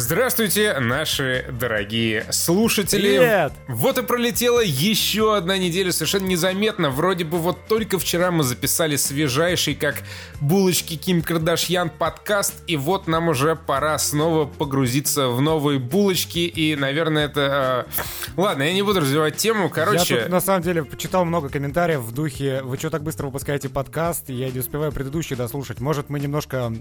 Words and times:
Здравствуйте, 0.00 0.78
наши 0.78 1.44
дорогие 1.58 2.24
слушатели. 2.30 3.18
Привет! 3.18 3.52
Вот 3.66 3.98
и 3.98 4.02
пролетела 4.02 4.60
еще 4.60 5.36
одна 5.36 5.58
неделя 5.58 5.90
совершенно 5.90 6.26
незаметно. 6.26 6.88
Вроде 6.88 7.24
бы 7.24 7.38
вот 7.38 7.66
только 7.66 7.98
вчера 7.98 8.30
мы 8.30 8.44
записали 8.44 8.94
свежайший, 8.94 9.74
как 9.74 9.96
булочки 10.40 10.94
Ким 10.94 11.20
Кардашьян 11.20 11.90
подкаст, 11.90 12.62
и 12.68 12.76
вот 12.76 13.08
нам 13.08 13.26
уже 13.26 13.56
пора 13.56 13.98
снова 13.98 14.46
погрузиться 14.46 15.30
в 15.30 15.40
новые 15.40 15.80
булочки, 15.80 16.46
и, 16.46 16.76
наверное, 16.76 17.24
это... 17.24 17.88
э, 17.96 18.02
Ладно, 18.36 18.62
я 18.62 18.74
не 18.74 18.82
буду 18.82 19.00
развивать 19.00 19.36
тему, 19.36 19.68
короче... 19.68 20.14
Я 20.14 20.20
тут, 20.22 20.30
на 20.30 20.40
самом 20.40 20.62
деле, 20.62 20.84
почитал 20.84 21.24
много 21.24 21.48
комментариев 21.48 22.02
в 22.02 22.12
духе 22.12 22.62
«Вы 22.62 22.76
что 22.76 22.90
так 22.90 23.02
быстро 23.02 23.26
выпускаете 23.26 23.68
подкаст?» 23.68 24.28
Я 24.28 24.48
не 24.48 24.60
успеваю 24.60 24.92
предыдущий 24.92 25.34
дослушать. 25.34 25.80
Может, 25.80 26.08
мы 26.08 26.20
немножко... 26.20 26.72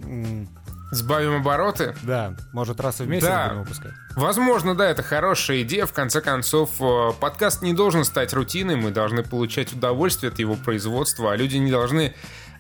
Сбавим 0.92 1.36
обороты? 1.36 1.96
Да, 2.04 2.34
может, 2.54 2.80
раз 2.80 3.00
в 3.00 3.08
месяц 3.08 3.26
Да. 3.26 3.48
будем 3.50 3.62
выпускать. 3.64 3.92
Возможно, 4.16 4.74
да, 4.76 4.90
это 4.90 5.04
хорошая 5.04 5.62
идея. 5.64 5.86
В 5.86 5.92
конце 5.94 6.22
концов, 6.22 6.72
э, 6.80 7.12
подкаст 7.20 7.62
не 7.62 7.74
должен 7.74 8.06
стать 8.06 8.34
рутиной. 8.34 8.76
Мы 8.78 8.92
должны 8.92 9.22
получать 9.24 9.74
удовольствие 9.74 10.32
от 10.32 10.40
его 10.40 10.56
производства, 10.56 11.34
а 11.34 11.36
люди 11.36 11.58
не 11.58 11.72
должны... 11.72 12.14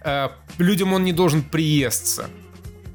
э, 0.03 0.29
людям 0.57 0.91
он 0.93 1.03
не 1.05 1.13
должен 1.13 1.41
приесться. 1.41 2.27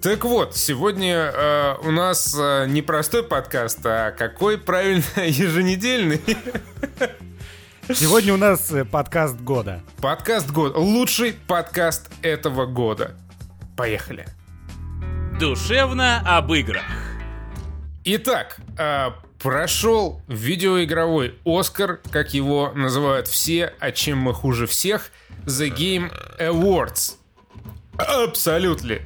Так 0.03 0.25
вот, 0.25 0.57
сегодня 0.57 1.33
э, 1.33 1.77
у 1.85 1.91
нас 1.93 2.37
э, 2.39 2.67
не 2.69 2.83
простой 2.83 3.23
подкаст, 3.23 3.79
а 3.85 4.11
какой 4.11 4.59
правильно 4.59 5.03
еженедельный 5.17 6.21
Сегодня 7.89 8.35
у 8.35 8.37
нас 8.37 8.71
э, 8.73 8.85
подкаст 8.85 9.37
года. 9.41 9.81
подкаст 10.01 10.51
года. 10.51 10.79
Лучший 10.79 11.35
подкаст 11.47 12.11
этого 12.23 12.67
года. 12.67 13.13
Поехали. 13.77 14.27
Душевно 15.43 16.23
об 16.25 16.53
играх. 16.53 16.85
Итак, 18.05 18.59
э, 18.79 19.09
прошел 19.43 20.23
видеоигровой 20.29 21.35
Оскар, 21.45 22.01
как 22.13 22.33
его 22.33 22.71
называют 22.77 23.27
все, 23.27 23.75
а 23.81 23.91
чем 23.91 24.19
мы 24.19 24.35
хуже 24.35 24.69
всех, 24.69 25.11
The 25.45 25.77
Game 25.77 26.13
Awards. 26.39 27.17
Абсолютно. 27.99 28.99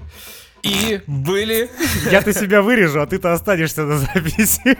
И 0.66 1.00
были... 1.06 1.70
Я-то 2.10 2.32
себя 2.32 2.62
вырежу, 2.62 3.00
а 3.00 3.06
ты-то 3.06 3.32
останешься 3.32 3.84
на 3.84 3.98
записи. 3.98 4.76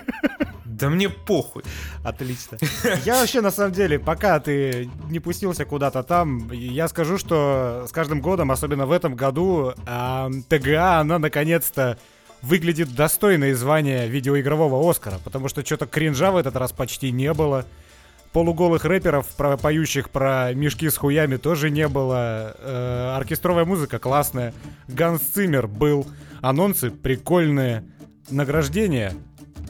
Да 0.64 0.90
мне 0.90 1.08
похуй. 1.08 1.62
Отлично. 2.04 2.58
Я 3.04 3.20
вообще, 3.20 3.40
на 3.40 3.50
самом 3.50 3.72
деле, 3.72 3.98
пока 3.98 4.38
ты 4.40 4.90
не 5.08 5.20
пустился 5.20 5.64
куда-то 5.64 6.02
там, 6.02 6.50
я 6.52 6.88
скажу, 6.88 7.16
что 7.16 7.86
с 7.88 7.92
каждым 7.92 8.20
годом, 8.20 8.50
особенно 8.50 8.84
в 8.84 8.92
этом 8.92 9.14
году, 9.14 9.72
ТГА, 10.48 11.00
она 11.00 11.18
наконец-то 11.18 11.98
выглядит 12.42 12.94
достойной 12.94 13.54
звания 13.54 14.06
видеоигрового 14.06 14.90
Оскара, 14.90 15.18
потому 15.24 15.48
что 15.48 15.64
что-то 15.64 15.86
кринжа 15.86 16.30
в 16.30 16.36
этот 16.36 16.56
раз 16.56 16.72
почти 16.72 17.10
не 17.10 17.32
было. 17.32 17.64
Полуголых 18.36 18.84
рэперов, 18.84 19.28
про, 19.28 19.56
поющих 19.56 20.10
про 20.10 20.52
мешки 20.52 20.90
с 20.90 20.98
хуями, 20.98 21.36
тоже 21.36 21.70
не 21.70 21.88
было. 21.88 22.54
Э, 22.58 23.14
оркестровая 23.16 23.64
музыка 23.64 23.98
классная. 23.98 24.52
Ганс 24.88 25.22
Циммер 25.22 25.66
был. 25.66 26.06
Анонсы 26.42 26.90
прикольные. 26.90 27.84
Награждения 28.28 29.14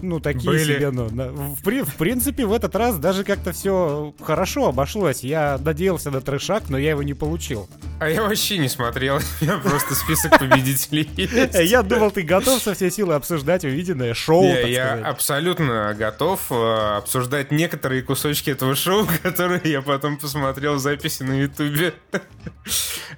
ну, 0.03 0.19
такие 0.19 0.51
Были. 0.51 0.75
себе, 0.75 0.91
ну, 0.91 1.07
в, 1.07 1.63
при- 1.63 1.83
в 1.83 1.95
принципе, 1.95 2.45
в 2.45 2.53
этот 2.53 2.75
раз 2.75 2.99
даже 2.99 3.23
как-то 3.23 3.53
все 3.53 4.13
хорошо 4.21 4.67
обошлось. 4.71 5.23
Я 5.23 5.59
надеялся 5.63 6.11
на 6.11 6.21
трешак, 6.21 6.69
но 6.69 6.77
я 6.77 6.91
его 6.91 7.05
не 7.05 7.15
получил. 7.15 7.69
А 7.99 8.11
я 8.11 8.23
вообще 8.23 8.59
не 8.59 8.69
смотрел. 8.69 9.21
Я 9.41 9.57
просто 9.59 9.95
список 9.95 10.39
победителей 10.39 11.09
есть. 11.17 11.55
Я 11.71 11.83
думал, 11.83 12.11
ты 12.11 12.23
готов 12.23 12.63
со 12.63 12.75
всей 12.75 12.91
силы 12.91 13.15
обсуждать 13.15 13.65
увиденное 13.65 14.13
шоу, 14.13 14.45
я 14.45 14.95
абсолютно 15.05 15.95
готов 15.99 16.41
э, 16.51 16.97
обсуждать 16.99 17.51
некоторые 17.51 18.03
кусочки 18.03 18.51
этого 18.51 18.75
шоу, 18.75 19.07
которые 19.23 19.63
я 19.65 19.81
потом 19.81 20.19
посмотрел 20.19 20.75
в 20.75 20.79
записи 20.79 21.23
на 21.23 21.41
Ютубе. 21.41 21.95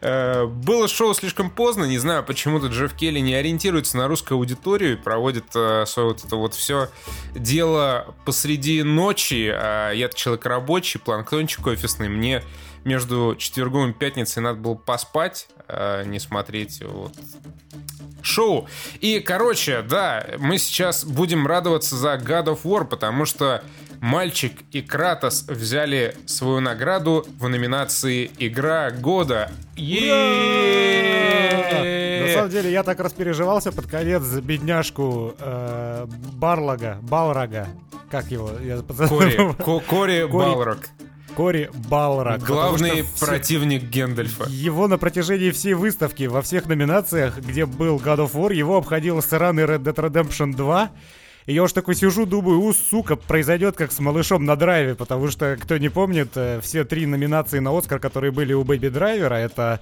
Э, 0.01 0.45
Было 0.47 0.87
шоу 0.87 1.13
слишком 1.15 1.51
поздно, 1.51 1.85
не 1.85 1.99
знаю, 1.99 2.23
почему-то 2.23 2.69
Джефф 2.69 2.95
Келли 2.95 3.19
не 3.19 3.35
ориентируется 3.35 3.97
на 3.97 4.07
русскую 4.07 4.39
аудиторию 4.39 4.93
и 4.93 4.97
проводит 4.97 5.47
э, 5.57 5.87
свое 5.87 6.11
вот 6.11 6.25
это 6.25 6.37
вот 6.37 6.55
все 6.55 6.89
дело 7.35 8.15
посреди 8.25 8.83
ночи. 8.85 9.51
А 9.53 9.91
я 9.93 10.09
человек 10.09 10.47
рабочий, 10.47 11.01
планктончик 11.01 11.67
офисный, 11.67 12.09
мне 12.09 12.45
между 12.85 13.37
четвергом 13.37 13.91
и 13.91 13.93
пятницей 13.93 14.43
надо 14.43 14.59
было 14.61 14.75
поспать, 14.75 15.49
а 15.69 16.03
не 16.05 16.19
смотреть 16.19 16.83
вот 16.83 17.13
шоу. 18.23 18.67
И, 19.01 19.21
короче, 19.21 19.83
да, 19.83 20.27
мы 20.39 20.59
сейчас 20.59 21.05
будем 21.05 21.47
радоваться 21.47 21.97
за 21.97 22.15
God 22.15 22.47
of 22.47 22.61
War, 22.65 22.85
потому 22.85 23.25
что 23.25 23.63
Мальчик 24.01 24.53
и 24.71 24.81
Кратос 24.81 25.43
взяли 25.49 26.15
свою 26.27 26.61
награду 26.61 27.27
в 27.39 27.49
номинации 27.49 28.31
«Игра 28.39 28.93
года». 28.93 29.51
На 29.77 29.83
самом 32.33 32.51
деле, 32.51 32.71
я 32.71 32.83
так 32.85 33.01
распереживался 33.01 33.73
под 33.73 33.87
конец 33.87 34.23
за 34.23 34.41
бедняжку 34.41 35.35
э, 35.39 36.07
Барлага, 36.35 36.99
Балрага. 37.03 37.67
Как 38.11 38.31
его? 38.31 38.53
Я 38.63 38.79
Кори, 38.83 39.53
Ко- 39.65 39.81
Кори 39.81 40.25
Балрог. 40.27 40.79
Кори 41.39 41.71
потому 42.37 42.45
Главный 42.45 43.05
что 43.05 43.27
противник 43.27 43.85
Гендальфа. 43.85 44.47
Его 44.49 44.89
на 44.89 44.99
протяжении 44.99 45.53
всей 45.53 45.75
выставки 45.75 46.25
во 46.25 46.43
всех 46.43 46.67
номинациях, 46.67 47.39
где 47.39 47.65
был 47.65 47.99
God 47.99 48.27
of 48.27 48.33
War, 48.33 48.53
его 48.53 48.77
обходил 48.77 49.23
сраный 49.23 49.63
Red 49.63 49.85
Dead 49.85 49.95
Redemption 49.95 50.57
2. 50.57 50.91
И 51.47 51.55
я 51.55 51.63
уж 51.63 51.73
такой 51.73 51.95
сижу, 51.95 52.27
думаю, 52.27 52.61
у, 52.61 52.73
сука, 52.73 53.15
произойдет 53.15 53.77
как 53.77 53.93
с 53.93 54.01
малышом 54.01 54.47
на 54.47 54.57
драйве, 54.57 54.97
потому 54.97 55.29
что, 55.29 55.57
кто 55.61 55.79
не 55.79 55.91
помнит, 55.91 56.31
э, 56.35 56.59
все 56.61 56.85
три 56.85 57.07
номинации 57.07 57.61
на 57.61 57.71
Оскар, 57.71 58.01
которые 58.01 58.33
были 58.33 58.53
у 58.53 58.65
Бэби 58.65 58.89
Драйвера, 58.89 59.37
это 59.37 59.81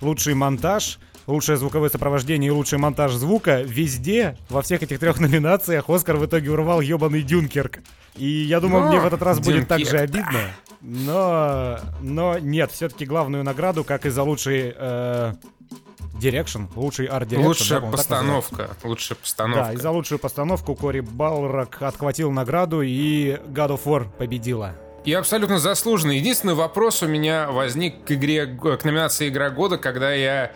лучший 0.00 0.34
монтаж, 0.34 0.98
лучшее 1.28 1.56
звуковое 1.56 1.88
сопровождение 1.88 2.48
и 2.48 2.50
лучший 2.50 2.78
монтаж 2.78 3.12
звука, 3.12 3.62
везде, 3.62 4.36
во 4.48 4.60
всех 4.60 4.82
этих 4.82 4.98
трех 4.98 5.20
номинациях 5.20 5.88
Оскар 5.88 6.16
в 6.16 6.26
итоге 6.26 6.50
урвал 6.50 6.80
ебаный 6.80 7.22
Дюнкерк. 7.22 7.78
И 8.16 8.26
я 8.26 8.58
думал, 8.58 8.80
Но 8.80 8.88
мне 8.88 8.98
в 8.98 9.06
этот 9.06 9.22
раз 9.22 9.38
будет 9.38 9.68
так 9.68 9.78
же 9.78 9.84
Дюнкерк, 9.84 10.02
обидно. 10.02 10.40
Но, 10.80 11.78
но 12.00 12.38
нет, 12.38 12.70
все-таки 12.72 13.06
главную 13.06 13.44
награду, 13.44 13.84
как 13.84 14.06
и 14.06 14.10
за 14.10 14.22
лучший 14.22 14.74
э, 14.76 15.34
direction, 16.20 16.64
лучший 16.74 17.06
art 17.06 17.16
direction. 17.16 17.48
Лучшая 17.48 17.80
да, 17.80 17.86
постановка. 17.88 18.70
Лучшая 18.84 19.16
Да, 19.16 19.22
постановка. 19.22 19.72
и 19.72 19.76
за 19.76 19.90
лучшую 19.90 20.18
постановку 20.18 20.74
Кори 20.74 21.00
Барлог 21.00 21.82
отхватил 21.82 22.30
награду, 22.30 22.82
и 22.82 23.32
God 23.48 23.70
of 23.70 23.84
War 23.84 24.06
победила. 24.16 24.74
И 25.04 25.12
абсолютно 25.12 25.60
заслуженно. 25.60 26.10
Единственный 26.10 26.54
вопрос 26.54 27.02
у 27.02 27.06
меня 27.06 27.48
возник 27.52 28.04
к 28.04 28.10
игре, 28.10 28.46
к 28.46 28.84
номинации 28.84 29.28
«Игра 29.28 29.50
года», 29.50 29.78
когда 29.78 30.12
я 30.12 30.50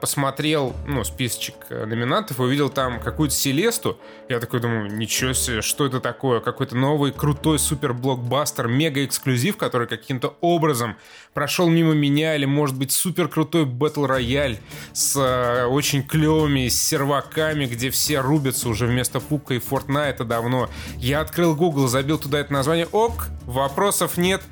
посмотрел, 0.00 0.74
ну, 0.86 1.02
списочек 1.04 1.54
э, 1.70 1.86
номинантов 1.86 2.38
увидел 2.40 2.68
там 2.70 3.00
какую-то 3.00 3.34
Селесту. 3.34 3.98
Я 4.28 4.38
такой 4.38 4.60
думаю, 4.60 4.94
ничего 4.94 5.32
себе, 5.32 5.62
что 5.62 5.86
это 5.86 6.00
такое? 6.00 6.40
Какой-то 6.40 6.76
новый 6.76 7.12
крутой 7.12 7.58
супер-блокбастер, 7.58 8.68
мега-эксклюзив, 8.68 9.56
который 9.56 9.86
каким-то 9.86 10.36
образом 10.40 10.96
прошел 11.34 11.68
мимо 11.68 11.94
меня, 11.94 12.36
или, 12.36 12.44
может 12.44 12.78
быть, 12.78 12.92
супер 12.92 13.28
крутой 13.28 13.64
батл-рояль 13.64 14.58
с 14.92 15.16
э, 15.16 15.64
очень 15.66 16.02
клевыми 16.02 16.68
серваками, 16.68 17.66
где 17.66 17.90
все 17.90 18.20
рубятся 18.20 18.68
уже 18.68 18.86
вместо 18.86 19.20
пука 19.20 19.54
и 19.54 19.58
Фортнайта 19.58 20.24
давно. 20.24 20.70
Я 20.96 21.20
открыл 21.20 21.56
Google, 21.56 21.88
забил 21.88 22.18
туда 22.18 22.38
это 22.38 22.52
название. 22.52 22.86
Ок, 22.92 23.28
вопросов 23.46 24.16
нет. 24.16 24.42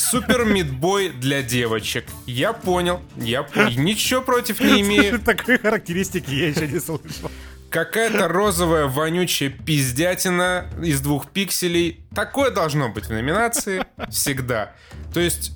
Супер 0.00 0.44
мидбой 0.46 1.10
для 1.10 1.42
девочек. 1.42 2.06
Я 2.26 2.52
понял, 2.54 3.00
я 3.16 3.46
ничего 3.76 4.22
против 4.22 4.58
не 4.60 4.80
имею. 4.80 5.18
Такой 5.20 5.58
характеристики 5.58 6.30
я 6.30 6.48
еще 6.48 6.66
не 6.66 6.80
слышал. 6.80 7.30
Какая-то 7.68 8.26
розовая 8.26 8.86
вонючая 8.86 9.50
пиздятина 9.50 10.66
из 10.82 11.00
двух 11.02 11.30
пикселей. 11.30 12.00
Такое 12.14 12.50
должно 12.50 12.88
быть 12.88 13.06
в 13.06 13.10
номинации 13.10 13.84
всегда. 14.08 14.72
То 15.12 15.20
есть, 15.20 15.52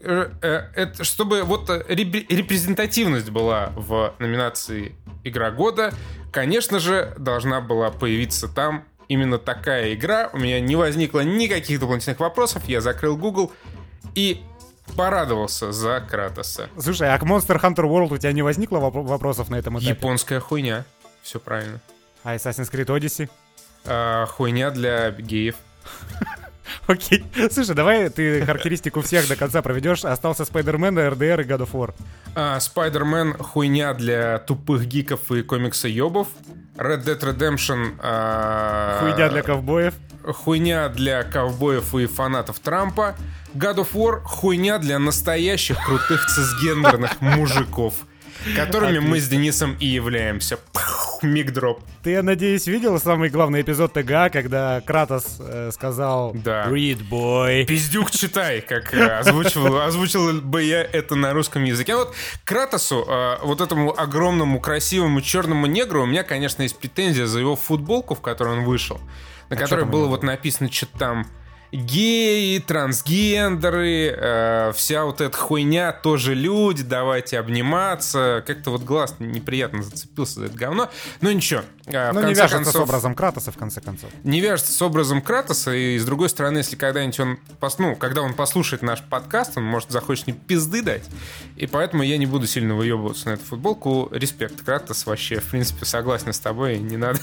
э, 0.00 0.30
э, 0.42 0.62
это, 0.76 1.02
чтобы 1.04 1.42
вот 1.42 1.68
э, 1.68 1.84
репре- 1.88 2.24
репрезентативность 2.28 3.30
была 3.30 3.72
в 3.76 4.14
номинации 4.20 4.94
«Игра 5.24 5.50
года», 5.50 5.92
конечно 6.32 6.78
же, 6.78 7.14
должна 7.18 7.60
была 7.60 7.90
появиться 7.90 8.48
там 8.48 8.84
именно 9.08 9.38
такая 9.38 9.92
игра. 9.92 10.30
У 10.32 10.38
меня 10.38 10.60
не 10.60 10.76
возникло 10.76 11.20
никаких 11.20 11.80
дополнительных 11.80 12.20
вопросов. 12.20 12.62
Я 12.66 12.80
закрыл 12.80 13.16
Google 13.16 13.52
и 14.14 14.42
порадовался 14.96 15.70
за 15.72 16.00
Кратоса. 16.00 16.68
Слушай, 16.78 17.12
а 17.14 17.18
к 17.18 17.22
Monster 17.22 17.60
Hunter 17.60 17.84
World 17.84 18.14
у 18.14 18.18
тебя 18.18 18.32
не 18.32 18.42
возникло 18.42 18.78
воп- 18.78 19.06
вопросов 19.06 19.50
на 19.50 19.56
этом 19.56 19.78
этапе? 19.78 19.90
Японская 19.90 20.40
хуйня. 20.40 20.84
Все 21.22 21.38
правильно. 21.38 21.80
А 22.24 22.34
Assassin's 22.34 22.70
Creed 22.72 22.86
Odyssey? 22.86 23.28
А, 23.84 24.26
хуйня 24.26 24.70
для 24.70 25.10
геев. 25.10 25.56
Окей. 26.86 27.24
Слушай, 27.50 27.74
давай 27.74 28.08
ты 28.10 28.44
характеристику 28.44 29.00
всех 29.02 29.26
до 29.28 29.36
конца 29.36 29.62
проведешь. 29.62 30.04
Остался 30.04 30.42
Spider-Man, 30.44 31.12
RDR 31.14 31.42
и 31.42 31.44
God 31.46 31.60
of 31.60 31.72
War. 31.72 31.94
А, 32.34 32.58
Спайдермен 32.60 33.34
хуйня 33.34 33.94
для 33.94 34.38
тупых 34.38 34.86
гиков 34.86 35.30
и 35.32 35.42
комикса 35.42 35.88
ёбов. 35.88 36.28
Red 36.76 37.04
Dead 37.04 37.18
Redemption... 37.20 37.96
э, 38.02 38.98
Хуйня 39.00 39.28
для 39.30 39.42
ковбоев. 39.42 39.94
хуйня 40.24 40.88
для 40.88 41.24
ковбоев 41.24 41.94
и 41.94 42.06
фанатов 42.06 42.58
Трампа. 42.60 43.16
God 43.54 43.76
of 43.76 43.92
War— 43.94 44.20
хуйня 44.24 44.78
для 44.78 44.98
настоящих 44.98 45.82
крутых 45.84 46.26
цисгендерных 46.26 47.20
мужиков, 47.20 47.94
которыми 48.56 48.98
мы 48.98 49.20
с 49.20 49.28
Денисом 49.28 49.76
и 49.80 49.86
являемся. 49.86 50.58
Мигдроп. 51.22 51.82
Ты, 52.04 52.10
я 52.10 52.22
надеюсь, 52.22 52.66
видел 52.68 52.98
самый 53.00 53.28
главный 53.28 53.62
эпизод 53.62 53.92
ТГА, 53.92 54.30
когда 54.30 54.80
Кратос 54.82 55.38
э, 55.40 55.70
сказал 55.72 56.32
Да. 56.32 56.66
«Read, 56.66 57.08
boy». 57.08 57.64
Пиздюк 57.64 58.12
читай, 58.12 58.60
как 58.60 58.94
э, 58.94 59.18
озвучивал, 59.18 59.80
озвучил 59.80 60.40
бы 60.40 60.62
я 60.62 60.82
это 60.82 61.16
на 61.16 61.32
русском 61.32 61.64
языке. 61.64 61.94
А 61.94 61.96
вот 61.96 62.14
Кратосу, 62.44 63.04
э, 63.08 63.38
вот 63.42 63.60
этому 63.60 63.98
огромному, 63.98 64.60
красивому 64.60 65.20
черному 65.20 65.66
негру, 65.66 66.02
у 66.02 66.06
меня, 66.06 66.22
конечно, 66.22 66.62
есть 66.62 66.78
претензия 66.78 67.26
за 67.26 67.40
его 67.40 67.56
футболку, 67.56 68.14
в 68.14 68.20
которой 68.20 68.58
он 68.58 68.64
вышел, 68.64 69.00
на 69.48 69.56
которой 69.56 69.80
там 69.80 69.88
у 69.88 69.92
было 69.92 70.06
вот 70.06 70.22
написано 70.22 70.70
что-то 70.70 70.98
там 70.98 71.26
геи, 71.72 72.58
трансгендеры, 72.58 74.14
э, 74.16 74.72
вся 74.74 75.04
вот 75.04 75.20
эта 75.20 75.36
хуйня, 75.36 75.92
тоже 75.92 76.34
люди, 76.34 76.82
давайте 76.82 77.38
обниматься. 77.38 78.42
Как-то 78.46 78.70
вот 78.70 78.82
глаз 78.82 79.14
неприятно 79.18 79.82
зацепился 79.82 80.40
за 80.40 80.46
это 80.46 80.56
говно. 80.56 80.90
Но 81.20 81.30
ничего. 81.32 81.62
э, 81.86 82.12
Ну, 82.12 82.20
не 82.22 82.34
вяжется 82.34 82.48
с 82.70 82.72
концов- 82.72 82.82
образом 82.88 83.14
Кратоса, 83.14 83.50
в 83.52 83.56
конце 83.56 83.80
концов. 83.80 84.10
не 84.24 84.40
вяжется 84.40 84.72
с 84.72 84.82
образом 84.82 85.20
Кратоса, 85.22 85.72
и 85.74 85.98
с 85.98 86.04
другой 86.04 86.28
стороны, 86.28 86.58
если 86.58 86.76
когда-нибудь 86.76 87.20
он, 87.20 87.38
пос- 87.60 87.76
ну, 87.78 87.96
когда 87.96 88.22
он 88.22 88.34
послушает 88.34 88.82
наш 88.82 89.02
подкаст, 89.02 89.56
он 89.56 89.64
может 89.64 89.90
захочет 89.90 90.26
мне 90.26 90.36
пизды 90.36 90.82
дать, 90.82 91.04
и 91.56 91.66
поэтому 91.66 92.02
я 92.02 92.18
не 92.18 92.26
буду 92.26 92.46
сильно 92.46 92.74
выебываться 92.74 93.28
на 93.30 93.34
эту 93.34 93.44
футболку. 93.44 94.08
Респект, 94.12 94.62
Кратос 94.62 95.06
вообще, 95.06 95.40
в 95.40 95.44
принципе, 95.50 95.84
согласен 95.86 96.32
с 96.32 96.38
тобой, 96.38 96.78
не 96.78 96.96
надо. 96.96 97.18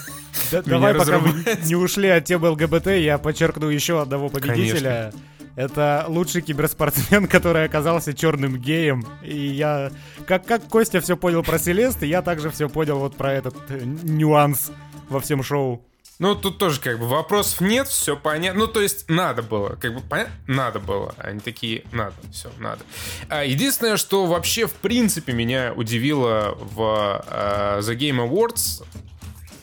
Да- 0.52 0.62
давай, 0.62 0.94
пока 0.94 1.18
разрубать. 1.20 1.66
не 1.66 1.76
ушли 1.76 2.10
от 2.10 2.26
темы 2.26 2.50
ЛГБТ, 2.50 2.88
я 2.88 3.18
подчеркну 3.18 3.70
еще 3.70 4.02
одного 4.02 4.30
победителя. 4.30 5.14
Это 5.56 6.06
лучший 6.08 6.42
киберспортсмен, 6.42 7.28
который 7.30 7.64
оказался 7.64 8.14
черным 8.14 8.58
геем. 8.58 9.06
И 9.24 9.38
я, 9.38 9.92
как, 10.28 10.46
как 10.46 10.68
Костя 10.68 11.00
все 11.00 11.16
понял 11.16 11.44
про 11.44 11.58
Селест, 11.60 12.04
я 12.04 12.22
также 12.22 12.50
все 12.50 12.68
понял 12.68 13.00
вот 13.00 13.16
про 13.16 13.32
этот 13.34 13.56
э, 13.70 13.80
нюанс 13.84 14.72
во 15.08 15.20
всем 15.22 15.44
шоу. 15.44 15.82
Ну, 16.18 16.34
тут 16.34 16.58
тоже 16.58 16.80
как 16.80 17.00
бы 17.00 17.08
вопросов 17.08 17.60
нет, 17.60 17.88
все 17.88 18.16
понятно. 18.16 18.62
Ну, 18.62 18.68
то 18.68 18.80
есть 18.80 19.10
надо 19.10 19.42
было, 19.42 19.76
как 19.76 19.94
бы 19.94 20.02
понятно, 20.02 20.34
надо 20.48 20.80
было. 20.80 21.14
Они 21.18 21.40
такие, 21.42 21.84
надо, 21.92 22.14
все, 22.32 22.50
надо. 22.58 22.84
А, 23.28 23.44
единственное, 23.44 23.98
что 23.98 24.26
вообще 24.26 24.66
в 24.66 24.74
принципе 24.74 25.34
меня 25.34 25.74
удивило 25.76 26.58
в 26.58 27.24
э, 27.28 27.80
The 27.82 27.98
Game 27.98 28.26
Awards, 28.30 28.86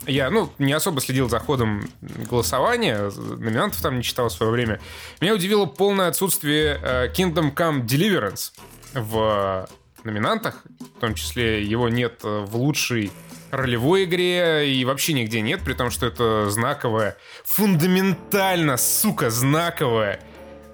я, 0.06 0.30
ну, 0.30 0.50
не 0.58 0.72
особо 0.72 1.00
следил 1.00 1.28
за 1.28 1.38
ходом 1.38 1.88
голосования, 2.00 3.10
номинантов 3.16 3.80
там 3.80 3.98
не 3.98 4.02
читал 4.02 4.28
в 4.28 4.32
свое 4.32 4.50
время. 4.50 4.80
Меня 5.20 5.34
удивило 5.34 5.66
полное 5.66 6.08
отсутствие 6.08 6.78
э, 6.82 7.08
Kingdom 7.12 7.54
Come 7.54 7.84
Deliverance 7.86 8.52
в 8.94 9.68
номинантах, 10.04 10.64
в 10.96 11.00
том 11.00 11.14
числе 11.14 11.62
его 11.62 11.88
нет 11.88 12.20
в 12.22 12.56
лучшей 12.56 13.12
ролевой 13.50 14.04
игре 14.04 14.72
и 14.74 14.84
вообще 14.84 15.12
нигде 15.12 15.40
нет, 15.40 15.60
при 15.62 15.74
том, 15.74 15.90
что 15.90 16.06
это 16.06 16.50
знаковая, 16.50 17.16
фундаментально, 17.44 18.76
сука, 18.76 19.30
знаковая 19.30 20.20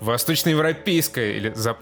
восточноевропейская 0.01 1.33
или 1.33 1.53
зап... 1.55 1.79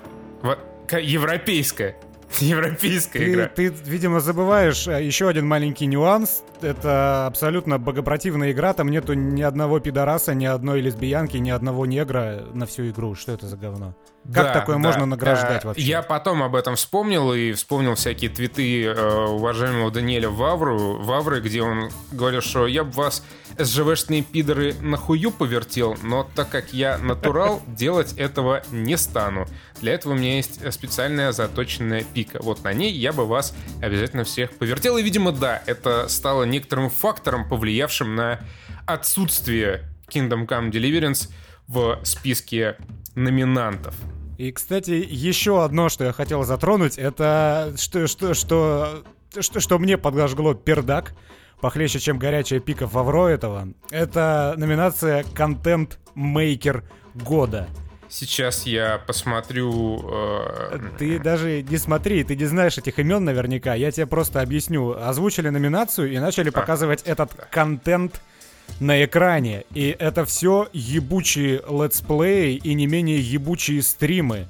европейская 0.91 1.97
европейская 2.41 3.19
Ты, 3.19 3.33
игра. 3.33 3.49
ты, 3.49 3.67
видимо, 3.85 4.21
забываешь 4.21 4.87
э, 4.89 5.03
еще 5.05 5.29
один 5.29 5.47
маленький 5.47 5.87
нюанс. 5.87 6.43
Это 6.61 7.27
абсолютно 7.27 7.79
богопротивная 7.79 8.53
игра. 8.53 8.73
Там 8.73 8.89
нету 8.89 9.15
ни 9.15 9.43
одного 9.43 9.81
пидораса, 9.81 10.35
ни 10.35 10.45
одной 10.45 10.81
лесбиянки, 10.81 11.37
ни 11.37 11.51
одного 11.51 11.87
негра 11.87 12.45
на 12.53 12.67
всю 12.67 12.89
игру. 12.91 13.15
Что 13.15 13.33
это 13.33 13.47
за 13.47 13.57
говно? 13.57 13.95
Как 14.33 14.47
Да, 14.47 14.53
такое 14.53 14.77
да. 14.77 14.81
можно 14.81 15.07
награждать 15.07 15.65
Э, 15.65 15.69
вообще? 15.69 15.83
Я 15.83 16.03
потом 16.03 16.43
об 16.43 16.57
этом 16.57 16.75
вспомнил 16.77 17.33
и 17.33 17.53
вспомнил 17.53 17.95
всякие 17.95 18.29
твиты 18.31 18.85
э, 18.85 19.27
уважаемого 19.27 19.91
Даниэля 19.91 20.29
Вавру, 20.29 20.99
Вавры, 21.03 21.41
где 21.41 21.63
он 21.63 21.91
говорил, 22.11 22.41
что 22.41 22.67
я 22.67 22.83
бы 22.85 22.91
вас, 22.93 23.23
СЖВшные 23.59 24.23
пидоры, 24.23 24.75
нахую 24.81 25.31
повертел, 25.31 25.97
но 26.03 26.29
так 26.35 26.49
как 26.51 26.73
я 26.73 26.99
натурал, 26.99 27.63
делать 27.67 28.15
этого 28.15 28.63
не 28.71 28.97
стану. 28.97 29.47
Для 29.81 29.93
этого 29.95 30.13
у 30.13 30.17
меня 30.17 30.37
есть 30.37 30.73
специальная 30.73 31.33
заточенная 31.33 32.03
пика. 32.03 32.39
Вот 32.43 32.65
на 32.65 32.73
ней 32.73 32.93
я 32.93 33.13
бы 33.13 33.27
вас 33.27 33.55
обязательно 33.81 34.25
всех 34.25 34.51
повертел. 34.53 34.97
И, 34.97 35.03
видимо, 35.03 35.33
да, 35.33 35.63
это 35.67 36.09
стало 36.09 36.45
некоторым 36.45 36.91
фактором, 36.91 37.49
повлиявшим 37.49 38.15
на 38.15 38.41
отсутствие 38.87 39.85
Kingdom 40.09 40.47
Come 40.47 40.71
Deliverance 40.71 41.31
в 41.69 42.01
списке 42.05 42.77
номинантов. 43.15 43.95
И, 44.39 44.53
кстати, 44.53 44.91
еще 45.09 45.65
одно, 45.65 45.89
что 45.89 46.05
я 46.05 46.13
хотел 46.13 46.45
затронуть, 46.45 46.99
это 46.99 47.75
что, 47.79 48.07
что, 48.07 48.35
что, 48.35 49.03
что, 49.39 49.61
что 49.61 49.79
мне 49.79 49.97
подожгло 49.97 50.55
пердак, 50.55 51.15
похлеще, 51.61 51.99
чем 51.99 52.19
горячая 52.19 52.61
пика 52.61 52.87
Фавро 52.87 53.29
этого. 53.29 53.69
Это 53.91 54.55
номинация 54.59 55.25
«Контент-мейкер 55.35 56.85
года». 57.15 57.67
Сейчас 58.09 58.67
я 58.67 58.99
посмотрю... 59.05 60.01
э, 60.09 60.79
Ты 60.97 61.19
даже 61.19 61.63
не 61.63 61.77
смотри, 61.77 62.23
ты 62.23 62.37
не 62.37 62.45
знаешь 62.45 62.79
этих 62.79 62.99
имен 63.01 63.25
наверняка. 63.25 63.75
Я 63.75 63.91
тебе 63.91 64.07
просто 64.07 64.41
объясню. 64.41 64.97
Озвучили 64.97 65.49
номинацию 65.49 66.13
и 66.13 66.19
начали 66.19 66.51
показывать 66.51 67.03
этот 67.03 67.33
контент 67.51 68.21
на 68.81 69.05
экране. 69.05 69.65
И 69.75 69.95
это 69.99 70.25
все 70.25 70.69
ебучие 70.73 71.63
летсплеи 71.69 72.57
и 72.57 72.75
не 72.75 72.87
менее 72.87 73.21
ебучие 73.21 73.83
стримы. 73.83 74.49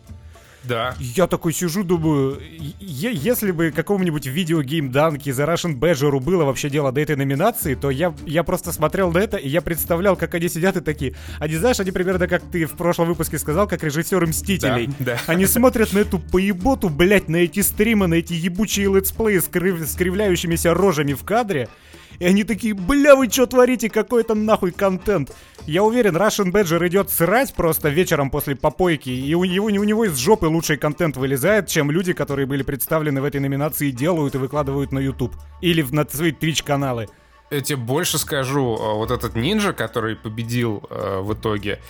Да. 0.65 0.97
Я 0.99 1.29
такой 1.29 1.53
сижу, 1.53 1.85
думаю, 1.85 2.41
е- 2.81 3.13
если 3.15 3.53
бы 3.53 3.71
какому-нибудь 3.71 4.27
видеогеймданке 4.27 5.33
за 5.33 5.45
Russian 5.45 5.79
Badger 5.79 6.19
было 6.19 6.45
вообще 6.45 6.69
дело 6.69 6.91
до 6.91 7.01
этой 7.01 7.15
номинации, 7.15 7.77
то 7.77 7.89
я, 7.89 8.13
я 8.27 8.43
просто 8.43 8.73
смотрел 8.73 9.13
на 9.13 9.19
это, 9.19 9.37
и 9.37 9.49
я 9.49 9.61
представлял, 9.63 10.17
как 10.17 10.35
они 10.35 10.49
сидят 10.49 10.77
и 10.77 10.81
такие. 10.81 11.15
Они, 11.39 11.55
знаешь, 11.55 11.79
они 11.79 11.93
примерно, 11.93 12.27
как 12.27 12.43
ты 12.51 12.65
в 12.67 12.73
прошлом 12.77 13.07
выпуске 13.07 13.39
сказал, 13.39 13.69
как 13.69 13.85
режиссеры 13.85 14.27
Мстителей. 14.27 14.89
Да, 14.99 15.13
да. 15.15 15.19
Они 15.29 15.47
смотрят 15.47 15.93
на 15.93 16.01
эту 16.01 16.19
поеботу, 16.19 16.89
блять, 16.89 17.29
на 17.29 17.37
эти 17.37 17.61
стримы, 17.61 18.09
на 18.09 18.15
эти 18.15 18.33
ебучие 18.33 18.93
летсплеи 18.93 19.39
с, 19.39 19.49
крыв- 19.49 19.85
с 19.87 19.95
кривляющимися 19.95 20.75
рожами 20.75 21.13
в 21.13 21.23
кадре. 21.23 21.69
И 22.19 22.27
они 22.27 22.45
такие, 22.45 22.75
бля, 22.75 23.17
вы 23.17 23.29
что 23.29 23.47
творите, 23.47 23.89
какой 23.89 24.23
это 24.23 24.35
нахуй 24.35 24.73
контент? 24.73 25.35
Я 25.67 25.83
уверен, 25.83 26.17
Russian 26.17 26.53
Badger 26.53 26.87
идет 26.87 27.11
срать 27.11 27.55
просто 27.55 27.89
вечером 27.89 28.31
после 28.31 28.57
попойки, 28.57 29.11
и 29.11 29.35
у 29.35 29.45
него, 29.45 29.67
у 29.67 29.71
него 29.71 30.05
из 30.05 30.17
жопы 30.17 30.47
лучший 30.47 30.77
контент 30.77 31.17
вылезает, 31.17 31.69
чем 31.69 31.91
люди, 31.91 32.13
которые 32.13 32.47
были 32.47 32.63
представлены 32.63 33.21
в 33.21 33.25
этой 33.25 33.41
номинации, 33.41 33.91
делают 33.91 34.35
и 34.35 34.39
выкладывают 34.39 34.93
на 34.93 34.99
YouTube. 34.99 35.35
Или 35.61 35.83
на 35.83 36.07
свои 36.09 36.33
Twitch-каналы. 36.33 37.09
Я 37.51 37.61
тебе 37.61 37.77
больше 37.77 38.19
скажу, 38.19 38.77
э, 38.77 38.95
вот 38.95 39.11
этот 39.13 39.37
ниндзя, 39.37 39.73
который 39.73 40.17
победил 40.17 40.83
э, 40.91 41.21
в 41.21 41.33
итоге, 41.35 41.81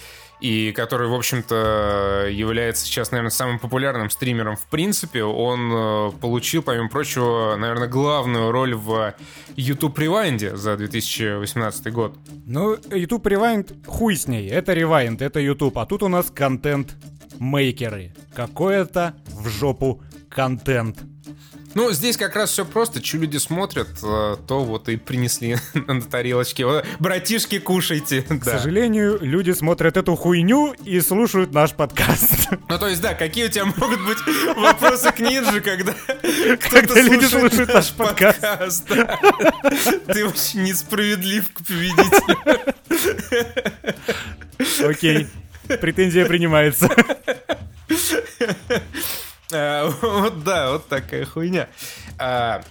и 0.41 0.73
который, 0.73 1.09
в 1.09 1.15
общем-то, 1.15 2.29
является 2.31 2.85
сейчас, 2.85 3.11
наверное, 3.11 3.31
самым 3.31 3.59
популярным 3.59 4.11
стримером 4.11 4.57
в 4.57 4.67
принципе, 4.67 5.25
он 5.25 5.73
э, 5.73 6.11
получил, 6.21 6.63
помимо 6.63 6.89
прочего, 6.89 7.57
наверное, 7.57 7.89
главную 7.89 8.51
роль 8.51 8.75
в 8.75 9.15
YouTube 9.57 9.99
Rewind 9.99 10.57
за 10.57 10.77
2018 10.77 11.93
год. 11.93 12.15
Ну, 12.45 12.77
YouTube 12.91 13.27
Rewind, 13.27 13.87
хуй 13.87 14.17
с 14.17 14.27
ней, 14.27 14.49
это 14.49 14.75
Rewind, 14.75 15.23
это 15.23 15.41
YouTube, 15.41 15.79
а 15.79 15.87
тут 15.87 16.03
у 16.03 16.09
нас 16.09 16.31
контент-мейкеры. 16.31 18.15
Какой-то 18.35 19.15
в 19.29 19.49
жопу 19.49 20.03
контент. 20.29 20.99
Ну, 21.77 21.93
здесь 21.93 22.17
как 22.17 22.35
раз 22.37 22.51
все 22.53 22.65
просто. 22.65 23.05
Что 23.05 23.19
люди 23.19 23.37
смотрят, 23.37 23.89
э, 24.03 24.37
то 24.49 24.65
вот 24.65 24.89
и 24.89 24.97
принесли 24.97 25.59
на 25.75 26.01
тарелочке. 26.01 26.67
Братишки, 26.99 27.59
кушайте. 27.59 28.23
К 28.23 28.43
Да. 28.43 28.59
сожалению, 28.59 29.19
люди 29.21 29.51
смотрят 29.51 29.99
эту 29.99 30.17
хуйню 30.17 30.73
и 30.87 30.99
слушают 31.01 31.53
наш 31.53 31.73
подкаст. 31.75 32.33
Ну, 32.69 32.79
то 32.79 32.89
есть, 32.89 33.03
да, 33.03 33.13
какие 33.15 33.45
у 33.47 33.49
тебя 33.49 33.67
могут 33.67 34.01
быть 34.07 34.17
вопросы 34.57 35.13
к 35.13 35.21
ниндже, 35.21 35.61
когда 35.61 35.93
Когда 36.23 36.83
кто-то 36.83 37.01
люди 37.01 37.25
слушает 37.27 37.51
слушают 37.53 37.75
наш 37.75 37.93
подкаст. 37.93 38.89
Ты 40.07 40.27
очень 40.27 40.63
несправедлив 40.63 41.47
к 41.53 41.59
победителю. 41.59 42.39
Окей, 44.89 45.27
претензия 45.81 46.25
принимается. 46.25 46.89
А, 49.53 49.89
Вот 50.03 50.43
да, 50.45 50.73
вот 50.73 50.89
такая 50.89 51.25
хуйня. 51.25 51.69
А, 52.19 52.63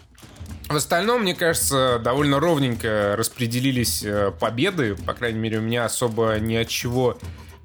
В 0.70 0.76
остальном, 0.76 1.22
мне 1.22 1.36
кажется, 1.36 2.00
довольно 2.04 2.40
ровненько 2.40 3.16
распределились 3.18 4.04
э, 4.04 4.32
победы. 4.40 4.96
По 4.96 5.14
крайней 5.14 5.40
мере, 5.40 5.60
у 5.60 5.62
меня 5.62 5.86
особо 5.86 6.38
ни 6.40 6.56
от 6.56 6.68
чего 6.68 7.18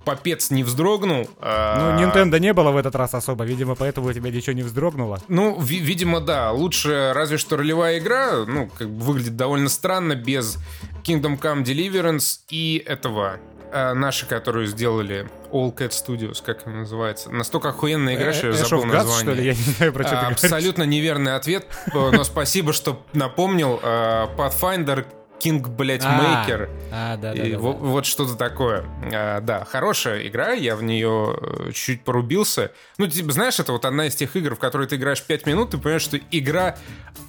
попец 0.04 0.50
не 0.50 0.64
вздрогнул. 0.64 1.24
Ну, 1.24 1.28
А, 1.40 1.98
Nintendo 2.00 2.38
не 2.40 2.52
было 2.52 2.70
в 2.70 2.76
этот 2.76 2.94
раз 2.94 3.14
особо, 3.14 3.44
видимо, 3.44 3.74
поэтому 3.74 4.08
у 4.08 4.12
тебя 4.12 4.30
ничего 4.30 4.54
не 4.54 4.62
вздрогнуло. 4.62 5.20
Ну, 5.28 5.60
ви- 5.60 5.78
видимо, 5.80 6.20
да. 6.20 6.52
Лучше 6.52 7.12
разве 7.14 7.36
что 7.38 7.56
ролевая 7.56 7.98
игра, 7.98 8.44
ну, 8.46 8.68
как 8.78 8.88
бы 8.90 9.04
выглядит 9.04 9.36
довольно 9.36 9.68
странно 9.68 10.14
без 10.14 10.58
Kingdom 11.04 11.38
Come 11.40 11.64
Deliverance 11.64 12.40
и 12.48 12.82
этого 12.86 13.38
э, 13.72 13.92
наши, 13.94 14.26
которую 14.26 14.66
сделали 14.66 15.28
All 15.52 15.74
Cat 15.74 15.90
Studios, 15.90 16.42
как 16.44 16.66
она 16.66 16.80
называется. 16.80 17.30
Настолько 17.30 17.70
охуенная 17.70 18.14
игра, 18.16 18.32
что 18.32 18.48
я 18.48 18.52
забыл 18.52 18.84
название. 18.84 19.22
что 19.22 19.32
ли? 19.32 19.44
Я 19.44 19.52
не 19.52 19.72
знаю, 19.72 19.92
про 19.92 20.04
что. 20.04 20.20
Абсолютно 20.28 20.82
неверный 20.84 21.36
ответ, 21.36 21.66
э, 21.92 22.10
но 22.12 22.24
спасибо, 22.24 22.72
что 22.72 23.02
напомнил. 23.12 23.80
Э, 23.82 24.26
Pathfinder 24.36 25.04
King, 25.42 25.66
блядь, 25.68 26.02
А, 26.04 26.44
Maker. 26.46 26.68
А, 26.92 27.16
да, 27.16 27.32
да, 27.34 27.42
И 27.42 27.52
да, 27.52 27.58
во- 27.58 27.72
да. 27.72 27.78
вот 27.78 28.06
что-то 28.06 28.34
такое. 28.36 28.84
А, 29.12 29.40
да, 29.40 29.64
хорошая 29.64 30.26
игра, 30.26 30.52
я 30.52 30.76
в 30.76 30.82
нее 30.82 31.36
э, 31.40 31.72
чуть 31.72 32.02
порубился. 32.04 32.72
Ну, 32.98 33.06
типа, 33.06 33.32
знаешь, 33.32 33.58
это 33.58 33.72
вот 33.72 33.84
одна 33.84 34.06
из 34.06 34.14
тех 34.14 34.34
игр, 34.36 34.54
в 34.54 34.58
которые 34.58 34.86
ты 34.88 34.96
играешь 34.96 35.22
5 35.22 35.46
минут, 35.46 35.70
ты 35.70 35.78
понимаешь, 35.78 36.02
что 36.02 36.18
игра 36.30 36.76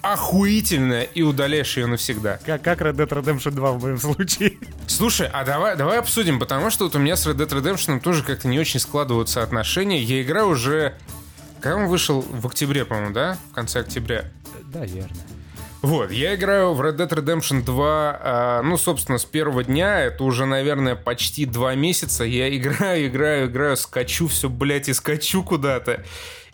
охуительная, 0.02 1.02
и 1.04 1.22
удаляешь 1.22 1.76
ее 1.76 1.86
навсегда. 1.86 2.38
Как, 2.44 2.62
как 2.62 2.80
Red 2.80 2.94
Dead 2.96 3.08
Redemption 3.08 3.52
2 3.52 3.72
в 3.72 3.82
моем 3.82 3.98
случае. 3.98 4.58
Слушай, 4.86 5.28
а 5.32 5.44
давай, 5.44 5.76
давай 5.76 5.98
обсудим, 5.98 6.38
потому 6.38 6.70
что 6.70 6.84
вот 6.84 6.96
у 6.96 6.98
меня 6.98 7.16
с 7.16 7.26
Red 7.26 7.36
Dead 7.36 7.48
Redemption 7.48 8.00
тоже 8.00 8.22
как-то 8.22 8.48
не 8.48 8.58
очень 8.58 8.80
складываются 8.80 9.42
отношения. 9.42 10.02
Я 10.02 10.22
играю 10.22 10.48
уже... 10.48 10.94
Когда 11.60 11.76
он 11.76 11.86
вышел? 11.86 12.20
В 12.22 12.46
октябре, 12.48 12.84
по-моему, 12.84 13.12
да? 13.14 13.38
В 13.52 13.54
конце 13.54 13.80
октября. 13.80 14.24
Да, 14.64 14.84
верно. 14.84 15.14
Вот, 15.82 16.12
я 16.12 16.36
играю 16.36 16.74
в 16.74 16.80
Red 16.80 16.96
Dead 16.96 17.08
Redemption 17.08 17.64
2, 17.64 18.20
а, 18.22 18.62
ну, 18.62 18.76
собственно, 18.78 19.18
с 19.18 19.24
первого 19.24 19.64
дня, 19.64 19.98
это 19.98 20.22
уже, 20.22 20.46
наверное, 20.46 20.94
почти 20.94 21.44
два 21.44 21.74
месяца, 21.74 22.22
я 22.22 22.48
играю, 22.56 23.08
играю, 23.08 23.46
играю, 23.48 23.76
скачу 23.76 24.28
все, 24.28 24.48
блядь, 24.48 24.88
и 24.88 24.94
скачу 24.94 25.42
куда-то, 25.42 26.04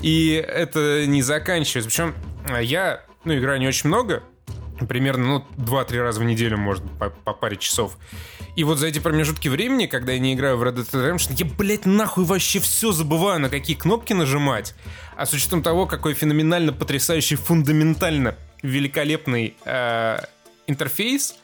и 0.01 0.33
это 0.33 1.05
не 1.07 1.21
заканчивается, 1.21 1.91
причем 1.91 2.15
а, 2.49 2.63
я, 2.63 3.03
ну, 3.25 3.37
играю 3.37 3.61
не 3.61 3.69
очень 3.69 3.89
много, 3.89 4.23
примерно, 4.89 5.45
ну, 5.59 5.63
2-3 5.63 6.01
раза 6.01 6.21
в 6.21 6.25
неделю, 6.25 6.57
может, 6.57 6.83
по, 6.99 7.11
по 7.11 7.35
паре 7.35 7.59
часов. 7.59 7.99
И 8.57 8.65
вот 8.65 8.79
за 8.79 8.87
эти 8.87 8.99
промежутки 8.99 9.49
времени, 9.49 9.85
когда 9.85 10.13
я 10.13 10.19
не 10.19 10.33
играю 10.33 10.57
в 10.57 10.63
Red 10.63 10.77
Dead 10.77 10.91
Redemption, 10.91 11.35
я, 11.37 11.45
блядь, 11.45 11.85
нахуй 11.85 12.25
вообще 12.25 12.61
все 12.61 12.93
забываю, 12.93 13.41
на 13.41 13.51
какие 13.51 13.77
кнопки 13.77 14.15
нажимать. 14.15 14.75
А 15.17 15.27
с 15.27 15.35
учетом 15.35 15.63
того, 15.63 15.87
какой 15.87 16.15
феноменально 16.15 16.73
потрясающий, 16.73 17.37
фундаментально 17.37 18.35
великолепный 18.63 19.57
э, 19.65 20.19
интерфейс 20.67 21.37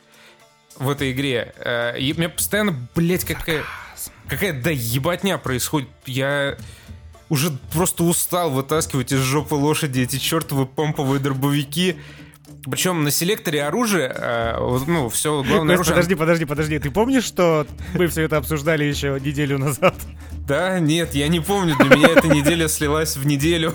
в 0.76 0.90
этой 0.90 1.12
игре, 1.12 1.54
э, 1.56 1.99
и 1.99 2.12
меня 2.12 2.28
постоянно, 2.28 2.88
блядь, 2.94 3.25
какая... 3.25 3.64
Какая, 4.28 4.52
да, 4.54 4.71
ебатня 4.71 5.37
происходит. 5.37 5.88
Я 6.06 6.56
уже 7.28 7.50
просто 7.73 8.04
устал 8.04 8.50
вытаскивать 8.50 9.12
из 9.12 9.18
жопы 9.18 9.54
лошади 9.54 10.00
эти 10.00 10.16
чертовы 10.18 10.66
помповые 10.66 11.21
дробовики. 11.21 11.97
Причем 12.71 13.05
на 13.05 13.11
селекторе 13.11 13.63
оружия, 13.65 14.09
э, 14.17 14.79
ну, 14.87 15.09
все 15.09 15.43
главное 15.43 15.75
оружие... 15.75 15.95
подожди, 15.95 16.15
подожди, 16.15 16.45
подожди. 16.45 16.79
Ты 16.79 16.91
помнишь, 16.91 17.25
что 17.25 17.67
мы 17.95 18.07
все 18.07 18.23
это 18.23 18.39
обсуждали 18.39 18.85
еще 18.85 19.19
неделю 19.21 19.59
назад? 19.59 19.95
Да, 20.47 20.79
нет, 20.79 21.15
я 21.15 21.29
не 21.29 21.41
помню, 21.41 21.75
для 21.79 21.97
меня 21.97 22.09
эта 22.09 22.29
неделя 22.29 22.69
слилась 22.69 23.17
в 23.17 23.27
неделю. 23.27 23.73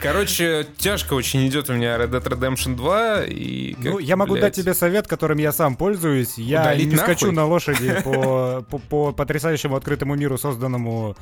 Короче, 0.00 0.66
тяжко 0.76 1.14
очень 1.14 1.46
идет 1.46 1.70
у 1.70 1.74
меня 1.74 1.96
Red 1.96 2.10
Dead 2.10 2.22
Redemption 2.22 2.76
2. 2.76 3.24
И 3.24 3.72
как, 3.74 3.84
Ну, 3.84 3.98
я 3.98 4.16
могу 4.16 4.32
блядь, 4.32 4.42
дать 4.42 4.54
тебе 4.54 4.74
совет, 4.74 5.06
которым 5.06 5.38
я 5.38 5.52
сам 5.52 5.76
пользуюсь. 5.76 6.36
Я 6.36 6.62
Удалить 6.62 6.88
не 6.88 6.96
нахуй? 6.96 7.14
скачу 7.14 7.32
на 7.32 7.46
лошади 7.46 8.00
по, 8.04 8.64
по, 8.70 8.78
по 8.78 9.12
потрясающему 9.12 9.76
открытому 9.76 10.14
миру, 10.14 10.36
созданному 10.38 11.16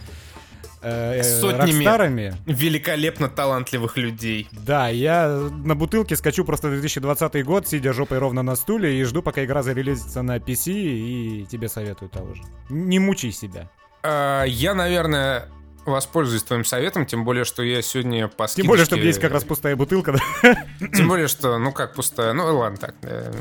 э, 0.82 1.18
э, 1.18 1.22
Сотнями. 1.22 1.70
Рокстарами. 1.72 2.34
великолепно 2.46 3.28
талантливых 3.28 3.96
людей. 3.96 4.48
Да, 4.52 4.88
я 4.88 5.28
на 5.28 5.74
бутылке 5.74 6.16
скачу 6.16 6.44
просто 6.44 6.70
2020 6.70 7.44
год, 7.44 7.68
сидя 7.68 7.92
жопой 7.92 8.18
ровно 8.18 8.42
на 8.42 8.56
стуле 8.56 9.00
и 9.00 9.04
жду, 9.04 9.22
пока 9.22 9.44
игра 9.44 9.62
зарелизится 9.62 10.22
на 10.22 10.36
PC, 10.38 10.72
и 10.72 11.46
тебе 11.50 11.68
советую 11.68 12.08
того 12.08 12.34
же. 12.34 12.42
Не 12.68 12.98
мучай 12.98 13.32
себя. 13.32 13.70
А, 14.02 14.44
Я, 14.44 14.74
наверное, 14.74 15.48
воспользуюсь 15.84 16.42
твоим 16.42 16.64
советом, 16.64 17.06
тем 17.06 17.24
более, 17.24 17.44
что 17.44 17.62
я 17.62 17.82
сегодня 17.82 18.28
по 18.28 18.46
Тем 18.46 18.66
более, 18.66 18.84
что 18.84 18.96
скидочке- 18.96 19.06
есть 19.06 19.20
как 19.20 19.32
раз 19.32 19.44
пустая 19.44 19.76
бутылка. 19.76 20.12
да. 20.42 20.66
Тем 20.94 21.08
более, 21.08 21.28
что, 21.28 21.58
ну 21.58 21.72
как 21.72 21.94
пустая, 21.94 22.32
ну 22.32 22.56
ладно, 22.56 22.76
так, 22.78 22.94
э, 23.02 23.32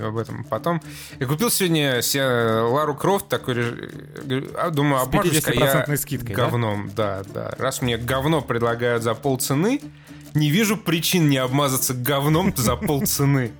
э, 0.00 0.06
об 0.06 0.16
этом 0.16 0.44
потом. 0.44 0.80
Я 1.18 1.26
купил 1.26 1.50
сегодня 1.50 2.02
себе 2.02 2.24
Лару 2.24 2.94
Крофт, 2.94 3.28
такой, 3.28 3.56
а, 4.56 4.70
думаю, 4.70 5.02
обмажусь-ка 5.02 5.52
я 5.52 5.84
50% 5.84 5.96
скидкой, 5.98 6.34
да? 6.34 6.44
говном, 6.44 6.90
да? 6.94 7.22
да, 7.32 7.54
Раз 7.58 7.82
мне 7.82 7.96
говно 7.98 8.40
предлагают 8.40 9.02
за 9.02 9.14
полцены, 9.14 9.80
не 10.34 10.50
вижу 10.50 10.76
причин 10.76 11.28
не 11.28 11.36
обмазаться 11.38 11.94
говном 11.94 12.54
за 12.56 12.76
полцены. 12.76 13.52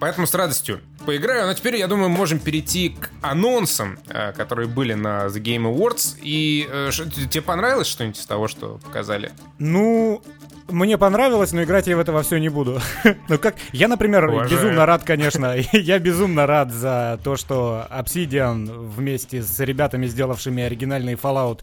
Поэтому 0.00 0.26
с 0.26 0.34
радостью 0.34 0.80
поиграю. 1.08 1.46
Но 1.46 1.54
теперь, 1.54 1.76
я 1.76 1.86
думаю, 1.86 2.10
можем 2.10 2.38
перейти 2.38 2.90
к 2.90 3.10
анонсам, 3.22 3.98
э, 4.10 4.32
которые 4.32 4.68
были 4.68 4.92
на 4.92 5.28
The 5.28 5.40
Game 5.40 5.64
Awards. 5.64 6.18
И 6.20 6.68
э, 6.70 6.90
тебе 7.30 7.40
понравилось 7.40 7.86
что-нибудь 7.86 8.18
из 8.18 8.26
того, 8.26 8.46
что 8.46 8.78
показали? 8.84 9.32
Ну, 9.58 10.20
мне 10.68 10.98
понравилось, 10.98 11.52
но 11.52 11.62
играть 11.62 11.86
я 11.86 11.96
в 11.96 12.00
это 12.00 12.12
во 12.12 12.22
все 12.22 12.36
не 12.36 12.50
буду. 12.50 12.82
ну 13.30 13.38
как, 13.38 13.54
я, 13.72 13.88
например, 13.88 14.28
Уважаю. 14.28 14.50
безумно 14.50 14.84
рад, 14.84 15.02
конечно, 15.04 15.56
я 15.72 15.98
безумно 15.98 16.46
рад 16.46 16.72
за 16.72 17.18
то, 17.24 17.36
что 17.36 17.86
Obsidian 17.90 18.68
вместе 18.94 19.42
с 19.42 19.58
ребятами, 19.60 20.08
сделавшими 20.08 20.62
оригинальный 20.62 21.14
Fallout, 21.14 21.60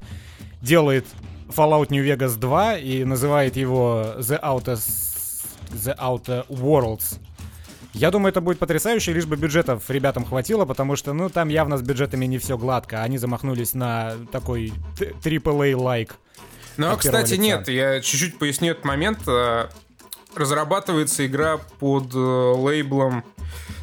делает 0.63 1.05
Fallout 1.55 1.89
New 1.91 2.03
Vegas 2.03 2.39
2 2.39 2.77
и 2.77 3.03
называет 3.03 3.57
его 3.57 4.15
The 4.17 4.41
Outer, 4.41 4.79
The 5.71 5.95
Outer 5.99 6.47
Worlds. 6.47 7.19
Я 7.95 8.11
думаю, 8.11 8.31
это 8.31 8.41
будет 8.41 8.59
потрясающе, 8.59 9.13
лишь 9.13 9.25
бы 9.25 9.37
бюджетов 9.37 9.89
ребятам 9.89 10.25
хватило, 10.25 10.65
потому 10.65 10.97
что, 10.97 11.13
ну, 11.13 11.29
там 11.29 11.47
явно 11.47 11.77
с 11.77 11.81
бюджетами 11.81 12.25
не 12.25 12.37
все 12.37 12.57
гладко. 12.57 13.01
Они 13.01 13.17
замахнулись 13.17 13.73
на 13.73 14.15
такой 14.31 14.73
AAA-лайк. 14.99 16.15
Ну, 16.75 16.91
а, 16.91 16.97
кстати, 16.97 17.31
лица. 17.31 17.41
нет, 17.41 17.67
я 17.69 18.01
чуть-чуть 18.01 18.37
поясню 18.37 18.71
этот 18.71 18.83
момент. 18.83 19.19
Э, 19.27 19.69
Разрабатывается 20.35 21.25
игра 21.25 21.57
под 21.79 22.13
э, 22.13 22.17
лейблом 22.17 23.23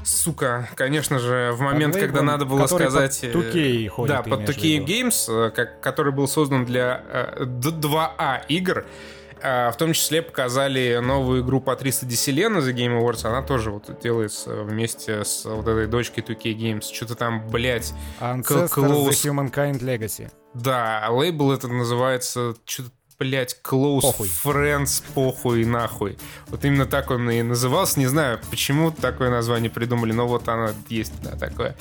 Сука, 0.04 0.69
конечно 0.75 1.19
же, 1.19 1.52
в 1.54 1.61
момент, 1.61 1.95
лейблом, 1.95 2.14
когда 2.14 2.23
надо 2.23 2.45
было 2.45 2.66
сказать... 2.66 3.19
под 3.21 3.35
э, 3.35 3.38
2K 3.38 3.88
ходит, 3.88 4.16
Да, 4.16 4.23
под 4.23 4.40
имеешь 4.40 4.54
в 4.54 4.59
2K 4.59 4.62
виду. 4.69 4.87
Games, 4.87 5.47
э, 5.47 5.50
как, 5.52 5.81
который 5.81 6.12
был 6.12 6.28
создан 6.28 6.66
для 6.66 7.02
э, 7.09 7.45
д- 7.47 7.71
2А 7.71 8.40
игр. 8.49 8.85
Э, 9.43 9.71
В 9.71 9.77
том 9.77 9.93
числе 9.93 10.23
показали 10.23 10.99
новую 11.03 11.43
игру 11.43 11.61
Патриса 11.61 12.07
Диселена 12.07 12.61
за 12.61 12.73
Game 12.73 13.01
Awards. 13.01 13.27
Она 13.27 13.43
тоже 13.43 13.71
вот 13.71 13.91
делается 14.03 14.63
вместе 14.63 15.25
с 15.25 15.45
вот 15.45 15.67
этой 15.67 15.87
дочкой 15.87 16.23
2K 16.25 16.55
Games. 16.57 16.85
Что-то 16.93 17.15
там, 17.15 17.49
блядь, 17.49 17.93
Ancestors 18.21 18.71
Close. 18.71 19.09
The 19.11 19.31
Humankind 19.53 19.81
Legacy. 19.81 20.31
да, 20.55 21.01
а 21.05 21.11
лейбл 21.13 21.53
это 21.53 21.69
называется 21.69 22.55
что-то, 22.65 22.91
блядь, 23.19 23.57
Close 23.65 24.01
Похуй. 24.01 24.29
Friends, 24.29 25.03
похуй 25.15 25.65
нахуй. 25.65 26.19
Вот 26.49 26.65
именно 26.65 26.87
так 26.87 27.11
он 27.11 27.31
и 27.31 27.43
назывался. 27.43 27.99
Не 28.01 28.07
знаю, 28.07 28.41
почему 28.51 28.91
такое 28.91 29.31
название 29.31 29.71
придумали, 29.71 30.13
но 30.13 30.27
вот 30.27 30.49
оно 30.49 30.71
есть, 30.89 31.13
да, 31.23 31.37
такое. 31.37 31.77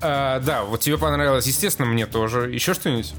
А, 0.00 0.40
да, 0.40 0.64
вот 0.64 0.80
тебе 0.80 0.98
понравилось, 0.98 1.46
естественно, 1.46 1.86
мне 1.88 2.06
тоже. 2.06 2.50
Еще 2.52 2.74
что-нибудь? 2.74 3.14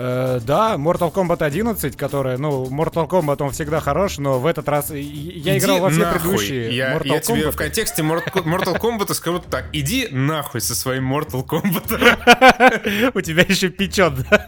Э, 0.00 0.38
да, 0.40 0.76
Mortal 0.76 1.12
Kombat 1.12 1.42
11, 1.42 1.96
которая, 1.96 2.38
ну, 2.38 2.66
Mortal 2.66 3.08
Kombat, 3.08 3.42
он 3.42 3.50
всегда 3.50 3.80
хорош, 3.80 4.18
но 4.18 4.38
в 4.38 4.46
этот 4.46 4.68
раз... 4.68 4.90
Я 4.90 4.96
Иди 5.00 5.58
играл 5.58 5.80
во 5.80 5.90
все 5.90 5.98
нахуй. 6.02 6.20
предыдущие 6.20 6.76
Я, 6.76 6.94
Mortal 6.96 7.08
я 7.14 7.18
тебе 7.20 7.42
Kombat. 7.42 7.50
в 7.50 7.56
контексте 7.56 8.02
Mortal 8.02 8.44
Mortal 8.44 8.80
Kombat 8.80 9.12
скажу 9.14 9.40
так. 9.40 9.64
Иди 9.72 10.06
нахуй 10.12 10.60
со 10.60 10.76
своим 10.76 11.12
Mortal 11.12 11.44
Kombat. 11.44 13.10
У 13.14 13.20
тебя 13.22 13.42
еще 13.42 13.70
печет, 13.70 14.12
да? 14.30 14.46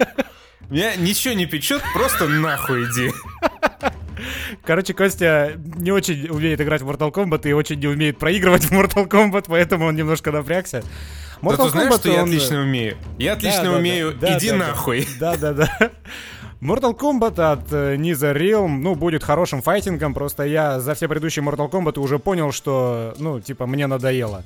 Меня 0.69 0.95
ничего 0.95 1.35
не 1.35 1.47
печет, 1.47 1.83
просто 1.95 2.29
нахуй 2.29 2.85
иди. 2.85 3.11
Короче, 4.65 4.95
Костя 4.95 5.55
не 5.57 5.91
очень 5.91 6.29
умеет 6.29 6.61
играть 6.61 6.83
в 6.83 6.89
Mortal 6.89 7.11
Kombat 7.13 7.49
и 7.49 7.53
очень 7.53 7.81
не 7.81 7.89
умеет 7.89 8.19
проигрывать 8.19 8.67
в 8.67 8.73
Mortal 8.73 9.09
Kombat, 9.09 9.47
поэтому 9.49 9.87
он 9.87 9.97
немножко 9.97 10.31
напрягся. 10.31 10.85
Да 11.43 11.57
ты 11.57 11.69
знаешь, 11.71 11.95
что 11.95 12.09
я 12.11 12.23
он- 12.23 12.29
отлично 12.29 12.61
умею? 12.63 12.97
Я 13.19 13.33
отлично 13.35 13.65
Да, 13.65 13.71
да, 13.73 13.77
умею. 13.79 14.15
да, 14.15 14.39
Иди 14.39 14.51
да, 14.51 14.57
нахуй. 14.57 15.09
Да-да-да. 15.21 15.69
Mortal 16.61 16.95
Kombat 16.95 17.41
от 17.41 17.73
э, 17.73 17.97
Nisa 17.97 18.35
Realm, 18.37 18.69
ну, 18.81 18.95
будет 18.95 19.25
хорошим 19.25 19.63
файтингом, 19.63 20.13
просто 20.13 20.43
я 20.45 20.79
за 20.81 20.95
все 20.95 21.09
предыдущие 21.09 21.43
Mortal 21.43 21.71
Kombat 21.71 21.99
уже 21.99 22.19
понял, 22.19 22.53
что, 22.53 23.15
ну, 23.19 23.41
типа, 23.41 23.67
мне 23.67 23.87
надоело. 23.87 24.45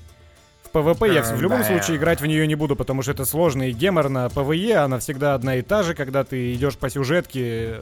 В 0.63 0.77
PvP 0.77 1.13
я 1.13 1.21
А, 1.23 1.35
в 1.35 1.43
любом 1.43 1.65
случае 1.65 1.97
играть 1.97 2.21
в 2.21 2.27
нее 2.27 2.47
не 2.47 2.55
буду, 2.55 2.77
потому 2.77 3.03
что 3.03 3.11
это 3.13 3.25
сложно 3.25 3.69
и 3.69 3.73
геморно. 3.73 4.31
PvE, 4.33 4.75
она 4.75 4.99
всегда 5.01 5.35
одна 5.35 5.57
и 5.57 5.63
та 5.63 5.83
же, 5.83 5.95
когда 5.95 6.23
ты 6.23 6.55
идешь 6.55 6.77
по 6.77 6.89
сюжетке, 6.89 7.81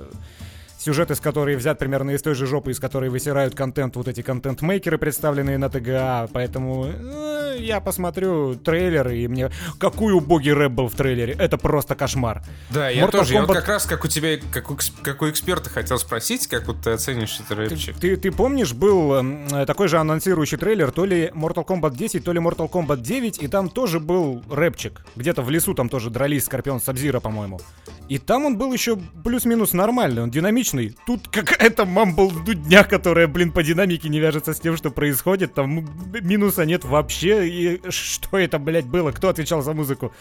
сюжет 0.82 1.10
из 1.10 1.20
которой 1.20 1.56
взят 1.56 1.78
примерно 1.78 2.10
из 2.10 2.22
той 2.22 2.34
же 2.34 2.46
жопы, 2.46 2.72
из 2.72 2.80
которой 2.80 3.08
высирают 3.08 3.54
контент 3.54 3.94
вот 3.96 4.08
эти 4.08 4.22
контент-мейкеры, 4.22 4.98
представленные 4.98 5.56
на 5.56 5.70
ТГА, 5.70 6.28
поэтому 6.32 6.86
э, 6.86 7.56
я 7.58 7.80
посмотрю 7.80 8.56
трейлер, 8.56 9.08
и 9.08 9.28
мне... 9.28 9.50
Какой 9.78 10.12
убогий 10.12 10.52
рэп 10.52 10.72
был 10.72 10.88
в 10.88 10.94
трейлере, 10.94 11.34
это 11.38 11.56
просто 11.56 11.94
кошмар. 11.94 12.42
Да, 12.70 12.88
я 12.88 13.04
Mortal 13.04 13.10
тоже. 13.10 13.34
Я 13.34 13.42
вот 13.42 13.50
Kombat- 13.50 13.54
как 13.54 13.68
раз, 13.68 13.84
как 13.84 14.04
у 14.04 14.08
тебя, 14.08 14.38
как 14.52 14.70
у, 14.70 14.78
как 15.02 15.22
у 15.22 15.30
эксперта 15.30 15.70
хотел 15.70 15.98
спросить, 15.98 16.48
как 16.48 16.66
вот 16.66 16.82
ты 16.82 16.90
оценишь 16.90 17.38
этот 17.38 17.58
рэпчик. 17.58 17.96
Ты, 17.96 18.16
ты 18.16 18.32
помнишь, 18.32 18.72
был 18.72 19.14
э, 19.14 19.66
такой 19.66 19.86
же 19.86 19.98
анонсирующий 19.98 20.58
трейлер, 20.58 20.90
то 20.90 21.04
ли 21.04 21.30
Mortal 21.34 21.64
Kombat 21.64 21.94
10, 21.96 22.24
то 22.24 22.32
ли 22.32 22.40
Mortal 22.40 22.68
Kombat 22.68 23.00
9, 23.00 23.42
и 23.42 23.48
там 23.48 23.68
тоже 23.68 24.00
был 24.00 24.42
рэпчик. 24.50 25.04
Где-то 25.14 25.42
в 25.42 25.50
лесу 25.50 25.74
там 25.74 25.88
тоже 25.88 26.10
дрались 26.10 26.44
Скорпион 26.44 26.80
с 26.80 26.84
Сабзира, 26.84 27.20
по-моему. 27.20 27.60
И 28.08 28.18
там 28.18 28.44
он 28.44 28.58
был 28.58 28.72
еще 28.72 28.98
плюс-минус 29.24 29.72
нормальный, 29.72 30.22
он 30.22 30.30
динамичный. 30.30 30.71
Тут 31.06 31.28
какая-то 31.28 31.84
мамбл-дудня, 31.84 32.84
которая, 32.84 33.26
блин, 33.26 33.52
по 33.52 33.62
динамике 33.62 34.08
не 34.08 34.20
вяжется 34.20 34.54
с 34.54 34.60
тем, 34.60 34.76
что 34.76 34.90
происходит. 34.90 35.54
Там 35.54 35.86
минуса 36.22 36.64
нет 36.64 36.84
вообще. 36.84 37.48
И 37.48 37.90
что 37.90 38.38
это, 38.38 38.58
блядь, 38.58 38.86
было? 38.86 39.12
Кто 39.12 39.28
отвечал 39.28 39.62
за 39.62 39.72
музыку? 39.72 40.12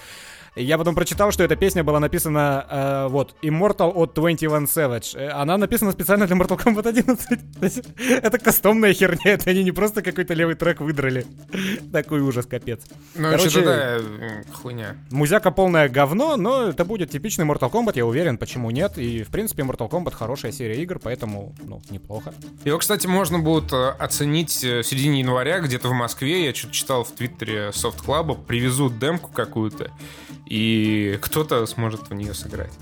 Я 0.55 0.77
потом 0.77 0.96
прочитал, 0.96 1.31
что 1.31 1.43
эта 1.43 1.55
песня 1.55 1.81
была 1.81 2.00
написана, 2.01 2.65
э, 2.70 3.08
вот, 3.10 3.36
Immortal 3.41 3.91
от 3.96 4.13
21 4.13 4.65
Savage. 4.65 5.17
Э, 5.17 5.29
Она 5.29 5.58
написана 5.58 5.93
специально 5.93 6.27
для 6.27 6.36
Mortal 6.36 6.62
Kombat 6.62 6.89
11. 6.89 7.27
То 7.60 7.65
есть 7.65 7.81
это 7.98 8.38
кастомная 8.38 8.93
херня, 8.93 9.31
это 9.31 9.50
они 9.50 9.63
не 9.63 9.72
просто 9.72 10.01
какой-то 10.01 10.34
левый 10.34 10.55
трек 10.55 10.81
выдрали. 10.81 11.25
Такой 11.93 12.20
ужас, 12.20 12.46
капец. 12.46 12.81
Ну, 13.15 13.29
Короче, 13.31 13.62
да, 13.62 13.96
м, 13.98 14.43
хуйня. 14.51 14.98
Музяка 15.10 15.51
полное 15.51 15.88
говно, 15.88 16.36
но 16.36 16.67
это 16.67 16.84
будет 16.84 17.12
типичный 17.12 17.46
Mortal 17.46 17.72
Kombat, 17.72 17.93
я 17.96 18.05
уверен, 18.05 18.38
почему 18.38 18.72
нет. 18.72 18.98
И, 18.98 19.24
в 19.24 19.29
принципе, 19.29 19.63
Mortal 19.63 19.89
Kombat 19.89 20.13
хорошая 20.13 20.51
серия 20.51 20.81
игр, 20.84 21.00
поэтому, 21.00 21.55
ну, 21.63 21.81
неплохо. 21.89 22.34
Его, 22.65 22.77
кстати, 22.77 23.08
можно 23.08 23.39
будет 23.39 23.72
э, 23.72 23.89
оценить 24.00 24.63
э, 24.65 24.81
в 24.81 24.86
середине 24.86 25.22
января, 25.22 25.60
где-то 25.62 25.88
в 25.88 25.93
Москве. 25.93 26.46
Я 26.46 26.53
что-то 26.53 26.74
читал 26.74 27.03
в 27.05 27.12
твиттере 27.12 27.70
Soft 27.70 28.05
Club, 28.05 28.43
привезут 28.46 29.00
демку 29.00 29.29
какую-то, 29.31 29.91
и 30.51 31.17
кто-то 31.22 31.65
сможет 31.65 32.10
в 32.10 32.13
нее 32.13 32.34
сыграть. 32.34 32.74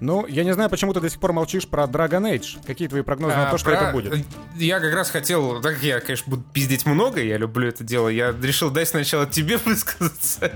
Ну, 0.00 0.26
я 0.28 0.44
не 0.44 0.54
знаю, 0.54 0.70
почему 0.70 0.94
ты 0.94 1.00
до 1.00 1.10
сих 1.10 1.18
пор 1.18 1.32
молчишь 1.32 1.66
про 1.66 1.82
Dragon 1.84 2.22
Age. 2.32 2.64
Какие 2.64 2.86
твои 2.86 3.02
прогнозы 3.02 3.34
на 3.34 3.48
А, 3.48 3.50
то, 3.50 3.58
что 3.58 3.70
про- 3.70 3.80
это 3.80 3.90
будет? 3.92 4.24
Я 4.56 4.78
как 4.78 4.94
раз 4.94 5.10
хотел, 5.10 5.60
так 5.60 5.74
как 5.74 5.82
я, 5.82 5.98
конечно, 5.98 6.30
буду 6.30 6.44
пиздеть 6.52 6.86
много, 6.86 7.20
я 7.20 7.36
люблю 7.36 7.68
это 7.68 7.82
дело, 7.82 8.08
я 8.08 8.32
решил 8.40 8.70
дать 8.70 8.88
сначала 8.88 9.26
тебе 9.26 9.56
высказаться. 9.64 10.52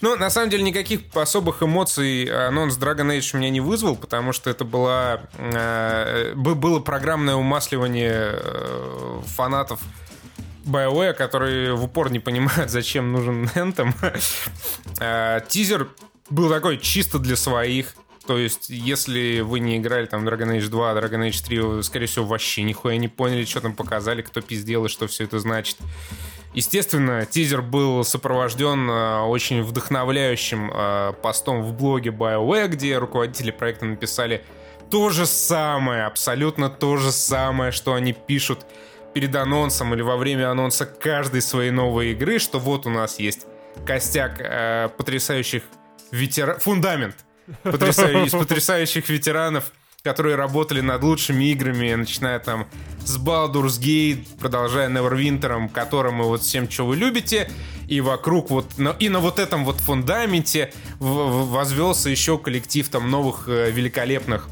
Ну, 0.00 0.16
на 0.16 0.30
самом 0.30 0.48
деле, 0.48 0.62
никаких 0.62 1.00
особых 1.14 1.62
эмоций 1.62 2.24
анонс 2.24 2.78
Dragon 2.78 3.16
Age 3.16 3.30
у 3.34 3.38
меня 3.38 3.50
не 3.50 3.60
вызвал, 3.60 3.96
потому 3.96 4.32
что 4.32 4.48
это 4.48 4.64
была, 4.64 5.20
э, 5.36 6.32
бы- 6.34 6.54
было 6.54 6.80
программное 6.80 7.34
умасливание 7.34 8.30
э, 8.32 9.20
фанатов 9.26 9.78
BioWare, 10.64 11.14
которые 11.14 11.74
в 11.74 11.84
упор 11.84 12.10
не 12.10 12.20
понимают, 12.20 12.70
зачем 12.70 13.12
нужен 13.12 13.44
Anthem. 13.54 13.92
Э, 15.00 15.40
Тизер 15.48 15.88
был 16.30 16.50
такой 16.50 16.78
чисто 16.78 17.18
для 17.18 17.36
своих. 17.36 17.94
То 18.26 18.38
есть, 18.38 18.70
если 18.70 19.40
вы 19.40 19.60
не 19.60 19.76
играли 19.76 20.06
там 20.06 20.26
Dragon 20.26 20.56
Age 20.56 20.68
2, 20.68 20.92
Dragon 20.94 21.28
Age 21.28 21.44
3, 21.44 21.58
вы, 21.60 21.82
скорее 21.82 22.06
всего, 22.06 22.24
вообще 22.24 22.62
нихуя 22.62 22.96
не 22.96 23.08
поняли, 23.08 23.44
что 23.44 23.60
там 23.60 23.74
показали, 23.74 24.22
кто 24.22 24.40
пиздел 24.40 24.86
и 24.86 24.88
что 24.88 25.06
все 25.06 25.24
это 25.24 25.38
значит. 25.38 25.76
Естественно, 26.54 27.26
тизер 27.26 27.62
был 27.62 28.04
сопровожден 28.04 28.88
э, 28.88 29.20
очень 29.22 29.62
вдохновляющим 29.62 30.70
э, 30.72 31.12
постом 31.20 31.62
в 31.62 31.74
блоге 31.74 32.10
BioWare, 32.10 32.68
где 32.68 32.96
руководители 32.96 33.50
проекта 33.50 33.84
написали 33.86 34.44
то 34.90 35.10
же 35.10 35.26
самое, 35.26 36.04
абсолютно 36.04 36.70
то 36.70 36.96
же 36.96 37.10
самое, 37.10 37.72
что 37.72 37.94
они 37.94 38.12
пишут 38.12 38.64
перед 39.14 39.34
анонсом 39.36 39.94
или 39.94 40.02
во 40.02 40.16
время 40.16 40.50
анонса 40.50 40.86
каждой 40.86 41.40
своей 41.40 41.70
новой 41.70 42.12
игры, 42.12 42.38
что 42.38 42.58
вот 42.58 42.86
у 42.86 42.90
нас 42.90 43.18
есть 43.18 43.46
костяк 43.86 44.40
э, 44.40 44.88
потрясающих 44.96 45.62
ветеранов, 46.10 46.62
фундамент 46.62 47.16
потрясающих, 47.62 48.26
из 48.26 48.32
потрясающих 48.32 49.08
ветеранов, 49.08 49.72
которые 50.02 50.36
работали 50.36 50.80
над 50.80 51.02
лучшими 51.02 51.44
играми, 51.52 51.94
начиная 51.94 52.38
там 52.38 52.66
с 53.04 53.16
Baldur's 53.18 53.80
Gate, 53.80 54.26
продолжая 54.38 54.88
Neverwinter, 54.88 55.68
которым 55.72 56.20
и 56.20 56.24
вот 56.24 56.42
всем, 56.42 56.70
что 56.70 56.86
вы 56.86 56.96
любите, 56.96 57.50
и 57.88 58.00
вокруг 58.00 58.50
вот, 58.50 58.66
и 58.98 59.08
на 59.08 59.20
вот 59.20 59.38
этом 59.38 59.64
вот 59.64 59.76
фундаменте 59.80 60.72
возвелся 60.98 62.10
еще 62.10 62.38
коллектив 62.38 62.88
там 62.88 63.10
новых 63.10 63.48
э, 63.48 63.70
великолепных 63.70 64.48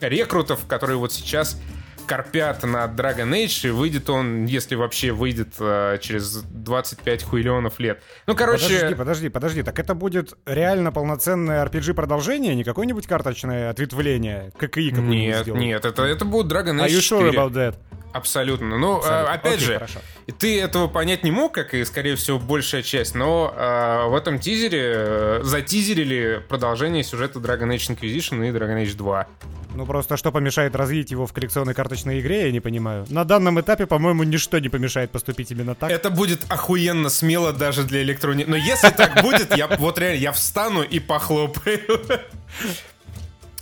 рекрутов, 0.00 0.66
которые 0.66 0.96
вот 0.96 1.12
сейчас 1.12 1.58
корпят 2.06 2.62
на 2.64 2.84
Dragon 2.86 3.30
Age, 3.30 3.68
и 3.68 3.70
выйдет 3.70 4.10
он, 4.10 4.44
если 4.44 4.74
вообще 4.74 5.12
выйдет, 5.12 5.54
э, 5.58 5.98
через 6.00 6.42
25 6.42 7.22
хуйлионов 7.24 7.78
лет. 7.78 8.02
Ну, 8.26 8.34
короче... 8.34 8.64
Подожди, 8.64 8.94
подожди, 8.94 9.28
подожди. 9.28 9.62
Так 9.62 9.78
это 9.78 9.94
будет 9.94 10.34
реально 10.46 10.92
полноценное 10.92 11.64
RPG-продолжение, 11.64 12.54
не 12.54 12.64
какое-нибудь 12.64 13.06
карточное 13.06 13.70
ответвление, 13.70 14.52
ККИ 14.58 14.90
какую-нибудь 14.90 15.16
Нет, 15.16 15.42
сделают? 15.42 15.64
нет, 15.64 15.84
это, 15.84 16.02
это 16.02 16.24
будет 16.24 16.52
Dragon 16.52 16.80
Are 16.80 16.86
Age 16.86 16.90
you 16.90 17.00
4. 17.00 17.30
sure 17.30 17.30
about 17.30 17.52
that? 17.52 17.76
Абсолютно. 18.12 18.78
Ну, 18.78 18.96
Абсолютно. 18.96 19.30
а, 19.30 19.34
опять 19.34 19.54
Окей, 19.54 19.66
же, 19.66 19.74
хорошо. 19.74 20.00
и 20.26 20.32
ты 20.32 20.60
этого 20.60 20.88
понять 20.88 21.22
не 21.22 21.30
мог, 21.30 21.52
как 21.52 21.74
и, 21.74 21.84
скорее 21.84 22.16
всего, 22.16 22.38
большая 22.38 22.82
часть, 22.82 23.14
но 23.14 23.52
а, 23.56 24.08
в 24.08 24.14
этом 24.14 24.38
тизере 24.38 24.82
э, 24.82 25.40
затизерили 25.42 26.42
продолжение 26.48 27.04
сюжета 27.04 27.38
Dragon 27.38 27.68
Age 27.74 27.96
Inquisition 27.96 28.48
и 28.48 28.52
Dragon 28.52 28.82
Age 28.82 28.96
2. 28.96 29.26
Ну 29.74 29.86
просто 29.86 30.16
что 30.16 30.32
помешает 30.32 30.74
развить 30.74 31.12
его 31.12 31.26
в 31.26 31.32
коллекционной 31.32 31.74
карточной 31.74 32.20
игре, 32.20 32.46
я 32.46 32.52
не 32.52 32.58
понимаю. 32.60 33.06
На 33.08 33.24
данном 33.24 33.60
этапе, 33.60 33.86
по-моему, 33.86 34.24
ничто 34.24 34.58
не 34.58 34.68
помешает 34.68 35.12
поступить 35.12 35.52
именно 35.52 35.76
так. 35.76 35.90
Это 35.90 36.10
будет 36.10 36.40
охуенно 36.48 37.08
смело 37.08 37.52
даже 37.52 37.84
для 37.84 38.02
электроники. 38.02 38.48
Но 38.48 38.56
если 38.56 38.90
так 38.90 39.22
будет, 39.22 39.56
я 39.56 39.68
вот 39.68 39.98
реально, 39.98 40.18
я 40.18 40.32
встану 40.32 40.82
и 40.82 40.98
похлопаю. 40.98 41.78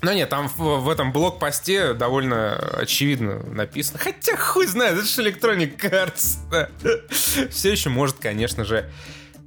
Но 0.00 0.12
нет, 0.12 0.28
там 0.28 0.48
в, 0.48 0.58
в 0.58 0.88
этом 0.88 1.12
блог-посте 1.12 1.92
довольно 1.92 2.54
очевидно 2.56 3.40
написано. 3.50 3.98
Хотя 3.98 4.36
хуй 4.36 4.66
знает, 4.66 4.98
это 4.98 5.06
же 5.06 5.22
Electronic 5.22 5.78
Arts. 5.80 7.48
Все 7.50 7.72
еще 7.72 7.90
может, 7.90 8.18
конечно 8.18 8.64
же, 8.64 8.90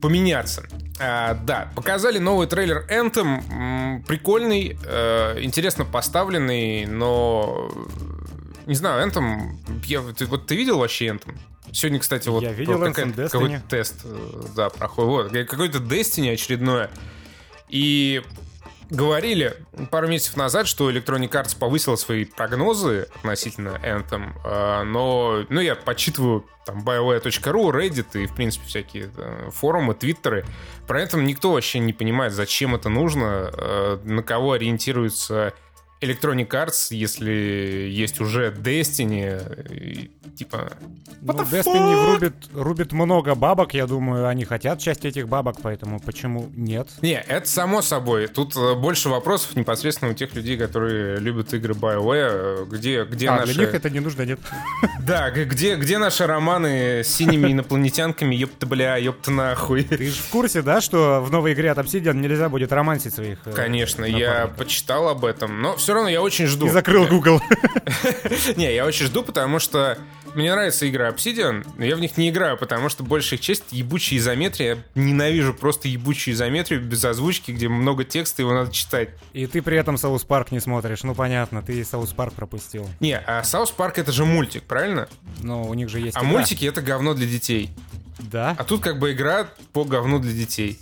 поменяться. 0.01 0.63
А, 0.99 1.35
да, 1.35 1.71
показали 1.75 2.17
новый 2.17 2.47
трейлер 2.47 2.85
Anthem. 2.89 4.03
Прикольный, 4.05 4.77
э, 4.85 5.41
интересно 5.41 5.85
поставленный, 5.85 6.85
но... 6.85 7.71
Не 8.65 8.75
знаю, 8.75 9.07
Anthem... 9.07 9.57
я- 9.85 10.01
ты, 10.13 10.25
вот 10.25 10.47
ты 10.47 10.55
видел 10.55 10.79
вообще 10.79 11.07
Anthem? 11.07 11.37
Сегодня, 11.71 11.99
кстати, 11.99 12.27
вот 12.27 12.43
Я 12.43 12.51
видел 12.51 12.77
какой-то 12.77 13.61
тест, 13.69 14.01
э, 14.03 14.43
да, 14.55 14.69
проходит. 14.69 15.31
Вот, 15.31 15.47
какой-то 15.47 15.77
Destiny 15.77 16.33
очередное. 16.33 16.89
И 17.69 18.21
говорили 18.91 19.55
пару 19.89 20.07
месяцев 20.07 20.35
назад, 20.35 20.67
что 20.67 20.91
Electronic 20.91 21.29
Arts 21.29 21.57
повысила 21.57 21.95
свои 21.95 22.25
прогнозы 22.25 23.07
относительно 23.15 23.79
Anthem, 23.83 24.33
э, 24.43 24.83
но, 24.83 25.45
ну, 25.49 25.61
я 25.61 25.75
почитываю 25.75 26.45
там 26.65 26.85
bioware.ru, 26.85 27.71
Reddit 27.71 28.21
и, 28.21 28.27
в 28.27 28.35
принципе, 28.35 28.67
всякие 28.67 29.09
э, 29.15 29.49
форумы, 29.51 29.95
твиттеры. 29.95 30.45
Про 30.87 31.03
Anthem 31.03 31.21
никто 31.21 31.53
вообще 31.53 31.79
не 31.79 31.93
понимает, 31.93 32.33
зачем 32.33 32.75
это 32.75 32.89
нужно, 32.89 33.49
э, 33.53 33.99
на 34.03 34.23
кого 34.23 34.51
ориентируется 34.51 35.53
Electronic 36.01 36.47
Arts, 36.49 36.87
если 36.89 37.31
есть 37.31 38.19
уже 38.19 38.51
Destiny, 38.51 39.71
и, 39.71 40.11
типа... 40.35 40.73
Ну, 41.21 41.33
Destiny 41.33 42.19
fuck? 42.19 42.41
рубит, 42.55 42.91
много 42.91 43.35
бабок, 43.35 43.75
я 43.75 43.85
думаю, 43.85 44.27
они 44.27 44.43
хотят 44.43 44.79
часть 44.79 45.05
этих 45.05 45.27
бабок, 45.27 45.57
поэтому 45.61 45.99
почему 45.99 46.49
нет? 46.55 46.87
Не, 47.03 47.21
это 47.21 47.47
само 47.47 47.83
собой. 47.83 48.27
Тут 48.27 48.55
э, 48.55 48.73
больше 48.73 49.09
вопросов 49.09 49.55
непосредственно 49.55 50.11
у 50.11 50.13
тех 50.15 50.33
людей, 50.33 50.57
которые 50.57 51.17
любят 51.17 51.53
игры 51.53 51.75
BioWare, 51.75 52.65
где, 52.65 53.03
где 53.05 53.29
а, 53.29 53.37
наши... 53.37 53.53
для 53.53 53.65
них 53.65 53.75
это 53.75 53.89
не 53.91 53.99
нужно, 53.99 54.23
нет? 54.23 54.39
Да, 55.01 55.29
где, 55.29 55.75
где 55.75 55.97
наши 55.97 56.25
романы 56.25 57.03
с 57.03 57.07
синими 57.07 57.51
инопланетянками, 57.51 58.35
ёпта 58.35 58.65
бля, 58.65 58.97
ёпта 58.97 59.31
нахуй. 59.31 59.83
Ты 59.83 60.07
же 60.07 60.21
в 60.21 60.29
курсе, 60.29 60.61
да, 60.61 60.81
что 60.81 61.21
в 61.21 61.31
новой 61.31 61.53
игре 61.53 61.71
от 61.71 61.77
Obsidian 61.77 62.13
нельзя 62.13 62.49
будет 62.49 62.71
романсить 62.71 63.13
своих 63.13 63.39
э, 63.45 63.51
Конечно, 63.51 64.05
я 64.05 64.47
почитал 64.57 65.09
об 65.09 65.25
этом, 65.25 65.61
но 65.61 65.75
все 65.75 65.90
равно 65.93 66.09
я 66.09 66.21
очень 66.21 66.45
жду. 66.47 66.67
И 66.67 66.69
закрыл 66.69 67.07
Google. 67.07 67.41
Не, 68.55 68.73
я 68.73 68.85
очень 68.85 69.05
жду, 69.05 69.23
потому 69.23 69.59
что 69.59 69.97
мне 70.35 70.51
нравятся 70.51 70.85
игры 70.85 71.09
Obsidian, 71.09 71.65
но 71.77 71.83
я 71.85 71.95
в 71.95 71.99
них 71.99 72.15
не 72.17 72.29
играю, 72.29 72.57
потому 72.57 72.87
что 72.89 73.03
большая 73.03 73.37
их 73.37 73.45
часть 73.45 73.65
ебучая 73.71 74.19
изометрия. 74.19 74.77
Я 74.95 75.03
ненавижу 75.03 75.53
просто 75.53 75.87
ебучую 75.87 76.33
изометрию 76.35 76.81
без 76.81 77.03
озвучки, 77.03 77.51
где 77.51 77.67
много 77.67 78.03
текста, 78.05 78.41
его 78.41 78.53
надо 78.53 78.71
читать. 78.71 79.09
И 79.33 79.45
ты 79.47 79.61
при 79.61 79.77
этом 79.77 79.97
South 79.97 80.23
Park 80.23 80.51
не 80.51 80.59
смотришь. 80.59 81.03
Ну 81.03 81.15
понятно, 81.15 81.61
ты 81.61 81.83
South 81.83 82.13
Park 82.13 82.33
пропустил. 82.33 82.89
Не, 82.99 83.17
а 83.17 83.43
South 83.43 83.71
Park 83.71 83.97
это 83.97 84.11
же 84.11 84.23
мультик, 84.25 84.63
правильно? 84.63 85.09
Но 85.43 85.63
у 85.63 85.73
них 85.73 85.89
же 85.89 85.99
есть 85.99 86.15
А 86.15 86.21
игра. 86.21 86.29
мультики 86.29 86.65
это 86.65 86.81
говно 86.81 87.13
для 87.13 87.27
детей. 87.27 87.69
Да? 88.19 88.55
А 88.57 88.63
тут 88.63 88.81
как 88.81 88.99
бы 88.99 89.11
игра 89.11 89.47
по 89.73 89.83
говну 89.83 90.19
для 90.19 90.31
детей. 90.31 90.79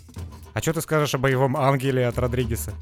А 0.53 0.61
что 0.61 0.73
ты 0.73 0.81
скажешь 0.81 1.13
о 1.15 1.17
боевом 1.17 1.55
ангеле 1.57 2.05
от 2.05 2.17
Родригеса? 2.19 2.73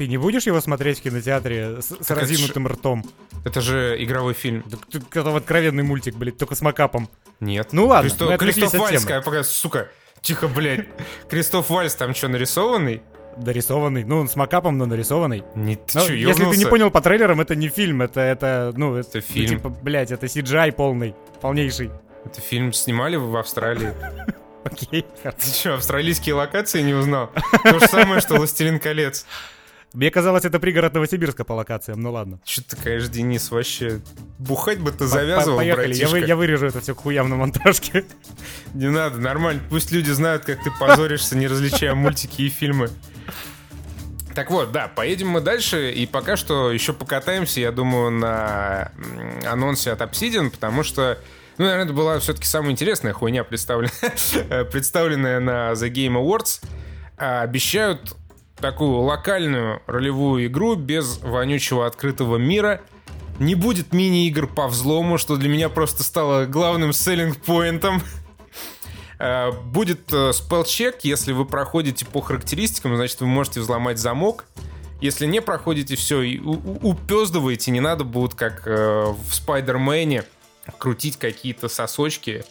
Ты 0.00 0.06
не 0.08 0.16
будешь 0.16 0.46
его 0.46 0.58
смотреть 0.62 1.00
в 1.00 1.02
кинотеатре 1.02 1.82
с, 1.82 1.88
с 1.88 2.10
это 2.10 2.14
разинутым 2.14 2.66
ртом? 2.66 3.04
Это 3.44 3.60
же 3.60 4.02
игровой 4.02 4.32
фильм. 4.32 4.64
Да 4.64 4.78
ты- 4.90 5.02
Это 5.20 5.36
откровенный 5.36 5.82
мультик, 5.82 6.14
блядь, 6.14 6.38
только 6.38 6.54
с 6.54 6.62
мокапом. 6.62 7.10
Нет. 7.38 7.74
Ну 7.74 7.86
ладно, 7.86 8.08
Кристо- 8.08 8.30
мы 8.30 8.38
Кристоф 8.38 8.80
Вальц, 8.80 9.04
темы. 9.04 9.20
пока, 9.22 9.44
сука, 9.44 9.88
Тихо, 10.22 10.48
блядь. 10.48 10.86
Кристоф 11.28 11.68
Вальс 11.68 11.94
там 11.96 12.14
что, 12.14 12.28
нарисованный? 12.28 13.02
Дорисованный. 13.36 14.04
Ну, 14.04 14.20
он 14.20 14.30
с 14.30 14.36
макапом, 14.36 14.78
но 14.78 14.86
нарисованный. 14.86 15.44
Не, 15.54 15.76
ты 15.76 15.98
Ну, 15.98 16.06
чё, 16.06 16.14
если 16.14 16.44
ты 16.50 16.56
не 16.56 16.64
понял 16.64 16.90
по 16.90 17.02
трейлерам, 17.02 17.42
это 17.42 17.54
не 17.54 17.68
фильм, 17.68 18.00
это, 18.00 18.20
это 18.22 18.72
ну, 18.74 18.94
это, 18.94 19.10
ну, 19.16 19.20
фильм. 19.20 19.48
типа, 19.50 19.68
блядь, 19.68 20.12
это 20.12 20.24
CGI 20.24 20.72
полный, 20.72 21.14
полнейший. 21.42 21.90
Это 22.24 22.40
фильм 22.40 22.72
снимали 22.72 23.16
в 23.16 23.36
Австралии. 23.36 23.92
Окей. 24.64 25.04
Ты 25.22 25.46
что, 25.46 25.74
австралийские 25.74 26.36
локации 26.36 26.80
не 26.80 26.94
узнал? 26.94 27.30
То 27.64 27.78
же 27.80 27.86
самое, 27.86 28.22
что 28.22 28.36
«Властелин 28.36 28.78
колец». 28.80 29.26
Мне 29.92 30.10
казалось, 30.10 30.44
это 30.44 30.60
пригород 30.60 30.94
Новосибирска 30.94 31.42
по 31.44 31.52
локациям, 31.54 32.00
ну 32.00 32.12
ладно. 32.12 32.38
Что 32.44 32.62
ты, 32.62 32.76
конечно, 32.76 33.08
Денис, 33.08 33.50
вообще... 33.50 34.00
Бухать 34.38 34.78
бы 34.78 34.92
ты 34.92 35.06
завязывал, 35.06 35.56
по- 35.58 35.62
Поехали, 35.64 35.94
я, 35.94 36.08
вы- 36.08 36.20
я 36.20 36.36
вырежу 36.36 36.66
это 36.66 36.80
все 36.80 36.94
к 36.94 36.98
хуям 36.98 37.28
на 37.28 37.36
монтажке. 37.36 38.04
Не 38.72 38.88
надо, 38.88 39.18
нормально. 39.18 39.60
Пусть 39.68 39.90
люди 39.90 40.10
знают, 40.10 40.44
как 40.44 40.62
ты 40.62 40.70
позоришься, 40.78 41.36
не 41.36 41.48
различая 41.48 41.94
мультики 41.94 42.42
и 42.42 42.48
фильмы. 42.48 42.88
Так 44.34 44.50
вот, 44.52 44.70
да, 44.70 44.86
поедем 44.86 45.28
мы 45.28 45.40
дальше, 45.40 45.90
и 45.90 46.06
пока 46.06 46.36
что 46.36 46.70
еще 46.70 46.92
покатаемся, 46.92 47.60
я 47.60 47.72
думаю, 47.72 48.12
на 48.12 48.92
анонсе 49.44 49.90
от 49.90 50.00
Obsidian, 50.02 50.50
потому 50.50 50.84
что, 50.84 51.18
ну, 51.58 51.64
наверное, 51.64 51.86
это 51.86 51.94
была 51.94 52.18
все-таки 52.20 52.46
самая 52.46 52.70
интересная 52.70 53.12
хуйня, 53.12 53.42
представленная, 53.42 54.64
представленная 54.70 55.40
на 55.40 55.72
The 55.72 55.90
Game 55.90 56.14
Awards. 56.14 56.62
А, 57.18 57.42
Обещают 57.42 58.16
такую 58.60 59.00
локальную 59.00 59.82
ролевую 59.86 60.46
игру 60.46 60.74
без 60.74 61.18
вонючего 61.18 61.86
открытого 61.86 62.36
мира. 62.36 62.82
Не 63.38 63.54
будет 63.54 63.92
мини-игр 63.92 64.46
по 64.46 64.68
взлому, 64.68 65.16
что 65.16 65.36
для 65.36 65.48
меня 65.48 65.68
просто 65.68 66.02
стало 66.02 66.46
главным 66.46 66.92
селлинг-поинтом. 66.92 68.02
Э, 69.22 69.52
Будет 69.52 70.10
э, 70.14 70.32
спелчек, 70.32 71.00
если 71.02 71.32
вы 71.32 71.44
проходите 71.44 72.06
по 72.06 72.22
характеристикам, 72.22 72.96
значит, 72.96 73.20
вы 73.20 73.26
можете 73.26 73.60
взломать 73.60 73.98
замок. 73.98 74.46
Если 75.02 75.26
не 75.26 75.42
проходите, 75.42 75.94
все, 75.94 76.22
и 76.22 76.38
упездываете, 76.38 77.70
не 77.70 77.80
надо 77.80 78.04
будет, 78.04 78.34
как 78.34 78.66
э, 78.66 79.04
в 79.12 79.34
Спайдермене, 79.34 80.24
крутить 80.78 81.18
какие-то 81.18 81.68
сосочки. 81.68 82.44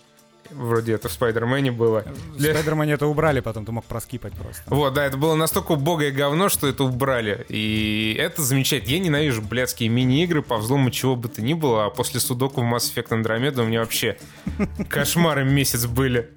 Вроде 0.51 0.93
это 0.93 1.09
в 1.09 1.12
Спайдермене 1.12 1.71
было. 1.71 2.03
В 2.33 2.38
Для- 2.38 2.51
Спайдермане 2.53 2.93
это 2.93 3.07
убрали, 3.07 3.39
потом 3.39 3.65
ты 3.65 3.71
мог 3.71 3.85
проскипать 3.85 4.33
просто. 4.33 4.63
Вот, 4.67 4.93
да, 4.93 5.05
это 5.05 5.17
было 5.17 5.35
настолько 5.35 5.73
убогое 5.73 6.12
говно, 6.12 6.49
что 6.49 6.67
это 6.67 6.83
убрали. 6.83 7.45
И 7.49 8.15
это 8.19 8.41
замечательно. 8.41 8.91
Я 8.93 8.99
ненавижу 8.99 9.41
блядские 9.41 9.89
мини-игры 9.89 10.41
по 10.41 10.57
взлому 10.57 10.91
чего 10.91 11.15
бы 11.15 11.29
то 11.29 11.41
ни 11.41 11.53
было, 11.53 11.85
а 11.85 11.89
после 11.89 12.19
судоку 12.19 12.62
в 12.62 12.63
Mass 12.63 12.93
Effect 12.93 13.09
Andromeda 13.09 13.62
у 13.62 13.65
меня 13.65 13.79
вообще 13.81 14.17
кошмары 14.89 15.43
месяц 15.43 15.85
были. 15.85 16.29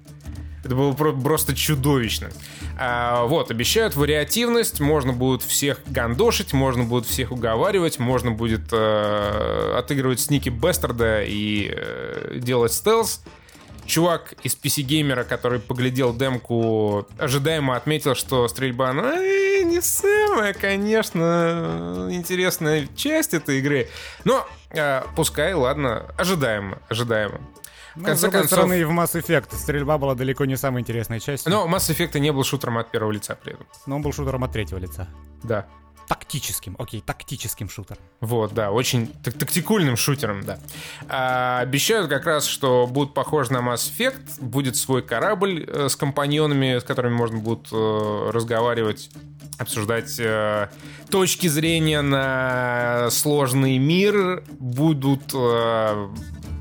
Это 0.63 0.75
было 0.75 0.93
про- 0.93 1.11
просто 1.11 1.53
чудовищно. 1.53 2.29
А, 2.79 3.25
вот, 3.25 3.51
обещают 3.51 3.97
вариативность, 3.97 4.79
можно 4.79 5.11
будет 5.11 5.41
всех 5.41 5.81
гандошить, 5.87 6.53
можно 6.53 6.85
будет 6.85 7.05
всех 7.05 7.33
уговаривать, 7.33 7.99
можно 7.99 8.31
будет 8.31 8.61
э, 8.71 9.75
отыгрывать 9.77 10.21
сники 10.21 10.47
Бестерда 10.47 11.21
и 11.23 11.69
э, 11.75 12.37
делать 12.39 12.71
стелс. 12.71 13.21
Чувак 13.85 14.33
из 14.43 14.55
PC-геймера, 14.55 15.23
который 15.23 15.59
поглядел 15.59 16.15
демку, 16.15 17.07
ожидаемо 17.17 17.75
отметил, 17.75 18.15
что 18.15 18.47
стрельба, 18.47 18.93
ну, 18.93 19.03
э, 19.03 19.63
не 19.63 19.81
самая, 19.81 20.53
конечно, 20.53 22.07
интересная 22.11 22.87
часть 22.95 23.33
этой 23.33 23.59
игры. 23.59 23.89
Но 24.23 24.47
э, 24.71 25.03
пускай, 25.15 25.53
ладно, 25.53 26.13
ожидаемо, 26.17 26.79
ожидаемо. 26.89 27.41
В 27.95 27.97
Ну, 27.97 28.03
с 28.03 28.07
конце 28.07 28.21
другой 28.21 28.39
концов, 28.41 28.57
стороны, 28.59 28.79
и 28.79 28.83
в 28.85 28.91
Mass 28.91 29.13
Effect 29.13 29.55
стрельба 29.55 29.97
была 29.99 30.15
далеко 30.15 30.45
не 30.45 30.57
самой 30.57 30.81
интересной 30.81 31.19
частью, 31.19 31.51
но 31.51 31.67
Mass 31.67 31.93
Effect 31.93 32.17
не 32.19 32.31
был 32.31 32.43
шутером 32.43 32.79
от 32.79 32.89
первого 32.89 33.11
лица 33.11 33.35
при 33.35 33.53
этом. 33.53 33.67
но 33.85 33.97
он 33.97 34.01
был 34.01 34.11
шутером 34.13 34.43
от 34.43 34.51
третьего 34.51 34.79
лица. 34.79 35.07
Да. 35.43 35.67
Тактическим, 36.07 36.75
окей, 36.79 37.01
тактическим 37.01 37.69
шутером. 37.69 38.01
Вот, 38.19 38.53
да, 38.53 38.71
очень 38.71 39.07
так- 39.23 39.35
тактикульным 39.35 39.95
шутером, 39.95 40.43
да. 40.43 40.59
А, 41.07 41.59
обещают 41.59 42.09
как 42.09 42.25
раз, 42.25 42.45
что 42.45 42.87
будут 42.87 43.13
похожи 43.13 43.53
на 43.53 43.57
Mass 43.57 43.89
Effect, 43.97 44.41
будет 44.41 44.75
свой 44.75 45.01
корабль 45.01 45.65
э, 45.67 45.89
с 45.89 45.95
компаньонами, 45.95 46.79
с 46.79 46.83
которыми 46.83 47.13
можно 47.13 47.39
будет 47.39 47.67
э, 47.71 48.29
разговаривать, 48.33 49.09
обсуждать 49.57 50.15
э, 50.19 50.69
точки 51.09 51.47
зрения 51.47 52.01
на 52.01 53.09
сложный 53.11 53.77
мир, 53.77 54.43
будут 54.59 55.31
э, 55.33 56.09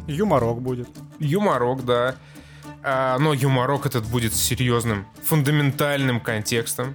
Юморок 0.07 0.61
будет. 0.61 0.89
юморок, 1.19 1.85
да. 1.85 2.17
А, 2.85 3.19
но 3.19 3.33
юморок 3.33 3.87
этот 3.87 4.05
будет 4.07 4.35
с 4.35 4.41
серьезным, 4.41 5.07
фундаментальным 5.23 6.21
контекстом, 6.21 6.95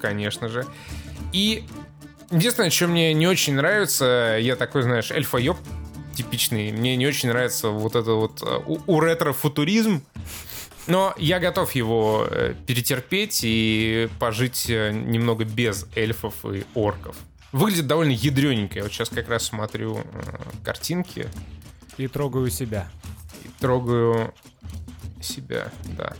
конечно 0.00 0.48
же. 0.48 0.66
И 1.32 1.64
единственное, 2.30 2.70
что 2.70 2.86
мне 2.88 3.14
не 3.14 3.26
очень 3.26 3.54
нравится, 3.54 4.36
я 4.40 4.56
такой, 4.56 4.82
знаешь, 4.82 5.10
эльфоеб 5.10 5.56
типичный, 6.14 6.72
мне 6.72 6.96
не 6.96 7.06
очень 7.06 7.28
нравится 7.28 7.68
вот 7.68 7.94
это 7.94 8.12
вот 8.12 8.42
э, 8.42 8.58
у, 8.66 8.78
у 8.86 9.00
ретро-футуризм, 9.00 10.02
но 10.86 11.14
я 11.18 11.38
готов 11.38 11.72
его 11.72 12.26
э, 12.28 12.54
перетерпеть 12.66 13.40
и 13.42 14.08
пожить 14.18 14.66
э, 14.68 14.90
немного 14.92 15.44
без 15.44 15.86
эльфов 15.94 16.34
и 16.44 16.64
орков. 16.74 17.16
Выглядит 17.52 17.86
довольно 17.86 18.12
ядрененько. 18.12 18.76
Я 18.76 18.82
вот 18.84 18.92
сейчас 18.92 19.08
как 19.08 19.28
раз 19.28 19.44
смотрю 19.44 20.00
картинки 20.64 21.26
И 21.96 22.06
трогаю 22.06 22.48
себя. 22.50 22.88
и 23.44 23.48
трогаю 23.60 24.32
себя, 25.20 25.72
да. 25.96 26.14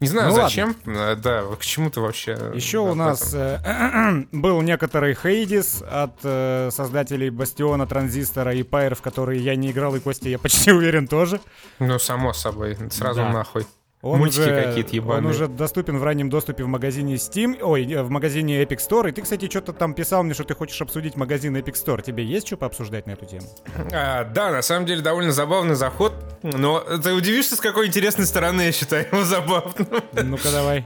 Не 0.00 0.08
знаю, 0.08 0.28
Ну 0.28 0.34
ладно. 0.34 0.48
зачем. 0.48 0.76
Э, 0.86 1.16
Да, 1.16 1.42
к 1.58 1.64
чему 1.64 1.90
ты 1.90 2.00
вообще... 2.00 2.32
Еще 2.54 2.78
у 2.78 2.94
нас 2.94 3.32
э, 3.32 4.26
был 4.32 4.60
некоторый 4.60 5.14
Хейдис 5.14 5.82
от 5.90 6.12
э, 6.22 6.70
создателей 6.70 7.30
Бастиона, 7.30 7.86
Транзистора 7.86 8.54
и 8.54 8.62
Пайр, 8.62 8.94
в 8.94 9.00
которые 9.02 9.40
я 9.42 9.56
не 9.56 9.70
играл, 9.70 9.94
и 9.96 10.00
Костя, 10.00 10.28
я 10.28 10.38
почти 10.38 10.70
уверен, 10.78 11.08
тоже. 11.08 11.40
Ну, 11.78 11.98
само 11.98 12.32
собой, 12.34 12.76
сразу 12.90 13.20
Да. 13.20 13.30
нахуй. 13.32 13.66
Он 14.10 14.18
Мультики 14.18 14.40
уже, 14.40 14.62
какие-то 14.62 14.90
Он 14.90 14.94
ебаные. 14.96 15.30
уже 15.30 15.48
доступен 15.48 15.98
в 15.98 16.04
раннем 16.04 16.30
доступе 16.30 16.64
в 16.64 16.68
магазине 16.68 17.14
Steam, 17.14 17.58
ой, 17.62 17.90
э, 17.90 18.02
в 18.02 18.10
магазине 18.10 18.62
Epic 18.62 18.78
Store. 18.78 19.08
И 19.08 19.12
ты, 19.12 19.22
кстати, 19.22 19.48
что-то 19.48 19.72
там 19.72 19.94
писал 19.94 20.22
мне, 20.22 20.34
что 20.34 20.44
ты 20.44 20.54
хочешь 20.54 20.80
обсудить 20.80 21.16
магазин 21.16 21.56
Epic 21.56 21.74
Store. 21.74 22.02
Тебе 22.02 22.24
есть 22.24 22.46
что 22.46 22.56
пообсуждать 22.56 23.06
на 23.06 23.12
эту 23.12 23.26
тему? 23.26 23.46
А, 23.92 24.24
да, 24.24 24.50
на 24.50 24.62
самом 24.62 24.86
деле 24.86 25.02
довольно 25.02 25.32
забавный 25.32 25.74
заход, 25.74 26.12
но 26.42 26.80
ты 26.80 27.12
удивишься, 27.12 27.56
с 27.56 27.60
какой 27.60 27.86
интересной 27.86 28.26
стороны 28.26 28.62
я 28.62 28.72
считаю 28.72 29.06
его 29.10 29.24
забавным. 29.24 29.86
Ну-ка 30.12 30.50
давай. 30.50 30.84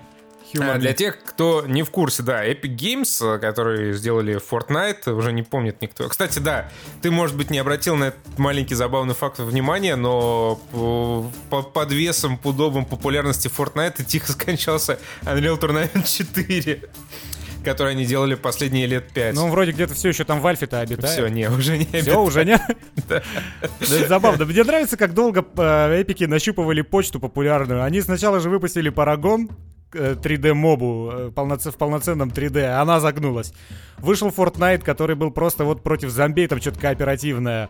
А, 0.55 0.59
Humor 0.59 0.79
Для 0.79 0.93
тех, 0.93 1.23
кто 1.25 1.65
не 1.67 1.83
в 1.83 1.91
курсе, 1.91 2.23
да, 2.23 2.47
Epic 2.47 2.77
Games, 2.77 3.37
э, 3.37 3.39
которые 3.39 3.95
сделали 3.95 4.37
Fortnite, 4.41 5.11
уже 5.13 5.33
не 5.33 5.43
помнит 5.43 5.81
никто. 5.83 6.09
Кстати, 6.09 6.39
да, 6.39 6.69
ты, 7.03 7.11
может 7.11 7.37
быть, 7.37 7.51
не 7.51 7.59
обратил 7.59 7.97
на 7.97 8.05
этот 8.09 8.39
маленький 8.39 8.75
забавный 8.75 9.15
факт 9.15 9.39
внимания, 9.39 9.97
но 9.97 10.61
по- 10.73 11.31
по- 11.51 11.63
под 11.63 11.93
весом, 11.93 12.37
пудовым 12.39 12.85
популярности 12.85 13.49
Fortnite 13.49 14.05
тихо 14.05 14.33
скончался 14.33 14.99
Unreal 15.23 15.59
Tournament 15.61 16.07
4, 16.07 16.83
который 17.65 17.93
они 17.93 18.05
делали 18.07 18.35
последние 18.35 18.87
лет 18.87 19.13
5. 19.13 19.35
Ну, 19.35 19.49
вроде 19.51 19.73
где-то 19.73 19.95
все 19.95 20.09
еще 20.09 20.25
там 20.25 20.41
в 20.41 20.47
Альфе-то 20.47 20.81
обитает. 20.81 21.13
все, 21.13 21.29
не, 21.29 21.49
уже 21.49 21.77
не 21.79 22.01
Все, 22.01 22.21
уже 22.21 22.45
нет? 22.45 22.61
Да, 23.09 23.23
это 23.81 24.09
забавно. 24.09 24.45
Мне 24.47 24.65
нравится, 24.65 24.97
как 24.97 25.15
долго 25.15 25.45
э, 25.57 26.01
эпики 26.01 26.25
нащупывали 26.25 26.81
почту 26.83 27.21
популярную. 27.21 27.83
Они 27.83 28.01
сначала 28.01 28.41
же 28.41 28.49
выпустили 28.49 28.89
Парагон, 28.89 29.51
э, 29.51 29.53
3D-мобу 29.95 31.11
э, 31.13 31.31
полноце- 31.35 31.71
в 31.71 31.77
полноценном 31.77 32.31
3D, 32.31 32.63
а 32.65 32.83
она 32.83 33.01
загнулась. 33.01 33.53
Вышел 33.99 34.29
Fortnite, 34.29 34.83
который 34.83 35.17
был 35.17 35.31
просто 35.31 35.65
вот 35.65 35.83
против 35.83 36.11
зомбей, 36.11 36.47
там 36.47 36.61
что-то 36.61 36.81
кооперативное. 36.81 37.69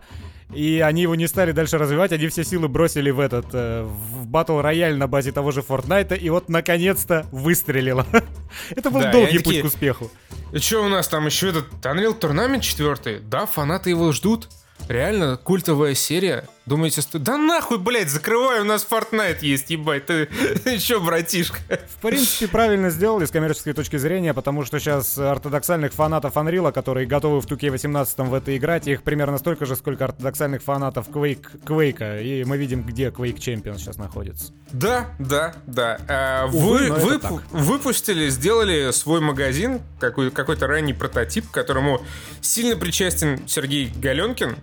И 0.53 0.81
они 0.85 1.03
его 1.03 1.15
не 1.15 1.27
стали 1.27 1.53
дальше 1.53 1.77
развивать, 1.77 2.11
они 2.11 2.27
все 2.27 2.43
силы 2.43 2.67
бросили 2.67 3.09
в 3.09 3.19
этот, 3.21 3.45
э, 3.53 3.83
в 3.83 4.27
батл 4.27 4.59
рояль 4.59 4.97
на 4.97 5.07
базе 5.07 5.31
того 5.31 5.51
же 5.51 5.61
Fortnite, 5.61 6.17
и 6.17 6.29
вот 6.29 6.49
наконец-то 6.49 7.25
выстрелило. 7.31 8.05
Это 8.75 8.91
был 8.91 9.01
Да, 9.01 9.11
долгий 9.11 9.37
путь 9.37 9.45
такие, 9.45 9.61
к 9.61 9.65
успеху. 9.65 10.11
И 10.51 10.57
что 10.59 10.83
у 10.83 10.89
нас 10.89 11.07
там 11.07 11.25
еще 11.25 11.49
этот 11.49 11.67
Unreal 11.81 12.19
Tournament 12.19 12.59
4? 12.59 13.19
Да, 13.19 13.45
фанаты 13.45 13.91
его 13.91 14.11
ждут. 14.11 14.49
Реально, 14.89 15.37
культовая 15.37 15.93
серия. 15.93 16.45
Думаете, 16.67 17.01
сто... 17.01 17.17
да 17.17 17.37
нахуй, 17.37 17.79
блядь, 17.79 18.09
закрывай, 18.09 18.61
у 18.61 18.63
нас 18.63 18.85
Fortnite 18.89 19.39
есть, 19.41 19.71
ебать. 19.71 20.05
Ты, 20.05 20.27
чё, 20.79 21.01
братишка? 21.01 21.57
В 21.89 22.01
принципе, 22.01 22.47
правильно 22.47 22.91
сделали 22.91 23.25
с 23.25 23.31
коммерческой 23.31 23.73
точки 23.73 23.97
зрения, 23.97 24.33
потому 24.35 24.63
что 24.63 24.79
сейчас 24.79 25.17
ортодоксальных 25.17 25.91
фанатов 25.91 26.35
Unreal, 26.35 26.71
которые 26.71 27.07
готовы 27.07 27.41
в 27.41 27.47
2K18 27.47 28.29
в 28.29 28.33
это 28.35 28.55
играть, 28.55 28.87
их 28.87 29.01
примерно 29.01 29.39
столько 29.39 29.65
же, 29.65 29.75
сколько 29.75 30.05
ортодоксальных 30.05 30.61
фанатов 30.61 31.09
Quake, 31.09 31.63
Quake. 31.65 32.23
И 32.23 32.43
мы 32.43 32.57
видим, 32.57 32.83
где 32.83 33.09
Quake 33.09 33.37
Champions 33.37 33.79
сейчас 33.79 33.97
находится. 33.97 34.53
Да, 34.71 35.09
да, 35.17 35.55
да. 35.65 35.97
А, 36.07 36.45
Увы, 36.45 36.91
вы 36.91 37.15
вып- 37.15 37.19
так. 37.21 37.31
выпустили, 37.51 38.29
сделали 38.29 38.91
свой 38.91 39.19
магазин, 39.19 39.81
какой- 39.99 40.29
какой-то 40.29 40.67
ранний 40.67 40.93
прототип, 40.93 41.49
к 41.49 41.53
которому 41.53 42.01
сильно 42.39 42.75
причастен 42.77 43.47
Сергей 43.47 43.91
Галенкин, 43.95 44.55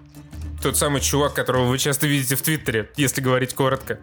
тот 0.63 0.77
самый 0.77 1.01
чувак, 1.01 1.35
которого 1.35 1.65
вы 1.65 1.79
часто 1.79 2.07
видите 2.07 2.37
в 2.37 2.43
Твиттере, 2.43 2.91
если 2.97 3.21
говорить 3.21 3.55
коротко. 3.55 4.01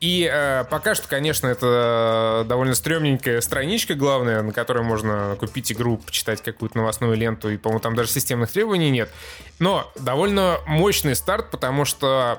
И 0.00 0.28
э, 0.32 0.64
пока 0.70 0.94
что, 0.94 1.08
конечно, 1.08 1.48
это 1.48 2.44
довольно 2.48 2.74
стрёмненькая 2.74 3.40
страничка 3.40 3.94
главная, 3.94 4.40
на 4.42 4.52
которой 4.52 4.84
можно 4.84 5.36
купить 5.38 5.72
игру, 5.72 5.98
почитать 5.98 6.42
какую-то 6.42 6.78
новостную 6.78 7.16
ленту, 7.16 7.50
и, 7.50 7.56
по-моему, 7.56 7.80
там 7.80 7.96
даже 7.96 8.10
системных 8.10 8.52
требований 8.52 8.90
нет. 8.90 9.10
Но 9.58 9.90
довольно 9.98 10.58
мощный 10.66 11.16
старт, 11.16 11.50
потому 11.50 11.84
что 11.84 12.38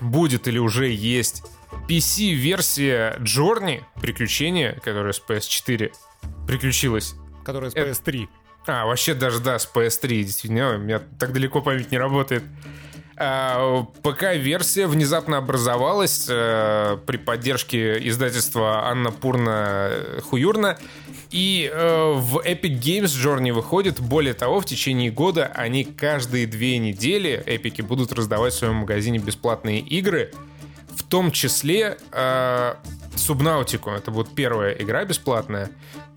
будет 0.00 0.48
или 0.48 0.58
уже 0.58 0.88
есть 0.88 1.44
PC-версия 1.88 3.16
Journey, 3.20 3.82
приключения, 4.00 4.78
которая 4.82 5.12
с 5.12 5.22
PS4 5.26 5.92
приключилась. 6.46 7.14
Которая 7.44 7.70
с 7.70 7.74
Это- 7.74 7.90
PS3. 7.90 8.28
А, 8.66 8.86
вообще 8.86 9.14
даже, 9.14 9.40
да, 9.40 9.58
с 9.58 9.68
PS3, 9.72 10.22
действительно, 10.22 10.74
у 10.74 10.78
меня 10.78 11.00
так 11.18 11.32
далеко 11.32 11.62
память 11.62 11.90
не 11.90 11.98
работает. 11.98 12.44
А, 13.22 13.82
ПК-версия 14.02 14.86
внезапно 14.86 15.36
образовалась 15.36 16.26
э, 16.26 16.96
при 17.06 17.18
поддержке 17.18 18.08
издательства 18.08 18.86
Анна 18.88 19.12
Пурна 19.12 19.90
Хуюрна. 20.22 20.78
И 21.30 21.70
э, 21.70 22.12
в 22.16 22.38
Epic 22.38 22.80
Games 22.80 23.04
Journey 23.04 23.52
выходит. 23.52 24.00
Более 24.00 24.32
того, 24.32 24.60
в 24.60 24.64
течение 24.64 25.10
года 25.10 25.52
они 25.54 25.84
каждые 25.84 26.46
две 26.46 26.78
недели, 26.78 27.42
эпики, 27.44 27.82
будут 27.82 28.10
раздавать 28.12 28.54
в 28.54 28.56
своем 28.56 28.76
магазине 28.76 29.18
бесплатные 29.18 29.80
игры. 29.80 30.32
В 30.88 31.02
том 31.02 31.30
числе 31.30 31.98
э, 32.12 32.74
Субнаутику. 33.16 33.90
Это 33.90 34.10
будет 34.10 34.34
первая 34.34 34.72
игра 34.72 35.04
бесплатная. 35.04 35.70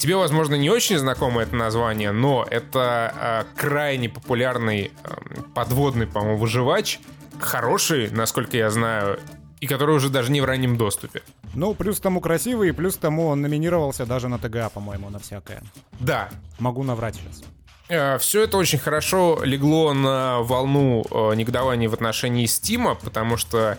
Тебе, 0.04 0.18
возможно, 0.18 0.56
не 0.56 0.70
очень 0.70 0.98
знакомо 0.98 1.44
это 1.44 1.56
название, 1.56 2.12
но 2.12 2.46
это 2.52 3.46
э, 3.56 3.58
крайне 3.58 4.10
популярный 4.10 4.92
э, 5.02 5.14
подводный, 5.56 6.08
по-моему, 6.08 6.38
выживач. 6.40 7.00
Хороший, 7.40 8.10
насколько 8.12 8.58
я 8.58 8.70
знаю, 8.70 9.22
и 9.62 9.66
который 9.66 9.96
уже 9.96 10.10
даже 10.10 10.30
не 10.30 10.42
в 10.42 10.44
раннем 10.44 10.76
доступе. 10.76 11.22
Ну, 11.54 11.74
плюс 11.74 12.02
тому 12.02 12.20
красивый, 12.20 12.68
и 12.68 12.72
плюс 12.74 12.98
тому 12.98 13.28
он 13.28 13.40
номинировался 13.44 14.06
даже 14.06 14.28
на 14.28 14.40
ТГА, 14.40 14.72
по-моему, 14.72 15.10
на 15.10 15.20
всякое. 15.20 15.64
Да, 16.02 16.30
Могу 16.60 16.84
наврать 16.84 17.16
сейчас. 17.16 18.22
все 18.22 18.44
это 18.44 18.58
очень 18.58 18.80
хорошо 18.80 19.40
легло 19.42 19.94
на 19.94 20.42
волну 20.42 21.06
э, 21.10 21.36
негодования 21.36 21.88
в 21.88 21.94
отношении 21.94 22.46
Стима, 22.46 22.96
потому 22.96 23.38
что 23.38 23.78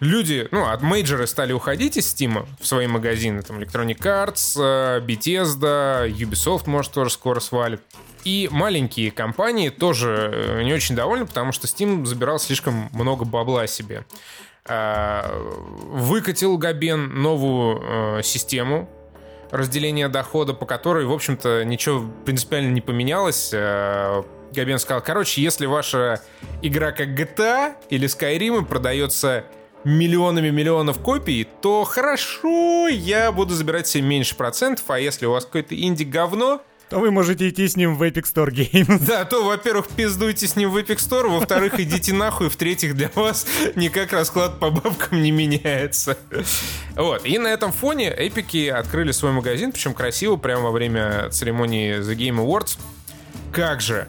люди, 0.00 0.48
ну, 0.50 0.66
от 0.66 0.82
мейджоры 0.82 1.26
стали 1.26 1.52
уходить 1.52 1.96
из 1.96 2.08
Стима 2.08 2.46
в 2.60 2.66
свои 2.66 2.86
магазины, 2.86 3.42
там, 3.42 3.58
Electronic 3.58 3.98
Arts, 4.00 4.56
э, 4.58 5.00
Bethesda, 5.00 6.08
Ubisoft, 6.08 6.68
может, 6.68 6.92
тоже 6.92 7.10
скоро 7.10 7.40
свалит. 7.40 7.80
И 8.24 8.48
маленькие 8.50 9.10
компании 9.10 9.70
тоже 9.70 10.30
э, 10.32 10.62
не 10.62 10.72
очень 10.72 10.94
довольны, 10.94 11.26
потому 11.26 11.52
что 11.52 11.66
Steam 11.66 12.04
забирал 12.04 12.38
слишком 12.38 12.90
много 12.92 13.24
бабла 13.24 13.66
себе. 13.66 14.04
А, 14.66 15.32
Выкатил 15.90 16.58
Габен 16.58 17.22
новую 17.22 18.18
э, 18.18 18.22
систему 18.22 18.88
разделения 19.50 20.08
дохода, 20.08 20.52
по 20.52 20.66
которой, 20.66 21.06
в 21.06 21.12
общем-то, 21.12 21.64
ничего 21.64 22.04
принципиально 22.26 22.70
не 22.70 22.82
поменялось. 22.82 23.50
Э, 23.52 24.22
Габен 24.52 24.78
сказал, 24.78 25.02
короче, 25.02 25.40
если 25.40 25.66
ваша 25.66 26.22
игра 26.60 26.92
как 26.92 27.08
GTA 27.08 27.76
или 27.88 28.08
Skyrim 28.08 28.66
продается 28.66 29.44
миллионами 29.88 30.50
миллионов 30.50 30.98
копий, 30.98 31.46
то 31.62 31.84
хорошо, 31.84 32.88
я 32.88 33.32
буду 33.32 33.54
забирать 33.54 33.88
себе 33.88 34.04
меньше 34.04 34.36
процентов, 34.36 34.84
а 34.88 35.00
если 35.00 35.26
у 35.26 35.32
вас 35.32 35.44
какое-то 35.44 35.74
инди-говно, 35.74 36.60
То 36.90 37.00
вы 37.00 37.10
можете 37.10 37.48
идти 37.48 37.68
с 37.68 37.76
ним 37.76 37.96
в 37.96 38.02
Epic 38.02 38.24
Store 38.24 38.50
Games. 38.50 38.98
да, 39.06 39.24
то, 39.24 39.44
во-первых, 39.44 39.88
пиздуйте 39.88 40.46
с 40.46 40.56
ним 40.56 40.70
в 40.70 40.76
Epic 40.76 40.96
Store, 40.96 41.28
во-вторых, 41.28 41.80
идите 41.80 42.12
нахуй, 42.12 42.48
в-третьих, 42.48 42.94
для 42.94 43.10
вас 43.14 43.46
никак 43.76 44.12
расклад 44.12 44.58
по 44.58 44.70
бабкам 44.70 45.22
не 45.22 45.30
меняется. 45.30 46.16
Вот, 46.94 47.24
и 47.26 47.38
на 47.38 47.48
этом 47.48 47.72
фоне 47.72 48.10
эпики 48.10 48.68
открыли 48.68 49.12
свой 49.12 49.32
магазин, 49.32 49.72
причем 49.72 49.94
красиво, 49.94 50.36
прямо 50.36 50.64
во 50.64 50.70
время 50.70 51.28
церемонии 51.30 51.98
The 51.98 52.14
Game 52.16 52.44
Awards. 52.44 52.78
Как 53.52 53.80
же 53.80 54.08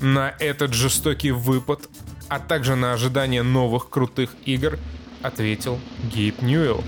на 0.00 0.34
этот 0.38 0.74
жестокий 0.74 1.30
выпад, 1.30 1.88
а 2.28 2.38
также 2.38 2.74
на 2.74 2.92
ожидание 2.92 3.42
новых 3.42 3.88
крутых 3.88 4.30
игр 4.44 4.78
ответил 5.24 5.80
Гейб 6.12 6.42
Ньюэлл. 6.42 6.84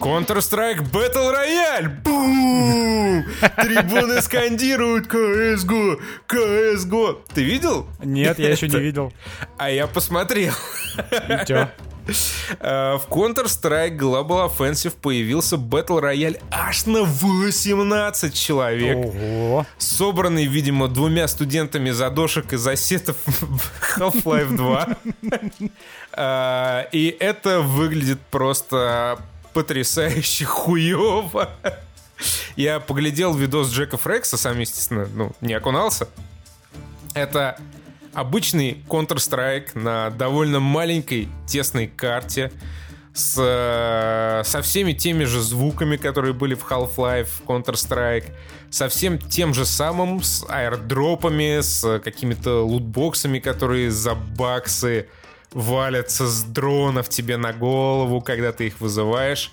Counter-Strike 0.00 0.90
Battle 0.90 1.32
Royale! 1.32 1.88
Бум! 2.02 3.24
Трибуны 3.56 4.20
скандируют 4.20 5.06
CSGO! 5.06 6.00
CSGO! 6.26 7.20
Ты 7.32 7.42
видел? 7.42 7.86
Нет, 8.02 8.38
я 8.38 8.50
еще 8.50 8.68
не 8.68 8.78
видел. 8.78 9.12
А 9.56 9.70
я 9.70 9.86
посмотрел. 9.86 10.52
И 11.10 11.46
чё? 11.46 11.68
Э, 12.60 12.96
В 12.98 13.08
Counter-Strike 13.08 13.96
Global 13.96 14.50
Offensive 14.50 14.94
появился 15.00 15.56
Battle 15.56 16.00
Royale 16.02 16.40
аж 16.50 16.86
на 16.86 17.02
18 17.04 18.34
человек. 18.34 18.96
Ого. 18.96 19.66
собранный, 19.78 20.44
видимо, 20.46 20.88
двумя 20.88 21.26
студентами 21.28 21.90
задошек 21.90 22.52
и 22.52 22.56
засетов 22.56 23.16
Half-Life 23.96 24.54
2. 24.56 24.88
А, 26.12 26.86
И 26.92 27.16
это 27.18 27.60
выглядит 27.60 28.20
просто 28.30 29.18
потрясающе 29.52 30.44
хуево. 30.44 31.48
Я 32.56 32.80
поглядел 32.80 33.34
видос 33.34 33.70
Джека 33.72 33.96
Фрекса, 33.96 34.36
сам, 34.36 34.58
естественно, 34.60 35.08
ну, 35.14 35.32
не 35.40 35.54
окунался. 35.54 36.08
Это 37.14 37.58
обычный 38.14 38.82
Counter-Strike 38.88 39.78
на 39.78 40.10
довольно 40.10 40.60
маленькой, 40.60 41.28
тесной 41.46 41.86
карте 41.86 42.52
с, 43.12 43.36
э, 43.38 44.42
со 44.44 44.62
всеми 44.62 44.92
теми 44.92 45.24
же 45.24 45.40
звуками, 45.40 45.96
которые 45.96 46.32
были 46.32 46.54
в 46.54 46.64
Half-Life, 46.68 47.28
Counter-Strike, 47.46 48.32
со 48.70 48.88
всем 48.88 49.18
тем 49.18 49.54
же 49.54 49.64
самым, 49.64 50.22
с 50.22 50.44
аирдропами, 50.48 51.60
с 51.60 52.00
какими-то 52.00 52.64
лутбоксами, 52.64 53.38
которые 53.38 53.90
за 53.90 54.14
баксы 54.14 55.08
валятся 55.52 56.26
с 56.26 56.42
дронов 56.42 57.08
тебе 57.08 57.36
на 57.36 57.52
голову, 57.52 58.20
когда 58.20 58.52
ты 58.52 58.66
их 58.66 58.80
вызываешь. 58.80 59.52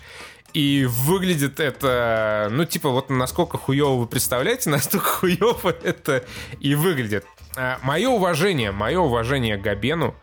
И 0.52 0.84
выглядит 0.86 1.60
это, 1.60 2.48
ну, 2.50 2.64
типа, 2.64 2.90
вот 2.90 3.08
насколько 3.08 3.56
хуево 3.56 3.94
вы 3.94 4.06
представляете, 4.06 4.70
настолько 4.70 5.06
хуево 5.06 5.74
это 5.82 6.24
и 6.60 6.74
выглядит. 6.74 7.24
А, 7.56 7.78
мое 7.82 8.08
уважение, 8.08 8.72
мое 8.72 8.98
уважение 8.98 9.56
Габену, 9.56 10.14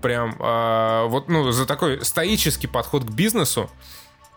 прям, 0.00 0.36
а, 0.38 1.06
вот, 1.06 1.28
ну, 1.28 1.50
за 1.50 1.66
такой 1.66 2.04
стоический 2.04 2.68
подход 2.68 3.04
к 3.04 3.10
бизнесу, 3.10 3.70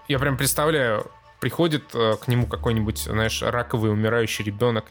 я 0.07 0.19
прям 0.19 0.37
представляю, 0.37 1.09
приходит 1.39 1.93
э, 1.93 2.15
к 2.21 2.27
нему 2.27 2.47
какой-нибудь, 2.47 2.99
знаешь, 2.99 3.41
раковый 3.41 3.91
умирающий 3.91 4.45
ребенок. 4.45 4.85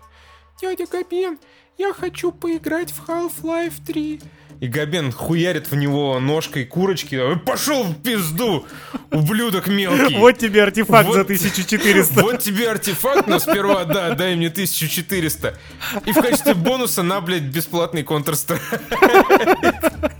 Дядя 0.61 0.87
Габен, 0.87 1.39
я 1.79 1.93
хочу 1.93 2.31
поиграть 2.31 2.91
в 2.91 3.09
Half-Life 3.09 3.85
3. 3.87 4.21
И 4.63 4.69
Габен 4.69 5.11
хуярит 5.11 5.73
в 5.73 5.75
него 5.75 6.21
ножкой 6.21 6.65
курочки. 6.65 7.17
«Э, 7.17 7.35
Пошел 7.37 7.83
в 7.83 8.01
пизду, 8.01 8.65
ублюдок 9.11 9.67
мелкий. 9.67 10.15
Вот 10.19 10.39
тебе 10.39 10.63
артефакт 10.63 11.09
Вот- 11.09 11.15
за 11.17 11.23
1400. 11.23 12.23
Вот 12.23 12.39
тебе 12.39 12.71
артефакт, 12.71 13.27
но 13.27 13.41
сперва, 13.41 13.85
да, 13.85 14.15
дай 14.15 14.37
мне 14.37 14.47
1400. 14.47 15.59
И 16.07 16.13
в 16.13 16.15
качестве 16.15 16.55
бонуса 16.55 17.03
на, 17.03 17.21
блядь, 17.21 17.43
бесплатный 17.43 18.05
Counter-Strike. 18.05 18.61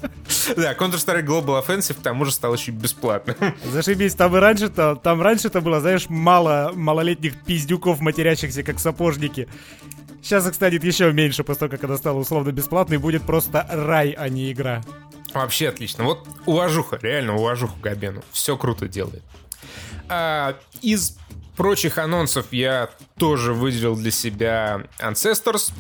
Да, 0.57 0.73
Counter-Strike 0.73 1.25
Global 1.25 1.65
Offensive 1.65 1.95
к 1.95 2.03
тому 2.03 2.25
же 2.25 2.33
стал 2.33 2.55
еще 2.55 2.73
и 2.73 2.75
бесплатным. 2.75 3.37
Зашибись, 3.65 4.15
там 4.15 4.35
и 4.37 4.41
раньше-то, 4.41 4.97
там 4.97 5.23
раньше-то 5.23 5.61
было, 5.61 5.81
знаешь, 5.81 6.07
мало 6.09 6.73
малолетних 6.75 7.41
пиздюков, 7.45 8.01
матерящихся 8.01 8.63
как 8.65 8.81
сапожники. 8.81 9.47
Сейчас 10.23 10.47
их 10.47 10.55
станет 10.55 10.85
еще 10.85 11.13
меньше, 11.13 11.43
после 11.43 11.61
того, 11.61 11.71
как 11.71 11.85
она 11.85 11.97
стала 11.97 12.19
условно 12.19 12.53
бесплатной, 12.53 12.99
будет 12.99 13.23
просто 13.23 13.67
рай, 13.69 14.11
а 14.11 14.29
не 14.29 14.53
игра. 14.53 14.83
Вообще 15.35 15.69
отлично. 15.69 16.05
Вот 16.05 16.27
уважуха, 16.47 16.99
реально 17.03 17.35
уважуха 17.35 17.75
Габену. 17.83 18.23
Все 18.31 18.57
круто 18.57 18.87
делает. 18.87 19.23
А, 20.09 20.57
из 20.81 21.17
прочих 21.57 21.99
анонсов 21.99 22.53
я 22.53 22.91
тоже 23.19 23.53
выделил 23.53 23.97
для 23.97 24.11
себя 24.11 24.87
Ancestors, 24.99 25.73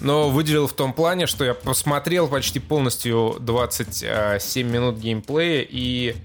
но 0.00 0.30
выделил 0.30 0.68
в 0.68 0.74
том 0.74 0.92
плане, 0.92 1.26
что 1.26 1.44
я 1.44 1.54
посмотрел 1.54 2.28
почти 2.28 2.60
полностью 2.60 3.36
27 3.40 4.68
минут 4.68 4.98
геймплея, 4.98 5.66
и 5.68 6.16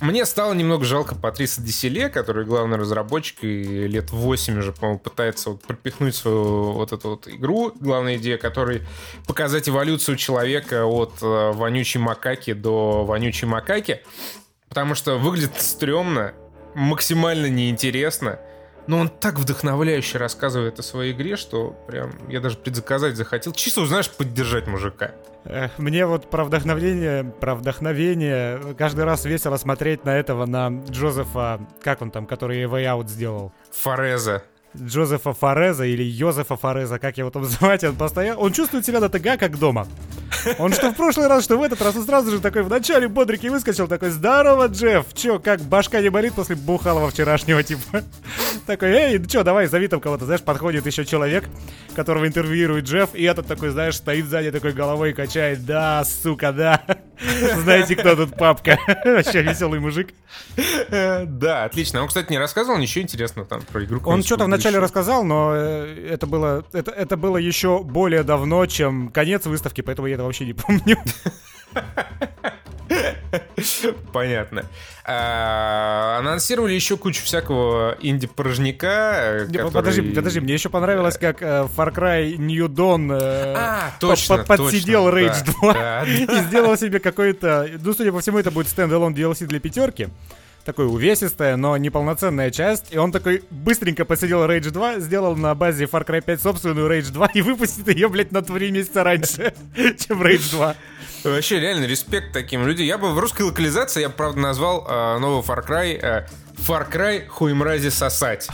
мне 0.00 0.24
стало 0.24 0.54
немного 0.54 0.84
жалко 0.84 1.14
Патриса 1.14 1.60
Деселе, 1.60 2.08
который 2.08 2.44
главный 2.44 2.78
разработчик 2.78 3.44
и 3.44 3.86
лет 3.86 4.10
8 4.10 4.58
уже, 4.58 4.72
по-моему, 4.72 4.98
пытается 4.98 5.50
вот 5.50 5.62
пропихнуть 5.62 6.14
свою 6.14 6.72
вот 6.72 6.92
эту 6.92 7.10
вот 7.10 7.28
игру. 7.28 7.72
Главная 7.78 8.16
идея 8.16 8.38
которой 8.38 8.82
показать 9.26 9.68
эволюцию 9.68 10.16
человека 10.16 10.86
от 10.86 11.22
э, 11.22 11.52
вонючей 11.52 12.00
макаки 12.00 12.54
до 12.54 13.04
вонючей 13.04 13.46
макаки. 13.46 14.00
Потому 14.68 14.94
что 14.94 15.18
выглядит 15.18 15.60
стрёмно, 15.60 16.32
максимально 16.74 17.46
неинтересно. 17.46 18.38
Но 18.86 18.98
он 18.98 19.08
так 19.08 19.38
вдохновляюще 19.38 20.18
рассказывает 20.18 20.78
о 20.78 20.82
своей 20.82 21.12
игре, 21.12 21.36
что 21.36 21.76
прям 21.86 22.12
я 22.28 22.40
даже 22.40 22.56
предзаказать 22.56 23.16
захотел. 23.16 23.52
Чисто, 23.52 23.84
знаешь, 23.86 24.10
поддержать 24.10 24.66
мужика. 24.66 25.12
Мне 25.78 26.06
вот 26.06 26.28
про 26.28 26.44
вдохновение, 26.44 27.24
про 27.24 27.54
вдохновение 27.54 28.74
каждый 28.76 29.04
раз 29.04 29.24
весело 29.24 29.56
смотреть 29.56 30.04
на 30.04 30.16
этого, 30.16 30.46
на 30.46 30.68
Джозефа, 30.88 31.66
как 31.82 32.02
он 32.02 32.10
там, 32.10 32.26
который 32.26 32.62
Way 32.64 32.84
Out 32.84 33.08
сделал. 33.08 33.52
Фореза. 33.70 34.42
Джозефа 34.76 35.32
Фореза 35.32 35.84
или 35.84 36.02
Йозефа 36.02 36.56
Фореза, 36.56 36.98
как 36.98 37.18
его 37.18 37.30
там 37.30 37.42
называть, 37.42 37.84
он 37.84 37.96
постоянно... 37.96 38.38
Он 38.38 38.52
чувствует 38.52 38.86
себя 38.86 39.00
на 39.00 39.08
ТГ 39.08 39.38
как 39.38 39.58
дома. 39.58 39.86
Он 40.58 40.72
что 40.72 40.90
в 40.90 40.96
прошлый 40.96 41.26
раз, 41.26 41.44
что 41.44 41.58
в 41.58 41.62
этот 41.62 41.82
раз, 41.82 41.96
он 41.96 42.04
сразу 42.04 42.30
же 42.30 42.40
такой 42.40 42.62
в 42.62 42.70
начале 42.70 43.08
бодрики 43.08 43.48
выскочил, 43.48 43.88
такой, 43.88 44.10
здорово, 44.10 44.68
Джефф, 44.68 45.12
чё, 45.12 45.38
как 45.38 45.60
башка 45.60 46.00
не 46.00 46.08
болит 46.08 46.34
после 46.34 46.56
бухалова 46.56 47.10
вчерашнего, 47.10 47.62
типа? 47.62 48.02
Такой, 48.66 48.90
эй, 48.90 49.18
ну 49.18 49.26
чё, 49.26 49.42
давай, 49.42 49.66
зови 49.66 49.88
там 49.88 50.00
кого-то, 50.00 50.24
знаешь, 50.24 50.42
подходит 50.42 50.86
еще 50.86 51.04
человек, 51.04 51.44
которого 51.94 52.26
интервьюирует 52.26 52.84
Джефф, 52.84 53.10
и 53.14 53.24
этот 53.24 53.46
такой, 53.46 53.70
знаешь, 53.70 53.96
стоит 53.96 54.26
сзади, 54.26 54.50
такой 54.50 54.72
головой 54.72 55.12
качает, 55.12 55.64
да, 55.66 56.04
сука, 56.04 56.52
да. 56.52 56.82
Знаете, 57.62 57.96
кто 57.96 58.16
тут 58.16 58.34
папка? 58.36 58.78
Вообще 59.04 59.42
веселый 59.42 59.78
мужик. 59.78 60.14
Да, 60.88 61.64
отлично. 61.64 62.00
Он, 62.00 62.08
кстати, 62.08 62.30
не 62.30 62.38
рассказывал 62.38 62.78
ничего 62.78 63.02
интересного 63.02 63.46
там 63.46 63.60
про 63.62 63.84
игру. 63.84 64.00
Он 64.06 64.22
что-то 64.22 64.46
вначале 64.60 64.78
рассказал, 64.78 65.24
но 65.24 65.52
э, 65.54 66.08
это 66.10 66.26
было, 66.26 66.64
это, 66.72 66.90
это 66.90 67.16
было 67.16 67.36
еще 67.36 67.82
более 67.82 68.22
давно, 68.22 68.66
чем 68.66 69.08
конец 69.08 69.46
выставки, 69.46 69.80
поэтому 69.80 70.08
я 70.08 70.14
это 70.14 70.24
вообще 70.24 70.44
не 70.46 70.52
помню. 70.52 70.98
Понятно. 74.12 74.64
А, 75.04 76.18
анонсировали 76.18 76.74
еще 76.74 76.96
кучу 76.96 77.22
всякого 77.22 77.96
инди-порожняка. 78.00 79.46
Который... 79.46 79.70
Подожди, 79.70 80.02
подожди, 80.02 80.40
мне 80.40 80.54
еще 80.54 80.68
понравилось, 80.68 81.16
как 81.16 81.40
э, 81.42 81.68
Far 81.76 81.94
Cry 81.94 82.36
New 82.36 82.66
Dawn 82.66 83.12
э, 83.12 83.54
а, 83.56 83.92
точно, 84.00 84.38
под, 84.38 84.46
подсидел 84.46 85.04
точно, 85.04 85.18
Rage 85.18 85.44
да, 85.46 85.52
2 85.60 85.74
да, 85.74 86.04
и 86.06 86.42
сделал 86.46 86.76
себе 86.76 86.98
какой-то... 86.98 87.68
Ну, 87.80 87.92
судя 87.92 88.12
по 88.12 88.20
всему, 88.20 88.38
это 88.38 88.50
будет 88.50 88.68
стендалон 88.68 89.14
DLC 89.14 89.46
для 89.46 89.60
пятерки 89.60 90.08
такой 90.64 90.86
увесистая, 90.86 91.56
но 91.56 91.76
неполноценная 91.76 92.50
часть. 92.50 92.92
И 92.92 92.98
он 92.98 93.12
такой 93.12 93.42
быстренько 93.50 94.04
посидел 94.04 94.44
Rage 94.44 94.70
2, 94.70 95.00
сделал 95.00 95.36
на 95.36 95.54
базе 95.54 95.84
Far 95.84 96.06
Cry 96.06 96.22
5 96.22 96.42
собственную 96.42 96.90
Rage 96.90 97.12
2 97.12 97.30
и 97.34 97.42
выпустит 97.42 97.88
ее, 97.88 98.08
блядь, 98.08 98.32
на 98.32 98.42
3 98.42 98.70
месяца 98.70 99.04
раньше, 99.04 99.54
чем 99.74 100.22
Rage 100.22 100.50
2. 100.50 100.76
Вообще, 101.24 101.60
реально, 101.60 101.84
респект 101.84 102.32
таким 102.32 102.66
людям. 102.66 102.86
Я 102.86 102.96
бы 102.96 103.12
в 103.12 103.18
русской 103.18 103.42
локализации, 103.42 104.00
я, 104.00 104.08
правда, 104.08 104.40
назвал 104.40 104.86
э, 104.88 105.18
новый 105.18 105.42
Far 105.42 105.66
Cry 105.66 105.98
э, 106.00 106.26
Far 106.56 106.90
Cry 106.90 107.26
хуемрази 107.26 107.90
сосать. 107.90 108.48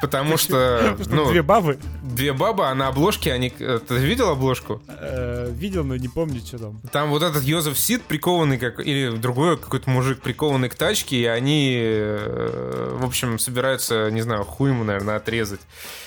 Потому 0.00 0.36
что, 0.36 0.96
ну, 1.06 1.30
две 1.30 1.42
бабы. 1.42 1.78
Две 2.02 2.32
бабы, 2.32 2.66
а 2.66 2.74
на 2.74 2.88
обложке 2.88 3.32
они... 3.32 3.50
Ты 3.50 3.96
видел 3.96 4.28
обложку? 4.30 4.82
Э, 4.88 5.50
видел, 5.50 5.84
но 5.84 5.96
не 5.96 6.08
помню, 6.08 6.40
что 6.40 6.58
там. 6.58 6.80
Там 6.92 7.10
вот 7.10 7.22
этот 7.22 7.42
Йозеф 7.42 7.78
Сид 7.78 8.02
прикованный, 8.02 8.58
как 8.58 8.80
или 8.80 9.10
другой 9.16 9.56
какой-то 9.56 9.88
мужик 9.90 10.20
прикованный 10.20 10.68
к 10.68 10.74
тачке, 10.74 11.16
и 11.16 11.24
они, 11.26 11.76
э, 11.78 12.96
в 12.98 13.04
общем, 13.04 13.38
собираются, 13.38 14.10
не 14.10 14.22
знаю, 14.22 14.44
хуй 14.44 14.70
ему, 14.70 14.84
наверное, 14.84 15.16
отрезать. 15.16 15.60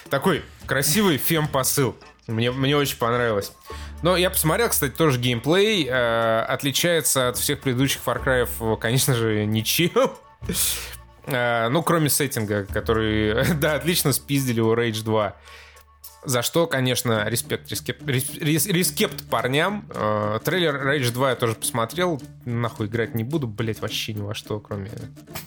Такой 0.09 0.43
красивый 0.65 1.17
фем-посыл. 1.17 1.95
Мне, 2.27 2.51
мне 2.51 2.77
очень 2.77 2.97
понравилось. 2.97 3.53
Но 4.01 4.15
я 4.15 4.29
посмотрел, 4.29 4.69
кстати, 4.69 4.93
тоже 4.93 5.19
геймплей. 5.19 5.87
Э, 5.89 6.41
отличается 6.47 7.29
от 7.29 7.37
всех 7.37 7.59
предыдущих 7.59 8.01
Far 8.05 8.23
Cry, 8.23 8.77
конечно 8.77 9.15
же, 9.15 9.45
ничем. 9.45 10.11
Э, 11.25 11.67
ну, 11.69 11.83
кроме 11.83 12.09
сеттинга, 12.09 12.65
который, 12.65 13.53
да, 13.59 13.75
отлично 13.75 14.13
спиздили 14.13 14.61
у 14.61 14.73
Rage 14.73 15.03
2. 15.03 15.35
За 16.25 16.41
что, 16.41 16.67
конечно, 16.67 17.29
респект, 17.29 17.71
рескепт, 17.71 18.05
рес, 18.05 18.65
рескепт 18.65 19.23
парням. 19.29 19.85
Э, 19.89 20.39
трейлер 20.43 20.75
Rage 20.75 21.13
2 21.13 21.29
я 21.29 21.35
тоже 21.37 21.55
посмотрел. 21.55 22.21
Нахуй 22.43 22.87
играть 22.87 23.15
не 23.15 23.23
буду, 23.23 23.47
блять, 23.47 23.81
вообще 23.81 24.13
ни 24.13 24.21
во 24.21 24.35
что, 24.35 24.59
кроме 24.59 24.89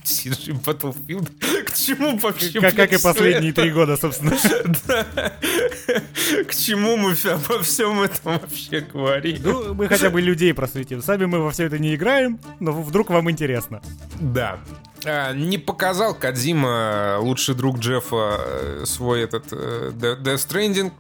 CG 0.03 0.59
Battlefield. 0.65 1.29
К 1.65 1.75
чему 1.75 2.19
вообще, 2.19 2.59
Как, 2.59 2.75
как 2.75 2.91
и 2.91 3.03
последние 3.03 3.53
три 3.53 3.71
года, 3.71 3.99
собственно. 3.99 4.31
К 6.47 6.55
чему 6.55 6.97
мы 6.97 7.15
обо 7.31 7.63
всем 7.63 8.01
этом 8.01 8.39
вообще 8.39 8.81
говорим? 8.81 9.41
Ну, 9.43 9.75
мы 9.75 9.89
хотя 9.89 10.09
бы 10.09 10.23
людей 10.23 10.55
просветим. 10.55 11.03
Сами 11.03 11.27
мы 11.27 11.41
во 11.41 11.51
все 11.51 11.65
это 11.65 11.79
не 11.79 11.95
играем, 11.95 12.41
но 12.61 12.73
вдруг 12.73 13.11
вам 13.11 13.31
интересно. 13.31 13.83
Да. 14.19 14.59
А, 15.05 15.33
не 15.33 15.59
показал 15.59 16.15
Кадзима, 16.15 17.19
лучший 17.21 17.55
друг 17.55 17.79
Джеффа, 17.79 18.37
э, 18.39 18.85
свой 18.87 19.23
этот 19.23 19.53
э, 19.53 19.91
Death 19.95 20.37
Stranding. 20.37 20.93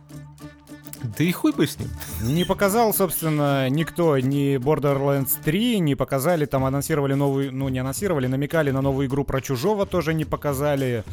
Да 1.03 1.25
и 1.25 1.33
хуй 1.33 1.53
бы 1.53 1.67
с 1.67 1.79
ним. 1.79 1.91
Не 2.23 2.45
показал, 2.45 2.95
собственно, 2.95 3.69
никто 3.69 4.19
ни 4.19 4.57
Borderlands 4.57 5.37
3, 5.43 5.81
не 5.81 5.95
показали, 5.97 6.47
там 6.47 6.65
анонсировали 6.65 7.15
новую, 7.15 7.53
ну 7.53 7.69
не 7.69 7.81
анонсировали, 7.81 8.29
намекали 8.29 8.71
на 8.71 8.83
новую 8.83 9.09
игру 9.09 9.25
про 9.25 9.41
Чужого, 9.41 9.85
тоже 9.85 10.15
не 10.15 10.25
показали. 10.25 11.05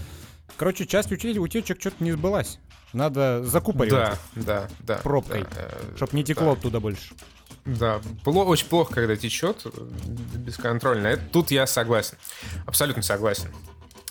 Короче, 0.58 0.86
часть 0.86 1.12
утечек 1.12 1.80
что-то 1.80 2.04
не 2.04 2.12
сбылась. 2.12 2.60
Надо 2.94 3.44
закупоривать. 3.44 4.18
Да, 4.36 4.44
да, 4.44 4.68
да. 4.80 4.96
Пробкой, 5.04 5.44
да, 5.44 5.96
чтоб 5.96 6.14
не 6.14 6.24
текло 6.24 6.48
да. 6.48 6.52
оттуда 6.54 6.80
больше. 6.80 7.14
Да, 7.78 8.02
пло- 8.24 8.46
очень 8.46 8.68
плохо, 8.68 8.94
когда 8.94 9.16
течет 9.16 9.66
бесконтрольно. 10.36 11.08
Это, 11.08 11.24
тут 11.32 11.52
я 11.52 11.68
согласен. 11.68 12.18
Абсолютно 12.66 13.04
согласен. 13.04 13.50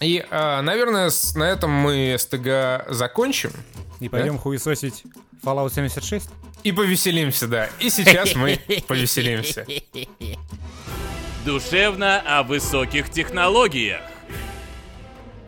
И, 0.01 0.25
э, 0.31 0.61
наверное, 0.61 1.11
на 1.35 1.45
этом 1.45 1.71
мы 1.71 2.15
СТГ 2.19 2.93
закончим. 2.93 3.51
И 4.01 4.09
пойдем 4.09 4.35
да? 4.37 4.43
хуесосить 4.43 5.03
Fallout 5.43 5.73
76? 5.75 6.29
И 6.63 6.73
повеселимся, 6.73 7.47
да. 7.47 7.69
И 7.81 7.91
сейчас 7.91 8.35
мы 8.35 8.61
повеселимся. 8.87 9.67
Душевно 11.45 12.21
о 12.21 12.43
высоких 12.43 13.11
технологиях. 13.11 14.03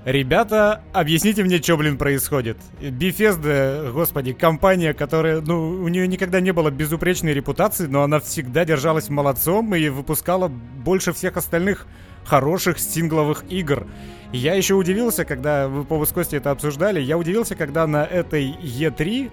Ребята, 0.06 0.80
объясните 0.94 1.44
мне, 1.44 1.60
что, 1.60 1.76
блин, 1.76 1.98
происходит. 1.98 2.56
Bethesda, 2.80 3.92
господи, 3.92 4.32
компания, 4.32 4.94
которая, 4.94 5.42
ну, 5.42 5.68
у 5.68 5.88
нее 5.88 6.08
никогда 6.08 6.40
не 6.40 6.52
было 6.52 6.70
безупречной 6.70 7.34
репутации, 7.34 7.86
но 7.86 8.02
она 8.02 8.18
всегда 8.18 8.64
держалась 8.64 9.10
молодцом 9.10 9.74
и 9.74 9.88
выпускала 9.90 10.48
больше 10.48 11.12
всех 11.12 11.36
остальных 11.36 11.86
хороших 12.24 12.78
сингловых 12.78 13.44
игр. 13.50 13.86
Я 14.32 14.54
еще 14.54 14.74
удивился, 14.74 15.26
когда 15.26 15.68
вы 15.68 15.84
по 15.84 16.02
Кости 16.06 16.36
это 16.36 16.50
обсуждали, 16.50 17.00
я 17.00 17.18
удивился, 17.18 17.54
когда 17.54 17.86
на 17.86 18.04
этой 18.04 18.52
E3 18.52 19.30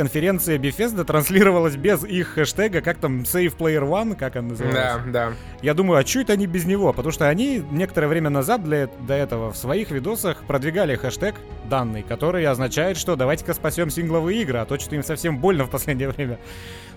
конференция 0.00 0.56
Bethesda 0.56 1.04
транслировалась 1.04 1.76
без 1.76 2.02
их 2.04 2.28
хэштега, 2.28 2.80
как 2.80 2.96
там 2.96 3.20
Save 3.20 3.54
Player 3.54 3.86
One, 3.86 4.14
как 4.14 4.34
он 4.34 4.48
называется. 4.48 5.02
Да, 5.04 5.28
да. 5.28 5.32
Я 5.60 5.74
думаю, 5.74 5.98
а 5.98 6.20
это 6.20 6.32
они 6.32 6.46
без 6.46 6.64
него? 6.64 6.94
Потому 6.94 7.12
что 7.12 7.28
они 7.28 7.62
некоторое 7.70 8.06
время 8.06 8.30
назад 8.30 8.64
для, 8.64 8.86
до 8.86 9.12
этого 9.12 9.52
в 9.52 9.58
своих 9.58 9.90
видосах 9.90 10.42
продвигали 10.44 10.96
хэштег 10.96 11.34
данный, 11.68 12.02
который 12.02 12.46
означает, 12.46 12.96
что 12.96 13.14
давайте-ка 13.14 13.52
спасем 13.52 13.90
сингловые 13.90 14.40
игры, 14.40 14.60
а 14.60 14.64
то 14.64 14.78
что 14.78 14.94
им 14.94 15.02
совсем 15.02 15.36
больно 15.36 15.64
в 15.64 15.70
последнее 15.70 16.08
время. 16.08 16.38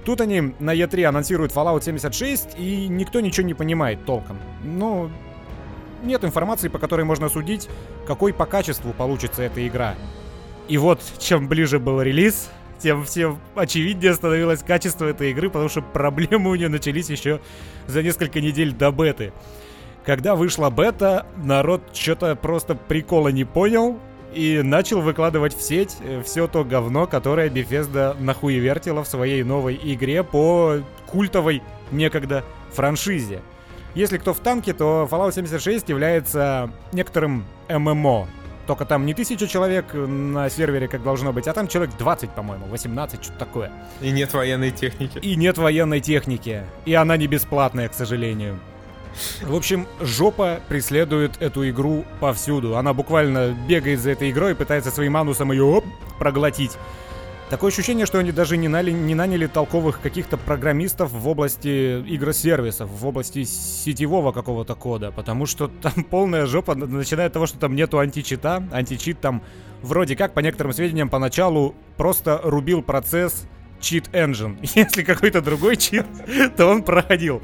Тут 0.06 0.22
они 0.22 0.54
на 0.60 0.74
E3 0.74 1.04
анонсируют 1.04 1.52
Fallout 1.52 1.84
76, 1.84 2.58
и 2.58 2.88
никто 2.88 3.20
ничего 3.20 3.46
не 3.46 3.54
понимает 3.54 4.06
толком. 4.06 4.40
Ну, 4.64 5.12
нет 6.04 6.24
информации, 6.24 6.70
по 6.70 6.80
которой 6.80 7.04
можно 7.04 7.28
судить, 7.28 7.68
какой 8.08 8.34
по 8.34 8.46
качеству 8.46 8.94
получится 8.94 9.44
эта 9.44 9.68
игра. 9.68 9.96
И 10.70 10.78
вот, 10.78 11.02
чем 11.20 11.50
ближе 11.50 11.80
был 11.80 12.02
релиз, 12.02 12.50
тем 12.80 13.04
всем 13.04 13.40
очевиднее 13.56 14.14
становилось 14.14 14.64
качество 14.64 15.06
этой 15.06 15.32
игры, 15.32 15.50
потому 15.50 15.70
что 15.70 15.82
проблемы 15.82 16.52
у 16.52 16.56
нее 16.56 16.70
начались 16.70 17.10
еще 17.10 17.42
за 17.88 18.04
несколько 18.04 18.42
недель 18.42 18.74
до 18.74 18.92
беты. 18.92 19.34
Когда 20.06 20.36
вышла 20.36 20.70
бета, 20.70 21.26
народ 21.38 21.82
что-то 21.94 22.36
просто 22.36 22.76
прикола 22.76 23.30
не 23.30 23.46
понял 23.46 24.00
и 24.34 24.62
начал 24.62 25.02
выкладывать 25.02 25.56
в 25.56 25.62
сеть 25.62 25.96
э, 26.02 26.22
все 26.24 26.48
то 26.48 26.64
говно, 26.64 27.08
которое 27.08 27.50
Bethesda 27.50 28.20
нахуевертила 28.20 29.04
в 29.04 29.08
своей 29.08 29.44
новой 29.44 29.80
игре 29.82 30.24
по 30.24 30.80
культовой 31.08 31.62
некогда 31.92 32.44
франшизе. 32.74 33.42
Если 33.96 34.18
кто 34.18 34.34
в 34.34 34.40
танке, 34.40 34.74
то 34.74 35.08
Fallout 35.10 35.34
76 35.36 35.88
является 35.88 36.72
некоторым 36.92 37.46
ММО, 37.70 38.28
только 38.68 38.86
там 38.86 39.06
не 39.06 39.14
тысяча 39.14 39.48
человек 39.48 39.94
на 39.94 40.50
сервере, 40.50 40.88
как 40.88 41.04
должно 41.04 41.34
быть, 41.34 41.48
а 41.48 41.54
там 41.54 41.68
человек 41.68 41.96
20, 41.98 42.30
по-моему, 42.32 42.66
18, 42.68 43.24
что-то 43.24 43.40
такое. 43.40 43.72
И 44.02 44.12
нет 44.12 44.34
военной 44.34 44.72
техники. 44.72 45.20
И 45.20 45.36
нет 45.36 45.58
военной 45.58 46.00
техники. 46.00 46.64
И 46.86 46.94
она 46.94 47.18
не 47.18 47.28
бесплатная, 47.28 47.90
к 47.90 47.94
сожалению. 47.94 48.60
В 49.42 49.56
общем, 49.56 49.88
жопа 50.00 50.60
преследует 50.68 51.42
эту 51.42 51.70
игру 51.70 52.06
повсюду. 52.20 52.78
Она 52.78 52.94
буквально 52.94 53.56
бегает 53.68 54.00
за 54.00 54.12
этой 54.12 54.32
игрой 54.32 54.52
и 54.52 54.56
пытается 54.56 54.92
своим 54.92 55.18
анусом 55.18 55.52
ее 55.52 55.64
оп, 55.64 55.86
проглотить. 56.18 56.78
Такое 57.50 57.72
ощущение, 57.72 58.06
что 58.06 58.20
они 58.20 58.32
даже 58.32 58.58
не, 58.58 58.68
наняли, 58.68 58.92
не 58.92 59.16
наняли 59.16 59.48
толковых 59.48 60.02
каких-то 60.02 60.38
программистов 60.38 61.12
в 61.12 61.28
области 61.28 62.00
игросервисов, 62.00 62.90
в 62.90 63.06
области 63.06 63.44
сетевого 63.44 64.32
какого-то 64.32 64.76
кода, 64.76 65.12
потому 65.12 65.46
что 65.46 65.68
там 65.82 66.04
полная 66.04 66.46
жопа, 66.46 66.74
начиная 66.74 67.28
от 67.28 67.34
того, 67.34 67.46
что 67.46 67.60
там 67.60 67.76
нету 67.76 68.00
античита, 68.00 68.68
античит 68.72 69.20
там 69.20 69.44
вроде 69.82 70.16
как, 70.16 70.34
по 70.34 70.40
некоторым 70.40 70.74
сведениям, 70.74 71.10
поначалу 71.10 71.76
просто 71.98 72.40
рубил 72.44 72.82
процесс 72.82 73.46
чит 73.84 74.10
engine. 74.14 74.58
Если 74.76 75.04
какой-то 75.04 75.42
другой 75.42 75.76
чит, 75.76 76.06
то 76.58 76.68
он 76.68 76.82
проходил. 76.82 77.44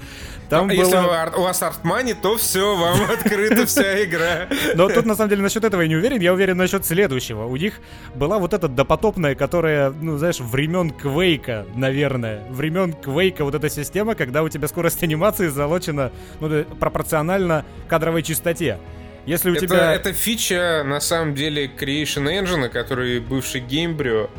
Там 0.50 0.66
а 0.66 0.68
было... 0.70 0.80
Если 0.80 0.98
у 1.38 1.42
вас 1.44 1.62
артмани, 1.62 2.14
то 2.14 2.38
все, 2.38 2.76
вам 2.76 3.02
открыта 3.12 3.68
вся 3.68 4.04
игра. 4.04 4.48
Но 4.74 4.90
тут, 4.90 5.06
на 5.06 5.16
самом 5.16 5.30
деле, 5.30 5.44
насчет 5.44 5.64
этого 5.64 5.82
я 5.82 5.88
не 5.88 5.96
уверен. 5.96 6.20
Я 6.20 6.34
уверен 6.34 6.58
насчет 6.58 6.86
следующего. 6.86 7.46
У 7.46 7.56
них 7.56 7.80
была 8.16 8.40
вот 8.40 8.54
эта 8.54 8.68
допотопная, 8.68 9.36
которая, 9.36 9.92
ну, 9.92 10.18
знаешь, 10.18 10.40
времен 10.40 10.90
Квейка, 10.90 11.68
наверное. 11.76 12.44
Времен 12.50 12.94
Квейка 12.94 13.44
вот 13.44 13.54
эта 13.54 13.70
система, 13.70 14.16
когда 14.16 14.42
у 14.42 14.50
тебя 14.50 14.68
скорость 14.68 15.04
анимации 15.04 15.48
залочена 15.48 16.12
ну, 16.40 16.64
пропорционально 16.80 17.66
кадровой 17.88 18.24
частоте. 18.24 18.80
Если 19.26 19.52
у 19.52 19.54
это, 19.54 19.68
тебя... 19.68 19.94
Это 19.94 20.14
фича, 20.14 20.84
на 20.84 21.00
самом 21.00 21.36
деле, 21.36 21.68
Creation 21.68 22.26
Engine, 22.26 22.70
который 22.70 23.20
бывший 23.20 23.62
Gamebryo, 23.62 24.30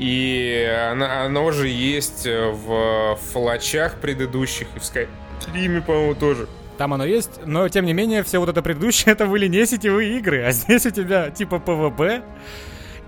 и 0.00 0.66
она, 0.90 1.24
оно 1.26 1.50
же 1.50 1.68
есть 1.68 2.26
в 2.26 3.18
флачах 3.32 3.96
предыдущих 3.96 4.66
и 4.74 4.78
в 4.78 4.84
Скайриме, 4.84 5.82
по-моему, 5.82 6.14
тоже. 6.14 6.48
Там 6.78 6.94
оно 6.94 7.04
есть, 7.04 7.32
но 7.44 7.68
тем 7.68 7.84
не 7.84 7.92
менее, 7.92 8.22
все 8.22 8.38
вот 8.38 8.48
это 8.48 8.62
предыдущее, 8.62 9.12
это 9.12 9.26
были 9.26 9.46
не 9.46 9.66
сетевые 9.66 10.16
игры, 10.16 10.42
а 10.42 10.52
здесь 10.52 10.86
у 10.86 10.90
тебя 10.90 11.28
типа 11.28 11.56
PvP, 11.56 12.22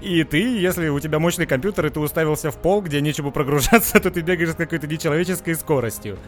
и 0.02 0.22
ты, 0.24 0.58
если 0.58 0.88
у 0.88 1.00
тебя 1.00 1.18
мощный 1.18 1.46
компьютер, 1.46 1.86
и 1.86 1.88
ты 1.88 1.98
уставился 1.98 2.50
в 2.50 2.58
пол, 2.58 2.82
где 2.82 3.00
нечего 3.00 3.30
прогружаться, 3.38 3.98
то 3.98 4.10
ты 4.10 4.20
бегаешь 4.20 4.50
с 4.50 4.56
какой-то 4.56 4.86
нечеловеческой 4.86 5.54
скоростью. 5.54 6.18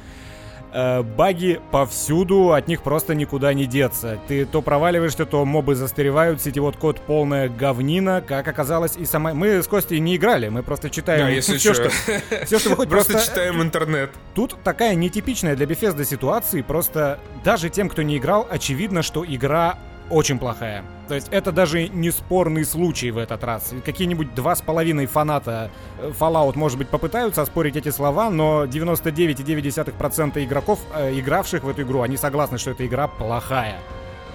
Э, 0.77 1.03
баги 1.03 1.61
повсюду, 1.71 2.53
от 2.53 2.67
них 2.67 2.83
просто 2.83 3.15
никуда 3.15 3.55
не 3.55 3.67
деться. 3.67 4.19
Ты 4.27 4.45
то 4.45 4.61
проваливаешься, 4.61 5.25
то 5.25 5.45
мобы 5.45 5.77
застревают, 5.77 6.43
сетевой 6.43 6.73
код 6.73 7.01
полная 7.01 7.49
говнина, 7.49 8.21
как 8.27 8.49
оказалось 8.49 8.97
и 8.97 9.05
сама... 9.05 9.35
Мы 9.35 9.63
с 9.63 9.69
Костей 9.69 10.01
не 10.01 10.17
играли, 10.17 10.49
мы 10.49 10.65
просто 10.65 10.91
читаем 10.91 11.27
да, 11.27 11.31
если 11.31 11.59
все, 11.59 11.75
что... 11.75 11.91
все, 12.45 12.59
что 12.59 12.71
выходит. 12.71 12.91
Просто 12.91 13.21
читаем 13.21 13.63
интернет. 13.63 14.11
Тут 14.35 14.57
такая 14.65 14.97
нетипичная 14.97 15.55
для 15.55 15.67
Bethesda 15.67 16.05
ситуация, 16.05 16.65
просто 16.65 17.21
даже 17.45 17.71
тем, 17.71 17.89
кто 17.89 18.03
не 18.03 18.19
играл, 18.19 18.45
очевидно, 18.51 19.03
что 19.03 19.25
игра 19.25 19.79
очень 20.11 20.39
плохая. 20.39 20.85
То 21.09 21.15
есть 21.15 21.29
это 21.31 21.53
даже 21.53 21.89
не 21.89 22.11
спорный 22.11 22.65
случай 22.65 23.11
в 23.11 23.19
этот 23.19 23.45
раз. 23.45 23.73
Какие-нибудь 23.85 24.35
два 24.35 24.57
с 24.57 24.63
половиной 24.63 25.07
фаната 25.07 25.71
э, 25.99 26.13
Fallout, 26.19 26.57
может 26.57 26.79
быть, 26.79 26.89
попытаются 26.89 27.43
оспорить 27.43 27.77
эти 27.77 27.91
слова, 27.91 28.31
но 28.31 28.65
99,9% 28.65 30.45
игроков, 30.45 30.81
э, 30.95 31.19
игравших 31.19 31.63
в 31.63 31.69
эту 31.69 31.83
игру, 31.83 32.03
они 32.03 32.17
согласны, 32.17 32.59
что 32.59 32.71
эта 32.71 32.87
игра 32.87 33.09
плохая. 33.09 33.77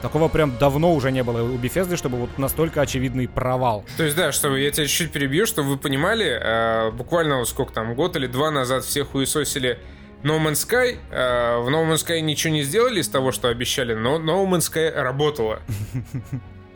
Такого 0.01 0.30
прям 0.30 0.57
давно 0.57 0.93
уже 0.93 1.11
не 1.11 1.24
было 1.24 1.41
у 1.43 1.57
Bethesda, 1.57 1.97
чтобы 1.97 2.17
вот 2.17 2.38
настолько 2.38 2.82
очевидный 2.82 3.28
провал. 3.28 3.84
То 3.97 4.03
есть, 4.03 4.15
да, 4.15 4.32
чтобы 4.32 4.59
я 4.59 4.72
тебя 4.72 4.86
чуть-чуть 4.86 5.11
перебью, 5.11 5.45
чтобы 5.45 5.70
вы 5.70 5.78
понимали, 5.78 6.39
э, 6.41 6.91
буквально 6.91 7.39
вот 7.39 7.49
сколько 7.49 7.74
там, 7.74 7.95
год 7.95 8.15
или 8.15 8.28
два 8.28 8.51
назад 8.51 8.86
все 8.86 9.03
хуесосили 9.03 9.80
No 10.24 10.38
Man's 10.38 10.67
Sky, 10.67 10.97
э, 11.11 11.57
в 11.59 11.70
No 11.70 11.89
Man's 11.89 12.05
Sky 12.05 12.20
ничего 12.22 12.53
не 12.53 12.63
сделали 12.63 12.99
из 12.99 13.07
того, 13.07 13.32
что 13.32 13.47
обещали, 13.47 13.93
но 13.93 14.17
No 14.17 14.45
Man's 14.45 14.72
Sky 14.72 14.91
работала. 14.91 15.61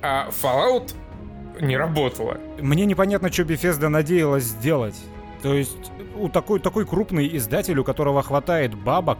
А 0.01 0.29
Fallout 0.31 0.93
не 1.61 1.77
работала. 1.77 2.37
Мне 2.59 2.85
непонятно, 2.85 3.31
что 3.31 3.43
Bethesda 3.43 3.87
надеялась 3.87 4.43
сделать. 4.43 4.95
То 5.41 5.53
есть 5.53 5.91
у 6.17 6.29
такой, 6.29 6.59
такой 6.59 6.85
крупный 6.85 7.37
издатель, 7.37 7.77
у 7.79 7.83
которого 7.83 8.23
хватает 8.23 8.75
бабок, 8.75 9.19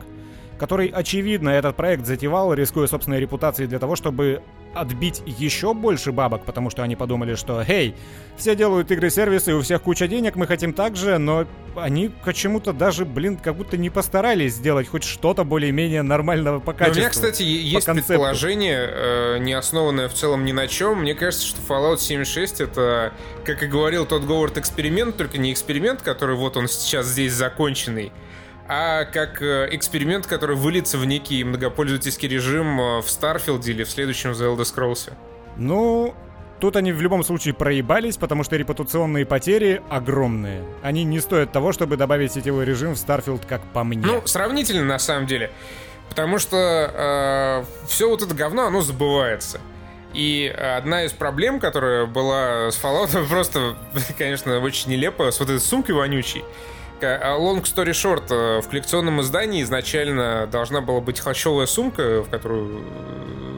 который, 0.58 0.88
очевидно, 0.88 1.50
этот 1.50 1.76
проект 1.76 2.06
затевал, 2.06 2.54
рискуя 2.54 2.88
собственной 2.88 3.20
репутацией 3.20 3.68
для 3.68 3.80
того, 3.80 3.96
чтобы 3.96 4.42
отбить 4.74 5.22
еще 5.26 5.74
больше 5.74 6.12
бабок, 6.12 6.46
потому 6.46 6.70
что 6.70 6.84
они 6.84 6.96
подумали, 6.96 7.36
что, 7.36 7.64
«Эй, 7.68 7.96
все 8.38 8.56
делают 8.56 8.90
игры-сервисы, 8.92 9.54
у 9.54 9.62
всех 9.62 9.82
куча 9.84 10.08
денег, 10.08 10.36
мы 10.36 10.48
хотим 10.48 10.74
так 10.74 10.96
же», 10.96 11.18
но 11.18 11.46
они 11.76 12.12
почему-то 12.24 12.74
даже, 12.74 13.06
блин, 13.06 13.38
как 13.38 13.56
будто 13.56 13.78
не 13.78 13.90
постарались 13.90 14.56
сделать 14.56 14.88
хоть 14.88 15.04
что-то 15.04 15.44
более-менее 15.44 16.02
нормального 16.02 16.60
по 16.60 16.74
качеству. 16.74 17.00
у 17.00 17.02
меня, 17.02 17.10
кстати, 17.10 17.44
есть 17.44 17.86
концепту. 17.86 18.14
предположение, 18.14 18.90
э, 18.92 19.38
не 19.40 19.54
основанное 19.54 20.10
в 20.10 20.14
целом 20.14 20.46
ни 20.46 20.52
на 20.52 20.68
чем. 20.68 21.02
Мне 21.02 21.14
кажется, 21.14 21.46
что 21.46 21.60
Fallout 21.68 22.00
76 22.00 22.62
это, 22.62 23.14
как 23.46 23.62
и 23.64 23.68
говорил 23.68 24.06
тот 24.06 24.24
Говард, 24.24 24.58
эксперимент, 24.58 25.18
только 25.18 25.38
не 25.38 25.52
эксперимент, 25.52 26.02
который 26.02 26.36
вот 26.36 26.58
он 26.58 26.68
сейчас 26.68 27.08
здесь 27.08 27.34
законченный, 27.34 28.12
а 28.68 29.06
как 29.06 29.42
э, 29.42 29.70
эксперимент, 29.72 30.26
который 30.26 30.56
выльется 30.56 30.98
в 30.98 31.06
некий 31.06 31.44
многопользовательский 31.44 32.28
режим 32.28 32.80
э, 32.80 33.02
в 33.02 33.10
Старфилде 33.10 33.72
или 33.72 33.84
в 33.84 33.90
следующем 33.90 34.32
The 34.32 34.56
Elder 34.56 34.64
Scrolls. 34.64 35.12
Ну, 35.58 36.14
Тут 36.64 36.78
они 36.78 36.94
в 36.94 37.02
любом 37.02 37.26
случае 37.26 37.54
проебались, 37.54 38.16
потому 38.16 38.46
что 38.46 38.56
репутационные 38.56 39.26
потери 39.26 39.82
огромные. 39.90 40.64
Они 40.82 41.04
не 41.04 41.20
стоят 41.20 41.52
того, 41.52 41.74
чтобы 41.74 41.98
добавить 41.98 42.32
сетевой 42.32 42.64
режим 42.64 42.96
в 42.96 42.98
Starfield, 42.98 43.46
как 43.46 43.62
по 43.74 43.84
мне. 43.84 44.06
Ну, 44.06 44.26
сравнительно 44.26 44.86
на 44.86 44.98
самом 44.98 45.28
деле. 45.28 45.52
Потому 46.08 46.40
что 46.40 46.56
э, 46.56 47.88
все 47.88 48.08
вот 48.08 48.22
это 48.22 48.34
говно, 48.34 48.68
оно 48.68 48.80
забывается. 48.80 49.60
И 50.14 50.48
одна 50.48 51.04
из 51.04 51.12
проблем, 51.12 51.60
которая 51.60 52.06
была 52.06 52.72
с 52.72 52.82
Fallout, 52.82 53.28
просто, 53.30 53.76
конечно, 54.18 54.60
очень 54.60 54.92
нелепо, 54.92 55.32
с 55.32 55.42
вот 55.42 55.50
этой 55.50 55.60
сумкой 55.60 55.96
вонючей. 55.96 56.46
А 57.02 57.38
long 57.38 57.64
story 57.64 57.92
short, 57.92 58.26
э, 58.30 58.62
в 58.62 58.70
коллекционном 58.70 59.22
издании 59.22 59.62
изначально 59.64 60.48
должна 60.48 60.82
была 60.82 61.02
быть 61.02 61.20
холщовая 61.20 61.66
сумка, 61.66 62.22
в 62.22 62.30
которую 62.30 62.84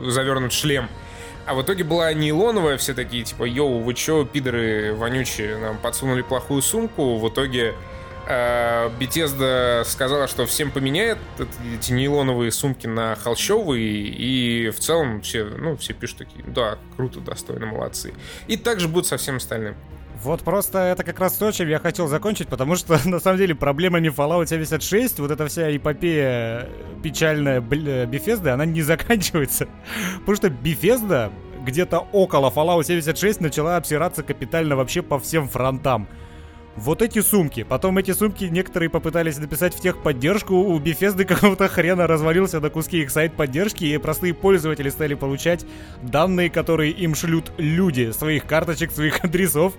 э, 0.06 0.10
завернут 0.10 0.52
шлем. 0.52 0.90
А 1.46 1.54
в 1.54 1.62
итоге 1.62 1.84
была 1.84 2.12
нейлоновая, 2.14 2.78
все 2.78 2.96
такие, 2.96 3.24
типа, 3.24 3.44
йоу, 3.44 3.80
вы 3.80 3.94
чё, 3.94 4.26
пидоры 4.26 4.96
вонючие, 4.96 5.58
нам 5.58 5.78
подсунули 5.78 6.24
плохую 6.24 6.64
сумку. 6.64 7.18
В 7.20 7.30
итоге 7.30 7.76
э, 8.28 8.90
Bethesda 9.00 9.84
сказала, 9.86 10.28
что 10.28 10.48
всем 10.48 10.72
поменяет 10.72 11.20
эти 11.78 11.92
нейлоновые 11.92 12.52
сумки 12.52 12.88
на 12.88 13.16
холщовые, 13.16 13.86
и 13.86 14.70
в 14.72 14.80
целом 14.80 15.22
все, 15.22 15.44
ну, 15.44 15.78
все 15.78 15.94
пишут 15.94 16.18
такие, 16.20 16.44
да, 16.48 16.80
круто, 16.96 17.20
достойно, 17.20 17.68
молодцы. 17.68 18.16
И 18.48 18.58
также 18.58 18.88
будет 18.88 19.06
со 19.06 19.18
всем 19.18 19.36
остальным. 19.36 19.76
Вот 20.24 20.44
просто 20.44 20.80
это 20.80 21.04
как 21.04 21.20
раз 21.20 21.34
то, 21.34 21.52
чем 21.52 21.68
я 21.68 21.80
хотел 21.80 22.08
закончить, 22.08 22.48
потому 22.48 22.76
что, 22.76 22.98
на 23.06 23.20
самом 23.20 23.38
деле, 23.38 23.56
проблемами 23.56 24.10
Fallout 24.10 24.48
76, 24.48 25.20
вот 25.20 25.32
эта 25.32 25.48
вся 25.48 25.76
эпопея 25.76 26.68
печальная 27.04 27.62
Bethesda, 27.62 28.50
она 28.50 28.66
не 28.66 28.82
заканчивается. 28.84 29.68
Потому 30.20 30.36
что 30.36 30.48
Bethesda 30.48 31.32
где-то 31.66 32.00
около 32.12 32.50
Fallout 32.50 32.84
76 32.84 33.42
начала 33.42 33.78
обсираться 33.78 34.24
капитально 34.24 34.76
вообще 34.76 35.02
по 35.02 35.20
всем 35.20 35.50
фронтам 35.50 36.08
вот 36.76 37.02
эти 37.02 37.20
сумки. 37.20 37.64
Потом 37.64 37.98
эти 37.98 38.12
сумки 38.12 38.46
некоторые 38.46 38.90
попытались 38.90 39.38
написать 39.38 39.74
в 39.74 39.80
техподдержку. 39.80 40.56
У 40.56 40.80
Bethesda 40.80 41.24
какого-то 41.26 41.68
хрена 41.68 42.08
развалился 42.08 42.60
на 42.60 42.70
куски 42.70 43.02
их 43.02 43.10
сайт 43.10 43.34
поддержки, 43.34 43.86
и 43.86 43.98
простые 43.98 44.34
пользователи 44.34 44.90
стали 44.90 45.14
получать 45.14 45.66
данные, 46.02 46.50
которые 46.50 46.92
им 46.92 47.16
шлют 47.16 47.52
люди, 47.58 48.12
своих 48.12 48.46
карточек, 48.46 48.92
своих 48.92 49.20
адресов. 49.24 49.74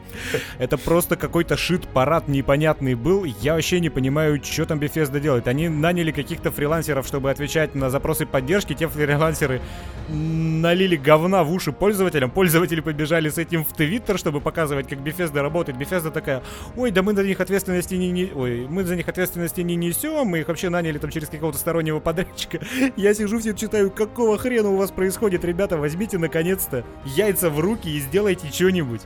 Это 0.58 0.78
просто 0.78 1.16
какой-то 1.16 1.56
шит-парад 1.56 2.28
непонятный 2.28 2.94
был. 2.94 3.24
Я 3.24 3.54
вообще 3.54 3.80
не 3.80 3.90
понимаю, 3.90 4.42
что 4.42 4.64
там 4.64 4.78
Bethesda 4.78 5.20
делает. 5.20 5.48
Они 5.48 5.68
наняли 5.68 6.12
каких-то 6.12 6.50
фрилансеров, 6.50 7.06
чтобы 7.06 7.30
отвечать 7.30 7.74
на 7.74 7.90
запросы 7.90 8.26
поддержки. 8.26 8.74
Те 8.74 8.88
фрилансеры 8.88 9.60
налили 10.08 10.96
говна 10.96 11.44
в 11.44 11.52
уши 11.52 11.72
пользователям. 11.72 12.30
Пользователи 12.30 12.80
побежали 12.80 13.28
с 13.28 13.38
этим 13.38 13.64
в 13.64 13.72
Твиттер, 13.72 14.18
чтобы 14.18 14.40
показывать, 14.40 14.88
как 14.88 15.00
Bethesda 15.00 15.42
работает. 15.42 15.78
Bethesda 15.78 16.10
такая, 16.10 16.42
ой, 16.76 16.85
да 16.90 17.02
мы 17.02 17.14
за 17.14 17.22
них 17.22 17.40
ответственности 17.40 17.94
не, 17.94 18.10
не... 18.10 18.32
Ой, 18.34 18.66
мы 18.68 18.84
за 18.84 18.96
них 18.96 19.08
ответственности 19.08 19.60
не 19.60 19.76
несем, 19.76 20.26
мы 20.26 20.40
их 20.40 20.48
вообще 20.48 20.68
наняли 20.68 20.98
там 20.98 21.10
через 21.10 21.28
какого-то 21.28 21.58
стороннего 21.58 22.00
подрядчика. 22.00 22.60
Я 22.96 23.14
сижу 23.14 23.38
все 23.38 23.54
читаю, 23.54 23.90
какого 23.90 24.38
хрена 24.38 24.70
у 24.70 24.76
вас 24.76 24.90
происходит, 24.90 25.44
ребята, 25.44 25.76
возьмите 25.76 26.18
наконец-то 26.18 26.84
яйца 27.04 27.50
в 27.50 27.60
руки 27.60 27.88
и 27.88 28.00
сделайте 28.00 28.48
что-нибудь. 28.48 29.02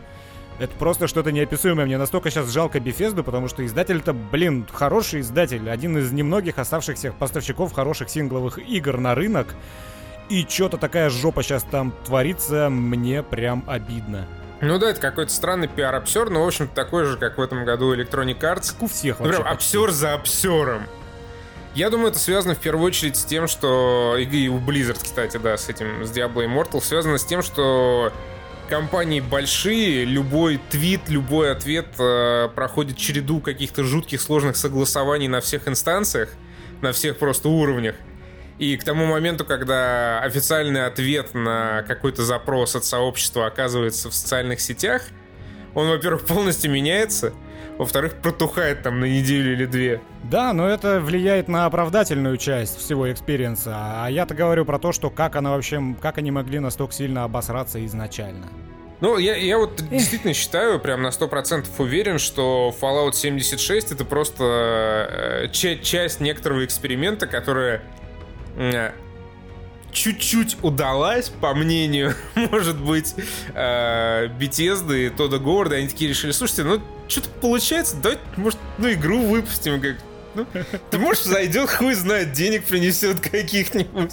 Это 0.58 0.74
просто 0.76 1.06
что-то 1.06 1.32
неописуемое. 1.32 1.86
Мне 1.86 1.96
настолько 1.96 2.30
сейчас 2.30 2.50
жалко 2.50 2.80
Бефезду, 2.80 3.24
потому 3.24 3.48
что 3.48 3.64
издатель-то, 3.64 4.12
блин, 4.12 4.66
хороший 4.70 5.20
издатель. 5.20 5.70
Один 5.70 5.96
из 5.96 6.12
немногих 6.12 6.58
оставшихся 6.58 7.12
поставщиков 7.18 7.72
хороших 7.72 8.10
сингловых 8.10 8.58
игр 8.58 8.98
на 8.98 9.14
рынок. 9.14 9.54
И 10.28 10.46
что-то 10.46 10.76
такая 10.76 11.08
жопа 11.08 11.42
сейчас 11.42 11.62
там 11.62 11.94
творится, 12.04 12.68
мне 12.68 13.22
прям 13.22 13.64
обидно. 13.66 14.26
Ну 14.60 14.78
да, 14.78 14.90
это 14.90 15.00
какой-то 15.00 15.32
странный 15.32 15.68
пиар-обсер, 15.68 16.28
но, 16.28 16.44
в 16.44 16.46
общем-то, 16.46 16.74
такой 16.74 17.04
же, 17.04 17.16
как 17.16 17.38
в 17.38 17.42
этом 17.42 17.64
году 17.64 17.94
Electronic 17.94 18.38
Arts. 18.40 18.72
Как 18.72 18.82
у 18.82 18.88
всех 18.88 19.20
вообще. 19.20 19.40
Прям 19.40 19.48
обсер 19.48 19.90
за 19.90 20.14
обсером. 20.14 20.86
Я 21.74 21.88
думаю, 21.88 22.10
это 22.10 22.18
связано 22.18 22.54
в 22.54 22.58
первую 22.58 22.84
очередь 22.84 23.16
с 23.16 23.24
тем, 23.24 23.46
что... 23.46 24.16
И 24.18 24.48
у 24.48 24.58
Blizzard, 24.58 24.98
кстати, 25.02 25.36
да, 25.36 25.56
с 25.56 25.68
этим, 25.68 26.04
с 26.04 26.10
Diablo 26.10 26.44
Immortal, 26.44 26.82
связано 26.82 27.16
с 27.16 27.24
тем, 27.24 27.42
что 27.42 28.12
компании 28.68 29.20
большие, 29.20 30.04
любой 30.04 30.60
твит, 30.70 31.08
любой 31.08 31.52
ответ 31.52 31.86
э, 31.98 32.48
проходит 32.54 32.96
череду 32.96 33.40
каких-то 33.40 33.84
жутких 33.84 34.20
сложных 34.20 34.56
согласований 34.56 35.28
на 35.28 35.40
всех 35.40 35.68
инстанциях, 35.68 36.30
на 36.80 36.92
всех 36.92 37.18
просто 37.18 37.48
уровнях. 37.48 37.96
И 38.60 38.76
к 38.76 38.84
тому 38.84 39.06
моменту, 39.06 39.46
когда 39.46 40.20
официальный 40.20 40.84
ответ 40.84 41.32
на 41.32 41.82
какой-то 41.88 42.22
запрос 42.22 42.76
от 42.76 42.84
сообщества 42.84 43.46
оказывается 43.46 44.10
в 44.10 44.14
социальных 44.14 44.60
сетях, 44.60 45.00
он, 45.74 45.88
во-первых, 45.88 46.26
полностью 46.26 46.70
меняется, 46.70 47.32
во-вторых, 47.78 48.16
протухает 48.16 48.82
там 48.82 49.00
на 49.00 49.06
неделю 49.06 49.54
или 49.54 49.64
две. 49.64 50.02
Да, 50.24 50.52
но 50.52 50.68
это 50.68 51.00
влияет 51.00 51.48
на 51.48 51.64
оправдательную 51.64 52.36
часть 52.36 52.78
всего 52.78 53.10
experience 53.10 53.89
а. 53.89 54.04
А 54.04 54.08
я-то 54.08 54.34
говорю 54.34 54.66
про 54.66 54.78
то, 54.78 54.92
что 54.92 55.08
как 55.08 55.36
она 55.36 55.52
вообще, 55.52 55.82
как 55.98 56.18
они 56.18 56.30
могли 56.30 56.58
настолько 56.58 56.92
сильно 56.92 57.24
обосраться 57.24 57.82
изначально. 57.86 58.46
Ну, 59.00 59.16
я, 59.16 59.36
я 59.36 59.56
вот 59.56 59.80
Эх. 59.80 59.88
действительно 59.88 60.34
считаю, 60.34 60.78
прям 60.78 61.00
на 61.00 61.08
100% 61.08 61.64
уверен, 61.78 62.18
что 62.18 62.76
Fallout 62.78 63.14
76 63.14 63.92
это 63.92 64.04
просто 64.04 65.46
э, 65.46 65.48
часть 65.48 66.20
некоторого 66.20 66.62
эксперимента, 66.66 67.26
которая 67.26 67.82
чуть-чуть 69.92 70.56
удалась, 70.62 71.28
по 71.28 71.54
мнению, 71.54 72.14
может 72.34 72.78
быть, 72.78 73.14
э, 73.54 74.28
Bethesda 74.38 75.06
и 75.06 75.10
Тода 75.10 75.38
Говарда. 75.38 75.76
Они 75.76 75.88
такие 75.88 76.10
решили, 76.10 76.32
слушайте, 76.32 76.64
ну, 76.64 76.80
что-то 77.08 77.28
получается, 77.40 77.96
давайте, 78.00 78.22
может, 78.36 78.58
ну, 78.78 78.90
игру 78.92 79.22
выпустим, 79.22 79.80
как 79.80 79.96
ты 80.90 80.98
можешь 80.98 81.24
зайдет, 81.24 81.70
хуй 81.70 81.94
знает, 81.94 82.32
денег 82.32 82.64
принесет 82.64 83.20
каких-нибудь. 83.20 84.12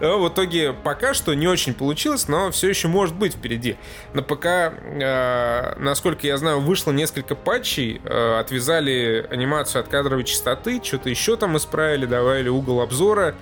Но 0.00 0.20
в 0.20 0.28
итоге 0.28 0.72
пока 0.72 1.14
что 1.14 1.34
не 1.34 1.46
очень 1.46 1.74
получилось, 1.74 2.28
но 2.28 2.50
все 2.50 2.68
еще 2.68 2.88
может 2.88 3.14
быть 3.14 3.34
впереди. 3.34 3.76
На 4.12 4.22
ПК, 4.22 4.46
э, 4.46 5.74
насколько 5.78 6.26
я 6.26 6.36
знаю, 6.36 6.60
вышло 6.60 6.92
несколько 6.92 7.34
патчей, 7.34 8.00
э, 8.04 8.38
отвязали 8.38 9.26
анимацию 9.30 9.80
от 9.80 9.88
кадровой 9.88 10.24
частоты, 10.24 10.80
что-то 10.82 11.08
еще 11.08 11.36
там 11.36 11.56
исправили, 11.56 12.06
добавили 12.06 12.48
угол 12.48 12.80
обзора. 12.80 13.34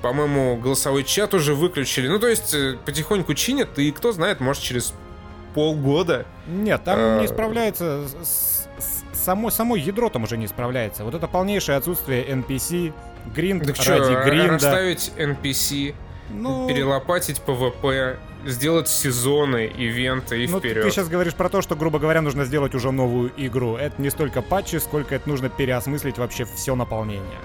По-моему, 0.00 0.56
голосовой 0.56 1.04
чат 1.04 1.32
уже 1.32 1.54
выключили. 1.54 2.08
Ну, 2.08 2.18
то 2.18 2.26
есть, 2.26 2.54
э, 2.54 2.76
потихоньку 2.84 3.34
чинят, 3.34 3.78
и 3.78 3.92
кто 3.92 4.10
знает, 4.12 4.40
может, 4.40 4.62
через 4.62 4.94
полгода. 5.54 6.26
Нет, 6.46 6.82
там 6.84 6.98
а... 6.98 7.20
не 7.20 7.28
справляется 7.28 8.06
само, 9.22 9.50
само 9.50 9.76
ядро 9.76 10.08
там 10.08 10.24
уже 10.24 10.36
не 10.36 10.46
справляется. 10.46 11.04
Вот 11.04 11.14
это 11.14 11.26
полнейшее 11.28 11.78
отсутствие 11.78 12.26
NPC, 12.26 12.92
гринд 13.34 13.64
так 13.64 13.76
ради 13.76 14.02
что, 14.02 14.22
гринда. 14.24 14.52
расставить 14.54 15.12
NPC, 15.16 15.94
ну... 16.30 16.68
перелопатить 16.68 17.40
PvP, 17.46 18.16
сделать 18.46 18.88
сезоны, 18.88 19.66
ивенты 19.66 20.44
и 20.44 20.48
ну, 20.48 20.58
вперед. 20.58 20.84
Ты 20.84 20.90
сейчас 20.90 21.08
говоришь 21.08 21.34
про 21.34 21.48
то, 21.48 21.62
что, 21.62 21.76
грубо 21.76 21.98
говоря, 21.98 22.20
нужно 22.22 22.44
сделать 22.44 22.74
уже 22.74 22.90
новую 22.90 23.32
игру. 23.36 23.76
Это 23.76 24.00
не 24.00 24.10
столько 24.10 24.42
патчи, 24.42 24.76
сколько 24.76 25.14
это 25.14 25.28
нужно 25.28 25.48
переосмыслить 25.48 26.18
вообще 26.18 26.44
все 26.44 26.74
наполнение. 26.74 27.38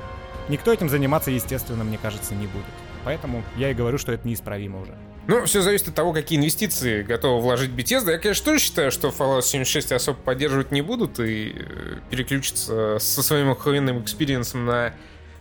Никто 0.49 0.71
этим 0.71 0.89
заниматься, 0.89 1.29
естественно, 1.29 1.83
мне 1.83 1.97
кажется, 1.97 2.33
не 2.33 2.47
будет. 2.47 2.65
Поэтому 3.03 3.43
я 3.55 3.71
и 3.71 3.73
говорю, 3.73 3.97
что 3.97 4.11
это 4.11 4.27
неисправимо 4.27 4.81
уже. 4.81 4.95
Ну, 5.27 5.43
все 5.45 5.61
зависит 5.61 5.89
от 5.89 5.95
того, 5.95 6.13
какие 6.13 6.39
инвестиции 6.39 7.03
готовы 7.03 7.41
вложить 7.41 7.71
Bethesda. 7.71 8.11
Я, 8.11 8.17
конечно, 8.17 8.45
тоже 8.45 8.59
считаю, 8.59 8.91
что 8.91 9.09
Fallout 9.09 9.41
76 9.41 9.91
особо 9.91 10.17
поддерживать 10.17 10.71
не 10.71 10.81
будут 10.81 11.19
и 11.19 11.53
э, 11.53 11.97
переключатся 12.09 12.97
со 12.99 13.21
своим 13.21 13.49
охуенным 13.49 14.01
experience 14.01 14.55
ом 14.55 14.65
на 14.65 14.93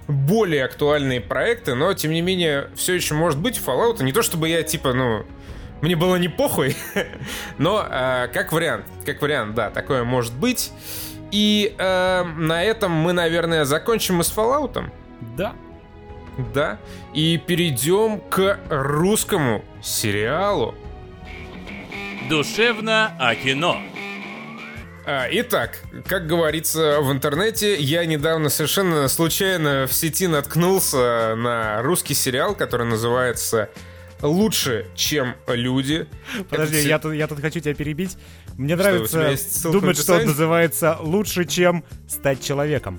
более 0.09 0.65
актуальные 0.65 1.21
проекты, 1.21 1.75
но, 1.75 1.93
тем 1.95 2.13
не 2.13 2.21
менее, 2.21 2.69
все 2.75 2.95
еще 2.95 3.15
может 3.15 3.39
быть 3.39 3.61
Fallout. 3.65 4.03
Не 4.03 4.13
то, 4.13 4.23
чтобы 4.23 4.49
я, 4.49 4.65
типа, 4.65 4.93
ну, 4.93 5.25
мне 5.83 5.95
было 5.95 6.17
не 6.17 6.29
похуй, 6.29 6.77
но 7.59 7.87
э, 7.89 8.29
как 8.33 8.53
вариант, 8.53 8.87
как 9.05 9.23
вариант, 9.23 9.55
да, 9.55 9.71
такое 9.71 10.03
может 10.03 10.35
быть. 10.35 10.73
И 11.31 11.75
э, 11.79 12.25
на 12.25 12.65
этом 12.65 12.91
мы, 12.91 13.13
наверное, 13.13 13.65
закончим 13.65 14.21
и 14.21 14.25
с 14.25 14.33
Fallout. 14.33 14.91
Да. 15.37 15.55
Да. 16.55 16.79
И 17.15 17.39
перейдем 17.39 18.21
к 18.21 18.59
русскому 18.69 19.65
сериалу. 19.83 20.75
Душевно 22.29 23.17
о 23.19 23.35
кино. 23.35 23.81
А, 25.09 25.29
итак, 25.31 25.79
как 26.07 26.27
говорится 26.27 27.01
в 27.01 27.13
интернете, 27.13 27.77
я 27.77 28.05
недавно 28.07 28.49
совершенно 28.49 29.07
случайно 29.07 29.87
в 29.87 29.93
сети 29.93 30.27
наткнулся 30.27 31.35
на 31.37 31.81
русский 31.83 32.15
сериал, 32.15 32.57
который 32.57 32.87
называется 32.87 33.71
лучше, 34.21 34.87
чем 34.97 35.37
люди. 35.47 36.09
Подожди, 36.51 36.79
Это... 36.79 36.89
я, 36.89 36.99
тут, 36.99 37.15
я 37.15 37.29
тут 37.29 37.41
хочу 37.41 37.61
тебя 37.61 37.75
перебить. 37.75 38.17
Мне 38.57 38.75
что, 38.75 38.83
нравится 38.83 39.71
думать, 39.71 39.99
что 39.99 40.17
он 40.17 40.27
называется 40.27 40.97
лучше, 41.01 41.45
чем 41.45 41.85
стать 42.09 42.43
человеком. 42.43 42.99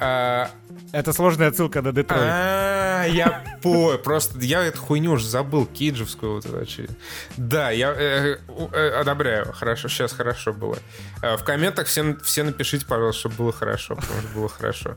А, 0.00 0.50
это 0.96 1.12
сложная 1.12 1.48
отсылка 1.48 1.82
на 1.82 1.92
Детройт. 1.92 2.22
А, 2.24 3.04
я 3.04 3.44
по, 3.62 3.98
просто 3.98 4.38
я 4.38 4.64
эту 4.64 4.78
хуйню 4.80 5.12
уже 5.12 5.28
забыл, 5.28 5.66
Киджевскую 5.66 6.36
вот 6.36 6.46
эту 6.46 6.88
Да, 7.36 7.70
я 7.70 7.92
э, 7.94 8.38
э, 8.72 8.88
одобряю, 8.98 9.52
хорошо, 9.52 9.88
сейчас 9.88 10.12
хорошо 10.12 10.54
было. 10.54 10.78
Э, 11.22 11.36
в 11.36 11.44
комментах 11.44 11.86
все, 11.86 12.16
все 12.24 12.44
напишите, 12.44 12.86
пожалуйста, 12.86 13.20
чтобы 13.20 13.34
было 13.36 13.52
хорошо, 13.52 13.96
потому 13.96 14.20
что 14.20 14.28
было 14.34 14.48
хорошо. 14.48 14.96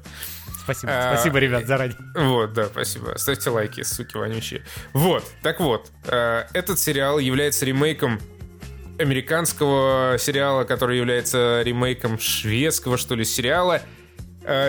Спасибо, 0.64 0.93
а, 0.95 1.14
спасибо, 1.16 1.39
ребят, 1.39 1.68
заранее. 1.68 1.97
Вот, 2.16 2.54
да, 2.54 2.68
спасибо. 2.68 3.16
Ставьте 3.18 3.50
лайки, 3.50 3.84
суки 3.84 4.16
вонючие. 4.16 4.64
Вот, 4.93 5.26
так 5.41 5.60
вот, 5.60 5.91
э, 6.06 6.45
этот 6.54 6.80
сериал 6.80 7.20
является 7.20 7.66
ремейком 7.66 8.22
американского 9.00 10.18
сериала, 10.18 10.64
который 10.64 10.97
является 10.97 11.62
ремейком 11.64 12.20
шведского, 12.20 12.97
что 12.97 13.16
ли, 13.16 13.26
сериала 13.26 13.82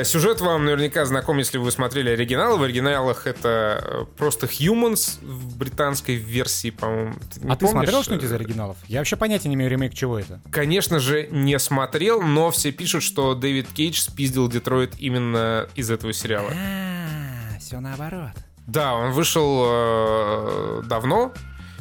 сюжет 0.05 0.41
вам 0.41 0.65
наверняка 0.65 1.05
знаком, 1.05 1.39
если 1.39 1.59
вы 1.59 1.71
смотрели 1.71 2.11
оригинал. 2.11 2.59
В 2.59 2.63
оригиналах 2.63 3.27
это 3.27 3.81
э, 3.83 4.05
просто 4.17 4.47
Humans 4.47 5.25
в 5.25 5.57
британской 5.57 6.17
версии, 6.17 6.71
по-моему. 6.71 7.15
Ты 7.33 7.41
а 7.49 7.57
ты 7.57 7.67
смотрел 7.69 8.03
что-нибудь 8.03 8.27
из 8.27 8.33
оригиналов? 8.33 8.77
Я 8.89 8.99
вообще 8.99 9.17
понятия 9.17 9.49
не 9.49 9.55
имею 9.55 9.71
ремейк 9.71 9.95
чего 9.95 10.19
это. 10.19 10.41
Конечно 10.51 10.99
же, 10.99 11.29
не 11.31 11.59
смотрел, 11.59 12.21
но 12.23 12.51
все 12.51 12.73
пишут, 12.73 13.03
что 13.03 13.35
Дэвид 13.35 13.69
Кейдж 13.69 14.01
спиздил 14.01 14.49
Детройт 14.49 14.95
именно 14.99 15.69
из 15.75 15.91
этого 15.91 16.13
сериала. 16.13 16.51
А, 16.53 17.59
все 17.59 17.81
наоборот. 17.81 18.33
Да, 18.67 18.95
он 18.95 19.13
вышел 19.13 19.63
э, 19.65 20.83
давно, 20.87 21.33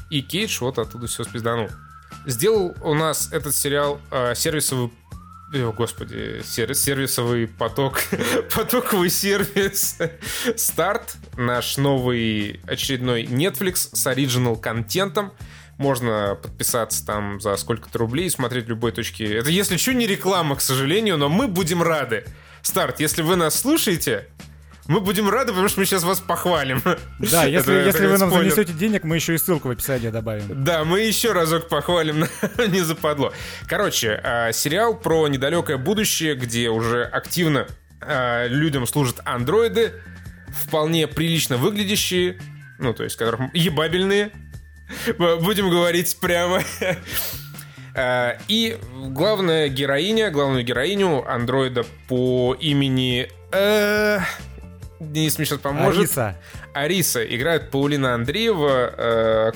и 0.09 0.21
Кейдж 0.21 0.59
вот 0.61 0.79
оттуда 0.79 1.07
все 1.07 1.23
спизданул. 1.23 1.69
Сделал 2.25 2.75
у 2.81 2.93
нас 2.93 3.31
этот 3.31 3.55
сериал 3.55 3.99
э, 4.11 4.33
сервисовый 4.35 4.91
о, 5.53 5.71
господи, 5.71 6.41
сервисовый 6.43 7.47
поток, 7.47 8.01
потоковый 8.55 9.09
сервис 9.09 9.97
Старт, 10.55 11.15
наш 11.37 11.77
новый 11.77 12.59
очередной 12.67 13.23
Netflix 13.23 13.89
с 13.93 14.05
оригинал 14.05 14.55
контентом. 14.55 15.33
Можно 15.77 16.37
подписаться 16.41 17.05
там 17.05 17.39
за 17.39 17.55
сколько-то 17.55 17.97
рублей 17.99 18.27
и 18.27 18.29
смотреть 18.29 18.67
любой 18.67 18.91
точке. 18.91 19.37
Это, 19.37 19.49
если 19.49 19.77
что, 19.77 19.93
не 19.93 20.05
реклама, 20.07 20.55
к 20.55 20.61
сожалению, 20.61 21.17
но 21.17 21.29
мы 21.29 21.47
будем 21.47 21.81
рады. 21.81 22.25
Старт, 22.61 22.99
если 22.99 23.21
вы 23.21 23.35
нас 23.35 23.59
слушаете, 23.59 24.27
мы 24.89 25.01
будем 25.01 25.29
рады, 25.29 25.51
потому 25.51 25.69
что 25.69 25.79
мы 25.79 25.85
сейчас 25.85 26.03
вас 26.03 26.19
похвалим. 26.19 26.81
Да, 26.83 26.97
если, 27.45 27.75
это, 27.75 27.85
если 27.85 28.07
вы 28.07 28.17
нам 28.17 28.31
спойлер. 28.31 28.51
занесете 28.51 28.73
денег, 28.73 29.03
мы 29.03 29.17
еще 29.17 29.35
и 29.35 29.37
ссылку 29.37 29.67
в 29.67 29.71
описании 29.71 30.09
добавим. 30.09 30.63
Да, 30.63 30.83
мы 30.83 31.01
еще 31.01 31.31
разок 31.31 31.69
похвалим, 31.69 32.25
не 32.67 32.81
западло. 32.81 33.31
Короче, 33.67 34.19
а, 34.23 34.51
сериал 34.51 34.95
про 34.95 35.27
недалекое 35.27 35.77
будущее, 35.77 36.33
где 36.33 36.69
уже 36.69 37.03
активно 37.03 37.67
а, 38.01 38.47
людям 38.47 38.87
служат 38.87 39.21
андроиды, 39.25 39.93
вполне 40.49 41.05
прилично 41.05 41.57
выглядящие, 41.57 42.39
ну, 42.79 42.91
то 42.95 43.03
есть, 43.03 43.15
которых 43.15 43.53
ебабельные, 43.53 44.31
будем 45.19 45.69
говорить 45.69 46.17
прямо. 46.19 46.63
А, 47.93 48.39
и 48.47 48.79
главная 48.91 49.69
героиня, 49.69 50.31
главную 50.31 50.63
героиню 50.63 51.29
андроида 51.29 51.85
по 52.07 52.57
имени... 52.59 53.29
Э, 53.51 54.21
Денис 54.99 55.37
мне 55.37 55.45
сейчас 55.45 55.59
поможет. 55.59 56.01
Ариса. 56.01 56.37
Ариса 56.73 57.23
играет 57.35 57.71
Паулина 57.71 58.15
Андреева, 58.15 58.93
э, 58.97 59.51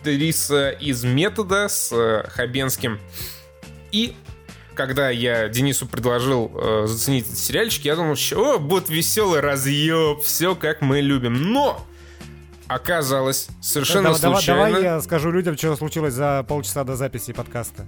актриса 0.00 0.70
из 0.70 1.04
«Метода» 1.04 1.68
с 1.68 1.92
э, 1.92 2.26
Хабенским. 2.28 2.98
И 3.92 4.14
когда 4.74 5.10
я 5.10 5.48
Денису 5.48 5.86
предложил 5.86 6.50
э, 6.54 6.86
заценить 6.86 7.26
этот 7.26 7.38
сериальчик, 7.38 7.84
я 7.84 7.96
думал, 7.96 8.16
что 8.16 8.58
будет 8.58 8.88
веселый 8.88 9.40
разъеб, 9.40 10.22
все 10.22 10.54
как 10.54 10.80
мы 10.80 11.00
любим. 11.00 11.52
Но 11.52 11.86
оказалось 12.66 13.48
совершенно 13.60 14.14
давай, 14.14 14.18
случайно. 14.18 14.60
Давай, 14.60 14.72
давай 14.72 14.96
я 14.96 15.00
скажу 15.02 15.30
людям, 15.30 15.58
что 15.58 15.76
случилось 15.76 16.14
за 16.14 16.44
полчаса 16.48 16.84
до 16.84 16.96
записи 16.96 17.32
подкаста. 17.34 17.86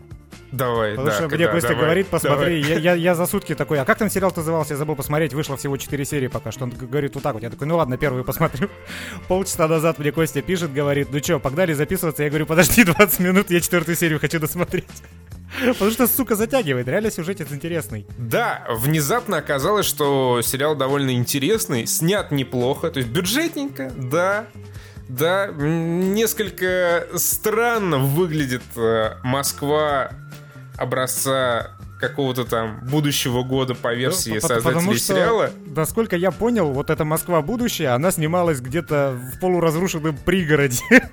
Давай, 0.52 0.90
Потому 0.90 1.08
да, 1.08 1.14
что 1.14 1.28
да, 1.28 1.36
мне 1.36 1.48
Костя 1.48 1.68
давай, 1.68 1.84
говорит, 1.84 2.06
посмотри, 2.08 2.62
давай. 2.62 2.82
я, 2.82 2.92
я, 2.92 2.94
я 2.94 3.14
за 3.14 3.26
сутки 3.26 3.54
такой, 3.54 3.80
а 3.80 3.84
как 3.84 3.98
там 3.98 4.10
сериал 4.10 4.32
назывался, 4.36 4.74
я 4.74 4.78
забыл 4.78 4.96
посмотреть, 4.96 5.32
вышло 5.32 5.56
всего 5.56 5.76
4 5.76 6.04
серии 6.04 6.28
пока 6.28 6.52
что. 6.52 6.64
Он 6.64 6.70
говорит 6.70 7.14
вот 7.14 7.22
так 7.24 7.34
вот, 7.34 7.42
я 7.42 7.50
такой, 7.50 7.66
ну 7.66 7.76
ладно, 7.76 7.96
первую 7.96 8.24
посмотрю. 8.24 8.68
Полчаса 9.28 9.66
назад 9.66 9.98
мне 9.98 10.12
Костя 10.12 10.42
пишет, 10.42 10.72
говорит, 10.72 11.08
ну 11.10 11.20
чё, 11.20 11.40
погнали 11.40 11.72
записываться, 11.72 12.22
я 12.22 12.28
говорю, 12.28 12.46
подожди 12.46 12.84
20 12.84 13.20
минут, 13.20 13.50
я 13.50 13.60
четвертую 13.60 13.96
серию 13.96 14.20
хочу 14.20 14.38
досмотреть. 14.38 14.84
Потому 15.66 15.90
что, 15.90 16.06
сука, 16.06 16.34
затягивает, 16.34 16.88
реально 16.88 17.10
сюжетец 17.10 17.48
интересный. 17.50 18.06
Да, 18.18 18.66
внезапно 18.70 19.38
оказалось, 19.38 19.86
что 19.86 20.40
сериал 20.42 20.74
довольно 20.74 21.12
интересный, 21.12 21.86
снят 21.86 22.30
неплохо, 22.30 22.90
то 22.90 22.98
есть 22.98 23.10
бюджетненько, 23.10 23.92
да, 23.96 24.46
да, 25.08 25.48
несколько 25.48 27.06
странно 27.16 27.98
выглядит 27.98 28.62
э, 28.76 29.16
Москва 29.22 30.12
образца 30.82 31.70
какого-то 32.00 32.44
там 32.44 32.80
будущего 32.82 33.42
года 33.44 33.74
по 33.76 33.94
версии 33.94 34.30
Ну, 34.30 34.34
по- 34.36 34.40
по- 34.40 34.48
создателей 34.48 34.74
потому 34.74 34.94
что, 34.94 35.04
сериала. 35.14 35.50
Насколько 35.66 36.16
я 36.16 36.30
понял, 36.32 36.72
вот 36.72 36.90
эта 36.90 37.04
Москва 37.04 37.42
будущее, 37.42 37.90
она 37.90 38.10
снималась 38.10 38.60
где-то 38.60 39.16
в 39.34 39.38
полуразрушенном 39.40 40.16
пригороде. 40.16 40.82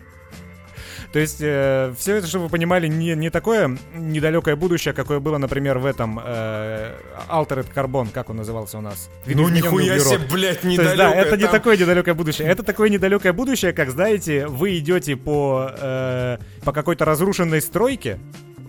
То 1.12 1.18
есть 1.18 1.38
все 1.38 2.16
это, 2.18 2.28
чтобы 2.28 2.46
вы 2.46 2.50
понимали, 2.52 2.86
не, 2.88 3.16
не 3.16 3.32
такое 3.32 3.80
недалекое 3.96 4.56
будущее, 4.56 4.94
какое 4.94 5.20
было, 5.20 5.40
например, 5.40 5.80
в 5.80 5.88
этом 5.88 6.20
э, 6.24 6.92
Altered 7.30 7.66
Carbon, 7.74 8.10
как 8.14 8.30
он 8.30 8.38
назывался 8.38 8.78
у 8.78 8.82
нас? 8.82 9.10
Ну 9.26 9.50
нихуя 9.50 9.94
углерод. 9.96 10.08
себе, 10.08 10.28
блядь, 10.32 10.62
То 10.62 10.68
есть, 10.68 10.80
недалекое. 10.80 10.98
да, 10.98 11.16
это 11.16 11.36
не 11.38 11.44
там. 11.46 11.52
такое 11.52 11.78
недалекое 11.78 12.14
будущее. 12.14 12.48
Это 12.48 12.62
такое 12.62 12.90
недалекое 12.90 13.34
будущее, 13.34 13.74
как, 13.74 13.90
знаете, 13.90 14.46
вы 14.46 14.78
идете 14.78 15.16
по, 15.16 15.72
э, 15.80 16.38
по 16.64 16.72
какой-то 16.74 17.06
разрушенной 17.06 17.62
стройке, 17.64 18.20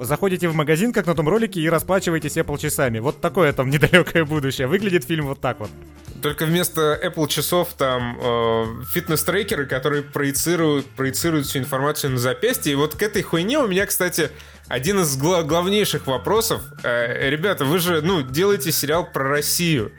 заходите 0.00 0.48
в 0.48 0.54
магазин, 0.54 0.92
как 0.92 1.06
на 1.06 1.14
том 1.14 1.28
ролике, 1.28 1.60
и 1.60 1.68
расплачиваетесь 1.68 2.36
Apple 2.36 2.58
часами. 2.58 2.98
Вот 2.98 3.20
такое 3.20 3.52
там 3.52 3.70
недалекое 3.70 4.24
будущее. 4.24 4.66
Выглядит 4.66 5.04
фильм 5.04 5.26
вот 5.26 5.40
так 5.40 5.60
вот. 5.60 5.70
Только 6.22 6.44
вместо 6.44 7.00
Apple 7.02 7.28
часов 7.28 7.72
там 7.78 8.18
э, 8.20 8.64
фитнес-трекеры, 8.92 9.66
которые 9.66 10.02
проецируют, 10.02 10.86
проецируют 10.86 11.46
всю 11.46 11.60
информацию 11.60 12.10
на 12.12 12.18
запястье. 12.18 12.72
И 12.72 12.74
вот 12.76 12.94
к 12.96 13.02
этой 13.02 13.22
хуйне 13.22 13.58
у 13.58 13.66
меня, 13.66 13.86
кстати, 13.86 14.30
один 14.68 15.00
из 15.00 15.16
гла- 15.16 15.42
главнейших 15.42 16.06
вопросов. 16.06 16.62
Э, 16.82 17.30
ребята, 17.30 17.64
вы 17.64 17.78
же, 17.78 18.02
ну, 18.02 18.22
делаете 18.22 18.70
сериал 18.72 19.06
про 19.10 19.28
Россию. 19.28 19.92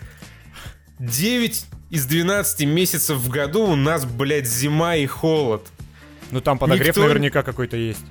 9 0.99 1.65
из 1.89 2.05
12 2.05 2.65
месяцев 2.67 3.17
в 3.17 3.29
году 3.29 3.63
у 3.63 3.75
нас, 3.75 4.05
блядь, 4.05 4.47
зима 4.47 4.95
и 4.95 5.05
холод. 5.05 5.65
Ну 6.29 6.39
там 6.39 6.57
подогрев 6.57 6.87
Никто- 6.89 7.01
наверняка 7.01 7.43
какой-то 7.43 7.75
есть. 7.77 8.05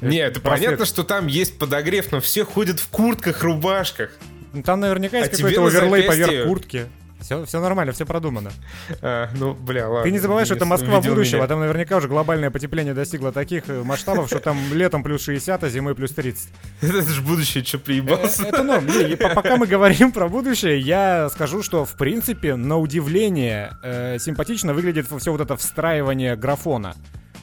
Нет, 0.00 0.42
просвет. 0.42 0.64
понятно, 0.66 0.84
что 0.86 1.02
там 1.04 1.26
есть 1.26 1.58
подогрев, 1.58 2.12
но 2.12 2.20
все 2.20 2.44
ходят 2.44 2.78
в 2.80 2.88
куртках, 2.88 3.42
рубашках. 3.42 4.10
Ну, 4.52 4.62
Там 4.62 4.80
наверняка 4.80 5.18
есть 5.18 5.32
А 5.32 5.36
какой-то 5.36 5.66
оверлей 5.66 6.06
запястье- 6.06 6.26
поверх 6.26 6.46
куртки. 6.48 6.86
Все, 7.20 7.42
все 7.46 7.58
нормально, 7.58 7.94
все 7.94 8.04
продумано. 8.04 8.52
А, 9.00 9.30
ну, 9.34 9.54
бля, 9.54 9.88
ладно. 9.88 10.02
Ты 10.02 10.10
не 10.10 10.18
забывай, 10.18 10.44
что 10.44 10.56
это 10.56 10.66
Москва 10.66 11.00
будущего, 11.00 11.36
меня. 11.36 11.44
а 11.44 11.48
там 11.48 11.60
наверняка 11.60 11.96
уже 11.96 12.06
глобальное 12.06 12.50
потепление 12.50 12.92
достигло 12.92 13.32
таких 13.32 13.64
э, 13.68 13.82
масштабов, 13.82 14.26
что 14.26 14.40
там 14.40 14.58
летом 14.74 15.02
плюс 15.02 15.22
60, 15.24 15.64
а 15.64 15.68
зимой 15.70 15.94
плюс 15.94 16.10
30. 16.10 16.50
Это 16.82 17.02
же 17.02 17.22
будущее, 17.22 17.64
что 17.64 17.78
приебался. 17.78 18.44
Это 18.46 18.62
ну, 18.62 18.78
не, 18.82 19.16
пока 19.16 19.56
мы 19.56 19.66
говорим 19.66 20.12
про 20.12 20.28
будущее, 20.28 20.78
я 20.78 21.30
скажу, 21.30 21.62
что 21.62 21.86
в 21.86 21.94
принципе, 21.96 22.56
на 22.56 22.78
удивление, 22.78 23.74
э, 23.82 24.18
симпатично 24.18 24.74
выглядит 24.74 25.06
все 25.18 25.32
вот 25.32 25.40
это 25.40 25.56
встраивание 25.56 26.36
графона. 26.36 26.94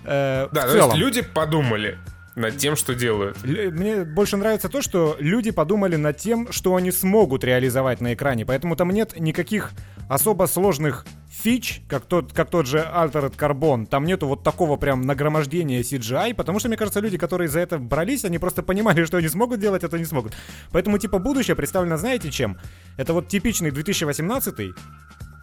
Э, 0.05 0.47
Да, 0.51 0.67
то 0.67 0.77
есть 0.77 0.95
люди 0.95 1.23
подумали 1.23 1.97
над 2.35 2.57
тем, 2.57 2.75
что 2.75 2.95
делают. 2.95 3.37
Мне 3.43 4.03
больше 4.03 4.37
нравится 4.37 4.69
то, 4.69 4.81
что 4.81 5.15
люди 5.19 5.51
подумали 5.51 5.95
над 5.95 6.17
тем, 6.17 6.51
что 6.51 6.75
они 6.75 6.91
смогут 6.91 7.43
реализовать 7.43 8.01
на 8.01 8.13
экране. 8.13 8.45
Поэтому 8.45 8.75
там 8.75 8.91
нет 8.91 9.19
никаких 9.19 9.71
особо 10.07 10.45
сложных 10.45 11.05
фич, 11.29 11.81
как 11.87 12.05
тот, 12.05 12.33
как 12.33 12.49
тот 12.49 12.67
же 12.67 12.79
Altered 12.79 13.35
Carbon. 13.35 13.85
Там 13.85 14.05
нету 14.05 14.27
вот 14.27 14.43
такого 14.43 14.77
прям 14.77 15.01
нагромождения 15.01 15.81
CGI, 15.81 16.33
потому 16.33 16.59
что, 16.59 16.67
мне 16.67 16.77
кажется, 16.77 16.99
люди, 16.99 17.17
которые 17.17 17.47
за 17.47 17.59
это 17.59 17.79
брались, 17.79 18.25
они 18.25 18.37
просто 18.37 18.63
понимали, 18.63 19.05
что 19.05 19.17
они 19.17 19.27
смогут 19.27 19.59
делать, 19.59 19.83
это 19.83 19.97
не 19.97 20.05
смогут. 20.05 20.33
Поэтому, 20.71 20.97
типа, 20.97 21.19
будущее 21.19 21.55
представлено, 21.55 21.97
знаете, 21.97 22.29
чем? 22.29 22.57
Это 22.97 23.13
вот 23.13 23.27
типичный 23.27 23.71
2018 23.71 24.59
э, 24.59 24.69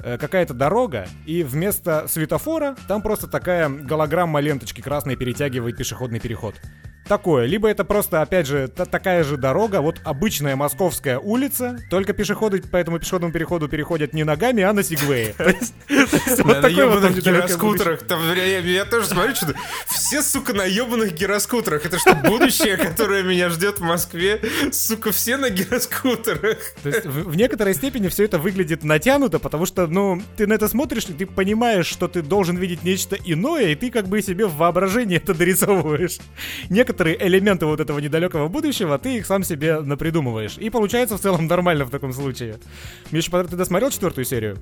какая-то 0.03 0.55
дорога, 0.55 1.07
и 1.27 1.43
вместо 1.43 2.07
светофора 2.09 2.77
там 2.87 3.03
просто 3.03 3.27
такая 3.27 3.69
голограмма 3.69 4.41
ленточки 4.41 4.81
красной 4.81 5.17
перетягивает 5.17 5.77
пешеходный 5.77 6.21
переход. 6.21 6.55
Такое. 7.09 7.47
Либо 7.47 7.69
это 7.69 7.85
просто, 7.85 8.21
опять 8.21 8.47
же, 8.47 8.69
та- 8.69 8.85
такая 8.85 9.25
же 9.25 9.39
дорога, 9.39 9.81
вот 9.81 9.97
обычная 10.05 10.57
московская 10.57 11.19
улица, 11.19 11.79
только 11.91 12.13
пешеходы 12.13 12.61
по 12.61 12.77
этому 12.77 12.99
пешеходному 12.99 13.33
переходу 13.33 13.67
переходят 13.69 14.13
не 14.13 14.25
ногами, 14.25 14.63
а 14.63 14.73
на 14.75 14.83
вот 16.45 16.63
на 16.63 16.67
ебаных 16.67 17.23
гироскутерах. 17.23 18.01
Я, 18.65 18.85
тоже 18.85 19.07
смотрю, 19.07 19.35
что 19.35 19.55
все, 19.87 20.23
сука, 20.23 20.53
на 20.53 20.65
ебаных 20.65 21.15
гироскутерах. 21.15 21.87
Это 21.87 21.99
что, 21.99 22.15
будущее, 22.15 22.77
которое 22.77 23.23
меня 23.23 23.49
ждет 23.49 23.79
в 23.79 23.83
Москве? 23.83 24.41
Сука, 24.71 25.11
все 25.13 25.37
на 25.37 25.51
гироскутерах. 25.51 26.59
То 26.83 26.89
есть 26.89 27.07
в, 27.07 27.37
некоторой 27.37 27.75
степени 27.75 28.09
все 28.09 28.25
это 28.25 28.39
выглядит 28.39 28.85
натянуто, 28.85 29.39
потому 29.39 29.65
что, 29.65 29.87
ну, 29.87 30.23
ты 30.37 30.47
на 30.47 30.53
это 30.53 30.69
смотришь, 30.69 31.07
и 31.09 31.13
ты 31.13 31.27
понимаешь, 31.27 31.87
что 31.87 32.07
ты 32.09 32.23
должен 32.23 32.57
видеть 32.57 32.85
нечто 32.85 33.17
иное, 33.25 33.69
и 33.69 33.75
ты 33.75 33.91
как 33.91 34.09
бы 34.09 34.21
себе 34.21 34.47
в 34.47 34.57
воображении 34.57 35.17
это 35.17 35.35
дорисовываешь. 35.35 36.19
Некоторые 36.69 36.98
элементы 37.07 37.67
вот 37.67 37.81
этого 37.81 37.99
недалекого 37.99 38.49
будущего, 38.49 38.99
ты 38.99 39.19
их 39.19 39.27
сам 39.27 39.43
себе 39.45 39.81
напридумываешь. 39.81 40.59
И 40.59 40.71
получается 40.71 41.17
в 41.17 41.21
целом 41.21 41.47
нормально 41.47 41.85
в 41.85 41.91
таком 41.91 42.13
случае. 42.13 42.59
Миша, 43.11 43.31
ты 43.45 43.57
досмотрел 43.57 43.91
четвертую 43.91 44.25
серию? 44.25 44.59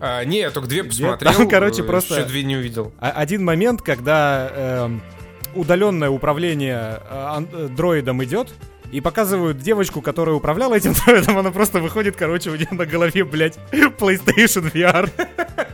А, 0.00 0.24
не, 0.24 0.38
я 0.40 0.50
только 0.50 0.68
две 0.68 0.84
посмотрел. 0.84 1.32
Там, 1.32 1.48
короче, 1.48 1.82
э, 1.82 1.84
просто- 1.84 2.14
Еще 2.14 2.24
две 2.26 2.42
не 2.42 2.56
увидел. 2.56 2.92
Один 2.98 3.44
момент, 3.44 3.82
когда 3.82 4.50
эм, 4.54 5.02
удаленное 5.54 6.10
управление 6.10 7.00
э, 7.08 7.44
э, 7.52 7.68
дроидом 7.68 8.22
идет, 8.24 8.52
и 8.94 9.00
показывают 9.00 9.58
девочку, 9.58 10.00
которая 10.00 10.36
управляла 10.36 10.76
этим 10.76 10.92
дроидом, 10.92 11.36
она 11.36 11.50
просто 11.50 11.80
выходит, 11.80 12.14
короче, 12.14 12.50
у 12.50 12.54
нее 12.54 12.68
на 12.70 12.86
голове, 12.86 13.24
блядь, 13.24 13.58
PlayStation 13.72 14.72
VR. 14.72 15.10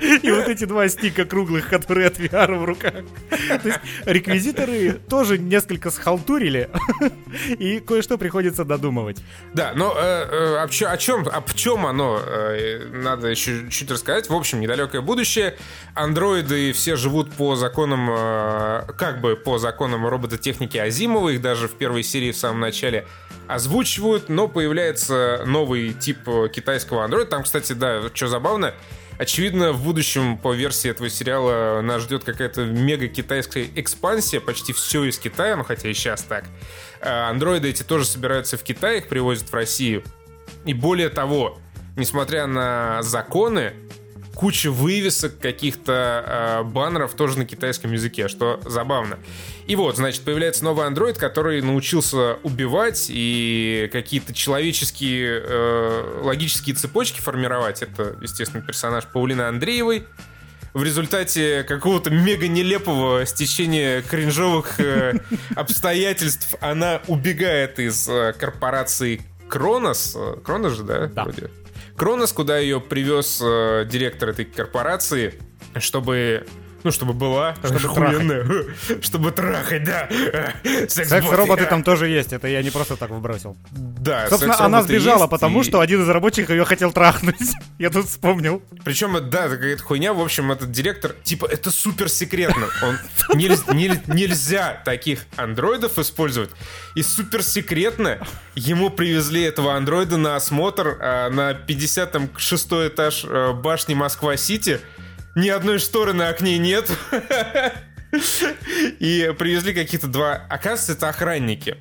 И 0.22 0.30
вот 0.30 0.48
эти 0.48 0.64
два 0.64 0.88
стика 0.88 1.26
круглых, 1.26 1.68
которые 1.68 2.06
от 2.06 2.18
VR 2.18 2.56
в 2.56 2.64
руках. 2.64 2.94
То 3.30 3.68
есть 3.68 3.80
реквизиторы 4.06 4.92
тоже 4.92 5.38
несколько 5.38 5.90
схалтурили, 5.90 6.70
и 7.58 7.80
кое-что 7.80 8.16
приходится 8.16 8.64
додумывать. 8.64 9.22
Да, 9.52 9.72
но 9.74 9.94
э, 9.94 10.56
э, 10.62 10.86
о 10.86 10.96
чем, 10.96 11.28
об 11.28 11.52
чем 11.52 11.84
оно, 11.84 12.20
э, 12.24 12.88
надо 12.90 13.28
еще 13.28 13.68
чуть 13.70 13.90
рассказать. 13.90 14.30
В 14.30 14.34
общем, 14.34 14.60
недалекое 14.60 15.02
будущее. 15.02 15.58
Андроиды 15.94 16.72
все 16.72 16.96
живут 16.96 17.32
по 17.32 17.56
законам, 17.56 18.08
э, 18.10 18.92
как 18.96 19.20
бы 19.20 19.36
по 19.36 19.58
законам 19.58 20.06
робототехники 20.06 20.78
Азимова. 20.78 21.28
Их 21.28 21.42
даже 21.42 21.68
в 21.68 21.72
первой 21.72 22.02
серии 22.02 22.32
в 22.32 22.36
самом 22.36 22.60
начале 22.60 23.06
озвучивают, 23.54 24.28
но 24.28 24.48
появляется 24.48 25.42
новый 25.46 25.92
тип 25.92 26.18
э, 26.26 26.48
китайского 26.52 27.04
андроида. 27.04 27.30
Там, 27.30 27.42
кстати, 27.42 27.72
да, 27.72 28.02
что 28.14 28.28
забавно, 28.28 28.74
Очевидно, 29.20 29.72
в 29.72 29.84
будущем 29.84 30.38
по 30.38 30.54
версии 30.54 30.90
этого 30.90 31.10
сериала 31.10 31.82
нас 31.82 32.00
ждет 32.00 32.24
какая-то 32.24 32.64
мега 32.64 33.06
китайская 33.06 33.68
экспансия, 33.74 34.40
почти 34.40 34.72
все 34.72 35.04
из 35.04 35.18
Китая, 35.18 35.56
ну 35.56 35.62
хотя 35.62 35.90
и 35.90 35.92
сейчас 35.92 36.22
так. 36.22 36.46
А 37.02 37.28
Андроиды 37.28 37.68
эти 37.68 37.82
тоже 37.82 38.06
собираются 38.06 38.56
в 38.56 38.62
Китай, 38.62 38.96
их 38.96 39.08
привозят 39.08 39.50
в 39.50 39.52
Россию. 39.52 40.04
И 40.64 40.72
более 40.72 41.10
того, 41.10 41.58
несмотря 41.96 42.46
на 42.46 43.02
законы, 43.02 43.74
куча 44.40 44.70
вывесок, 44.70 45.38
каких-то 45.38 46.24
э, 46.26 46.62
баннеров 46.62 47.12
тоже 47.12 47.38
на 47.38 47.44
китайском 47.44 47.92
языке, 47.92 48.26
что 48.26 48.58
забавно. 48.64 49.18
И 49.66 49.76
вот, 49.76 49.96
значит, 49.96 50.22
появляется 50.22 50.64
новый 50.64 50.86
андроид, 50.86 51.18
который 51.18 51.60
научился 51.60 52.38
убивать 52.42 53.08
и 53.10 53.90
какие-то 53.92 54.32
человеческие 54.32 55.42
э, 55.44 56.20
логические 56.22 56.74
цепочки 56.74 57.20
формировать. 57.20 57.82
Это, 57.82 58.16
естественно, 58.22 58.62
персонаж 58.62 59.04
Паулины 59.04 59.42
Андреевой. 59.42 60.06
В 60.72 60.82
результате 60.84 61.62
какого-то 61.64 62.08
мега 62.08 62.48
нелепого 62.48 63.26
стечения 63.26 64.00
кринжовых 64.00 64.80
э, 64.80 65.18
обстоятельств 65.54 66.54
она 66.62 67.02
убегает 67.08 67.78
из 67.78 68.08
э, 68.08 68.32
корпорации 68.32 69.20
Кронос. 69.48 70.16
Э, 70.16 70.36
Кронос 70.42 70.78
же, 70.78 70.84
да? 70.84 71.08
Да. 71.08 71.24
Вроде. 71.24 71.50
Кронос, 72.00 72.32
куда 72.32 72.56
ее 72.56 72.80
привез 72.80 73.42
э, 73.44 73.84
директор 73.86 74.30
этой 74.30 74.46
корпорации, 74.46 75.34
чтобы 75.76 76.46
Ну, 76.82 76.90
чтобы 76.90 77.12
была. 77.12 77.54
Чтобы 77.62 77.76
охуенная. 77.76 78.64
Чтобы 79.02 79.30
трахать, 79.32 79.84
да. 79.84 80.08
Секс-роботы 80.88 81.66
там 81.66 81.82
тоже 81.82 82.08
есть, 82.08 82.32
это 82.32 82.48
я 82.48 82.62
не 82.62 82.70
просто 82.70 82.96
так 82.96 83.10
выбросил. 83.10 83.56
Да, 83.70 84.28
Собственно, 84.28 84.64
она 84.64 84.82
сбежала, 84.82 85.26
потому 85.26 85.62
что 85.62 85.80
один 85.80 86.02
из 86.02 86.08
рабочих 86.08 86.50
ее 86.50 86.64
хотел 86.64 86.92
трахнуть. 86.92 87.36
Я 87.78 87.90
тут 87.90 88.06
вспомнил. 88.06 88.62
Причем, 88.84 89.12
да, 89.30 89.46
это 89.46 89.56
какая-то 89.56 89.82
хуйня. 89.82 90.12
В 90.12 90.20
общем, 90.20 90.52
этот 90.52 90.70
директор, 90.70 91.12
типа, 91.22 91.46
это 91.46 91.70
супер 91.70 92.08
секретно. 92.08 92.66
Он 92.82 92.98
нельз- 93.36 93.72
нель- 93.74 94.00
нельзя 94.06 94.80
таких 94.84 95.26
андроидов 95.36 95.98
использовать. 95.98 96.50
И 96.94 97.02
супер 97.02 97.42
секретно 97.42 98.18
ему 98.54 98.90
привезли 98.90 99.42
этого 99.42 99.74
андроида 99.74 100.16
на 100.16 100.36
осмотр 100.36 100.96
а, 101.00 101.30
на 101.30 101.54
56 101.54 102.66
этаж 102.72 103.24
э, 103.24 103.52
башни 103.52 103.94
Москва-Сити. 103.94 104.80
Ни 105.36 105.48
одной 105.48 105.78
шторы 105.78 106.12
на 106.12 106.28
окне 106.28 106.58
нет. 106.58 106.90
И 108.98 109.32
привезли 109.38 109.72
какие-то 109.72 110.08
два... 110.08 110.34
Оказывается, 110.48 110.92
это 110.92 111.08
охранники. 111.08 111.76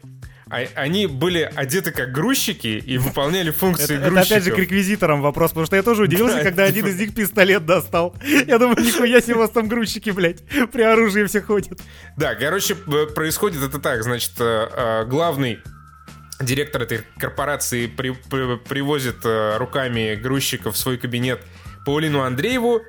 А- 0.51 0.67
Они 0.75 1.07
были 1.07 1.49
одеты 1.55 1.91
как 1.91 2.11
грузчики 2.11 2.67
и 2.67 2.97
выполняли 2.97 3.51
функции 3.51 3.83
Это, 3.85 3.93
это 3.95 4.09
грузчиков. 4.11 4.31
опять 4.31 4.43
же 4.43 4.51
к 4.51 4.57
реквизиторам 4.57 5.21
вопрос, 5.21 5.51
потому 5.51 5.65
что 5.65 5.75
я 5.75 5.83
тоже 5.83 6.03
удивился, 6.03 6.37
Да, 6.37 6.43
когда 6.43 6.63
один 6.65 6.87
из 6.87 6.99
них 6.99 7.13
пистолет 7.13 7.65
достал. 7.65 8.15
Я 8.47 8.57
думаю, 8.59 8.79
нихуя 8.83 9.21
себе 9.21 9.35
у 9.35 9.39
вас 9.39 9.49
там 9.51 9.67
грузчики, 9.67 10.09
блядь, 10.11 10.43
при 10.71 10.81
оружии 10.83 11.23
все 11.25 11.41
ходят. 11.41 11.79
Да, 12.17 12.35
короче, 12.35 12.75
п- 12.75 13.07
происходит 13.07 13.61
это 13.63 13.79
так. 13.79 14.03
Значит, 14.03 14.31
э, 14.39 14.67
э, 14.71 15.05
главный 15.05 15.59
директор 16.41 16.81
этой 16.83 17.01
корпорации 17.19 17.85
при- 17.87 18.11
при- 18.29 18.57
привозит 18.57 19.17
э, 19.25 19.57
руками 19.57 20.15
грузчиков 20.15 20.75
в 20.75 20.77
свой 20.77 20.97
кабинет 20.97 21.41
Паулину 21.85 22.21
Андрееву. 22.21 22.81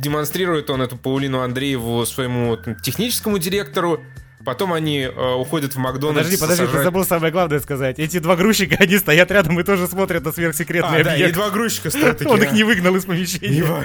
Демонстрирует 0.00 0.70
он 0.70 0.82
эту 0.82 0.96
Паулину 0.96 1.40
Андрееву 1.40 2.04
своему 2.06 2.56
техническому 2.82 3.38
директору. 3.38 4.02
Потом 4.44 4.72
они 4.72 5.00
э, 5.00 5.34
уходят 5.34 5.74
в 5.74 5.78
Макдональдс. 5.78 6.24
Подожди, 6.30 6.40
подожди, 6.40 6.62
ты 6.64 6.68
сажать- 6.70 6.84
забыл 6.84 7.04
самое 7.04 7.30
главное 7.30 7.60
сказать. 7.60 7.98
Эти 7.98 8.18
два 8.18 8.36
грузчика, 8.36 8.76
они 8.80 8.96
стоят 8.96 9.30
рядом 9.30 9.60
и 9.60 9.62
тоже 9.62 9.86
смотрят 9.86 10.24
на 10.24 10.32
сверхсекретный 10.32 11.02
А, 11.02 11.04
да, 11.04 11.14
и 11.16 11.30
два 11.32 11.50
грузчика 11.50 11.90
стоят 11.90 12.16
такие. 12.18 12.32
Он 12.32 12.42
их 12.42 12.50
«А, 12.50 12.54
не 12.54 12.64
выгнал 12.64 12.96
из 12.96 13.04
помещения. 13.04 13.84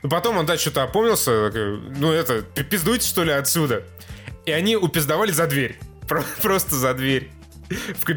Потом 0.00 0.38
он, 0.38 0.46
да, 0.46 0.56
что-то 0.56 0.82
опомнился. 0.82 1.48
такой, 1.50 1.78
Ну, 1.98 2.10
это, 2.12 2.40
пи- 2.40 2.62
пиздуйте, 2.64 3.06
что 3.06 3.22
ли, 3.24 3.32
отсюда. 3.32 3.82
И 4.46 4.50
они 4.52 4.76
упиздовали 4.76 5.32
за 5.32 5.46
дверь. 5.46 5.78
Про- 6.08 6.24
Просто 6.42 6.76
за 6.76 6.94
дверь. 6.94 7.28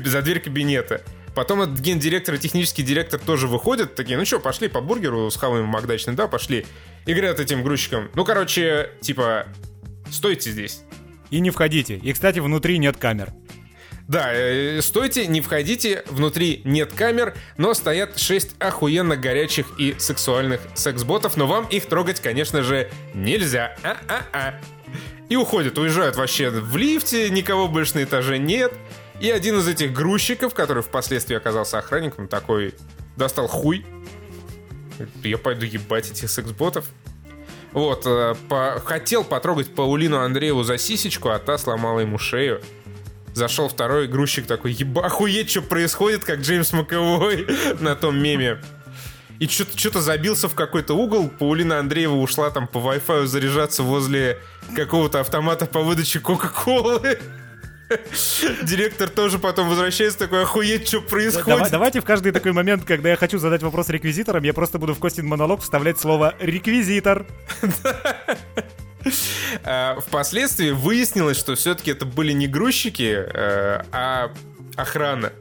За 0.05 0.21
дверь 0.21 0.39
кабинета. 0.39 1.01
Потом 1.39 1.61
этот 1.61 1.79
гендиректор 1.79 2.35
и 2.35 2.37
технический 2.37 2.83
директор 2.83 3.17
тоже 3.17 3.47
выходят, 3.47 3.95
такие, 3.95 4.17
ну 4.17 4.25
что, 4.25 4.41
пошли 4.41 4.67
по 4.67 4.81
бургеру 4.81 5.31
схаваем 5.31 5.67
Макдачный, 5.67 6.13
да, 6.13 6.27
пошли. 6.27 6.65
И 7.05 7.13
говорят 7.13 7.39
этим 7.39 7.63
грузчикам, 7.63 8.11
ну, 8.13 8.25
короче, 8.25 8.89
типа, 8.99 9.45
стойте 10.11 10.51
здесь. 10.51 10.81
И 11.31 11.39
не 11.39 11.49
входите. 11.49 11.95
И, 11.95 12.11
кстати, 12.11 12.39
внутри 12.39 12.77
нет 12.77 12.97
камер. 12.97 13.31
Да, 14.09 14.33
э, 14.33 14.81
стойте, 14.81 15.27
не 15.27 15.39
входите, 15.39 16.03
внутри 16.07 16.59
нет 16.65 16.91
камер, 16.91 17.35
но 17.55 17.73
стоят 17.73 18.19
6 18.19 18.57
охуенно 18.59 19.15
горячих 19.15 19.67
и 19.79 19.95
сексуальных 19.97 20.59
секс-ботов, 20.75 21.37
но 21.37 21.47
вам 21.47 21.67
их 21.67 21.85
трогать, 21.85 22.19
конечно 22.19 22.63
же, 22.63 22.91
нельзя. 23.13 23.77
А-а-а. 23.81 24.59
И 25.29 25.37
уходят, 25.37 25.77
уезжают 25.77 26.17
вообще 26.17 26.49
в 26.49 26.75
лифте, 26.75 27.29
никого 27.29 27.69
больше 27.69 27.95
на 27.95 28.03
этаже 28.03 28.39
нет. 28.39 28.73
И 29.19 29.29
один 29.29 29.59
из 29.59 29.67
этих 29.67 29.91
грузчиков, 29.93 30.53
который 30.53 30.81
впоследствии 30.81 31.35
оказался 31.35 31.77
охранником, 31.77 32.27
такой 32.27 32.73
достал 33.17 33.47
хуй. 33.47 33.85
Я 35.23 35.37
пойду 35.37 35.65
ебать 35.65 36.09
этих 36.11 36.29
секс-ботов. 36.29 36.85
Вот, 37.71 38.03
э, 38.05 38.35
по- 38.47 38.81
хотел 38.83 39.23
потрогать 39.23 39.73
Паулину 39.75 40.19
Андрееву 40.19 40.63
за 40.63 40.77
сисечку, 40.77 41.29
а 41.29 41.39
та 41.39 41.57
сломала 41.57 41.99
ему 41.99 42.17
шею. 42.17 42.61
Зашел 43.33 43.69
второй 43.69 44.07
грузчик 44.07 44.47
такой, 44.47 44.71
еба, 44.71 45.05
охуеть, 45.05 45.51
что 45.51 45.61
происходит, 45.61 46.23
как 46.23 46.39
Джеймс 46.39 46.73
Маковой 46.73 47.47
на 47.79 47.95
том 47.95 48.17
меме. 48.17 48.59
И 49.39 49.47
что-то 49.47 50.01
забился 50.01 50.49
в 50.49 50.55
какой-то 50.55 50.95
угол, 50.95 51.29
Паулина 51.29 51.79
Андреева 51.79 52.15
ушла 52.15 52.49
там 52.49 52.67
по 52.67 52.79
Wi-Fi 52.79 53.25
заряжаться 53.25 53.83
возле 53.83 54.39
какого-то 54.75 55.19
автомата 55.21 55.65
по 55.65 55.81
выдаче 55.81 56.19
Кока-Колы. 56.19 57.19
Директор 58.63 59.09
тоже 59.09 59.39
потом 59.39 59.69
возвращается 59.69 60.19
такой, 60.19 60.43
охуеть, 60.43 60.87
что 60.87 60.97
Давай- 60.99 61.09
происходит. 61.09 61.71
давайте 61.71 62.01
в 62.01 62.05
каждый 62.05 62.31
такой 62.31 62.51
момент, 62.51 62.83
когда 62.85 63.09
я 63.09 63.15
хочу 63.15 63.37
задать 63.39 63.63
вопрос 63.63 63.89
реквизиторам, 63.89 64.43
я 64.43 64.53
просто 64.53 64.77
буду 64.79 64.93
в 64.93 64.99
Костин 64.99 65.25
монолог 65.27 65.61
вставлять 65.61 65.99
слово 65.99 66.35
«реквизитор». 66.39 67.25
А, 69.63 69.97
Впоследствии 69.99 70.71
выяснилось, 70.71 71.37
что 71.37 71.55
все-таки 71.55 71.91
это 71.91 72.05
были 72.05 72.33
не 72.33 72.47
грузчики, 72.47 73.15
э, 73.15 73.81
а 73.91 74.31
охрана. 74.75 75.31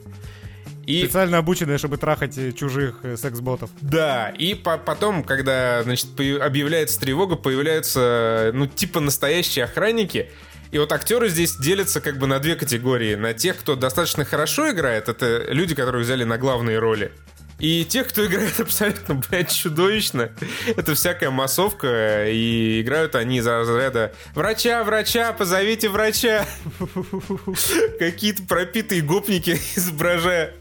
И 0.86 1.00
Специально 1.02 1.36
обученные, 1.38 1.76
чтобы 1.76 1.98
трахать 1.98 2.38
э, 2.38 2.52
чужих 2.52 3.00
э, 3.02 3.16
секс-ботов. 3.16 3.68
Да, 3.82 4.30
и 4.30 4.54
по- 4.54 4.78
потом, 4.78 5.22
когда, 5.24 5.82
значит, 5.82 6.06
объявляется 6.40 6.98
тревога, 7.00 7.36
появляются, 7.36 8.52
ну, 8.54 8.66
типа 8.66 9.00
настоящие 9.00 9.64
охранники. 9.66 10.30
И 10.70 10.78
вот 10.78 10.92
актеры 10.92 11.28
здесь 11.28 11.56
делятся 11.56 12.00
как 12.00 12.18
бы 12.18 12.26
на 12.26 12.38
две 12.38 12.56
категории. 12.56 13.14
На 13.14 13.34
тех, 13.34 13.58
кто 13.58 13.74
достаточно 13.76 14.24
хорошо 14.24 14.70
играет, 14.70 15.08
это 15.08 15.46
люди, 15.48 15.74
которые 15.74 16.02
взяли 16.02 16.24
на 16.24 16.38
главные 16.38 16.78
роли. 16.78 17.12
И 17.58 17.84
тех, 17.84 18.08
кто 18.08 18.24
играет 18.24 18.60
абсолютно, 18.60 19.14
блядь, 19.14 19.52
чудовищно. 19.52 20.30
Это 20.76 20.94
всякая 20.94 21.30
массовка, 21.30 22.28
и 22.28 22.80
играют 22.82 23.14
они 23.16 23.38
из 23.38 23.46
разряда 23.46 24.12
«Врача, 24.34 24.84
врача, 24.84 25.32
позовите 25.32 25.88
врача!» 25.88 26.46
Какие-то 27.98 28.44
пропитые 28.44 29.02
гопники, 29.02 29.58
изображая 29.76 30.54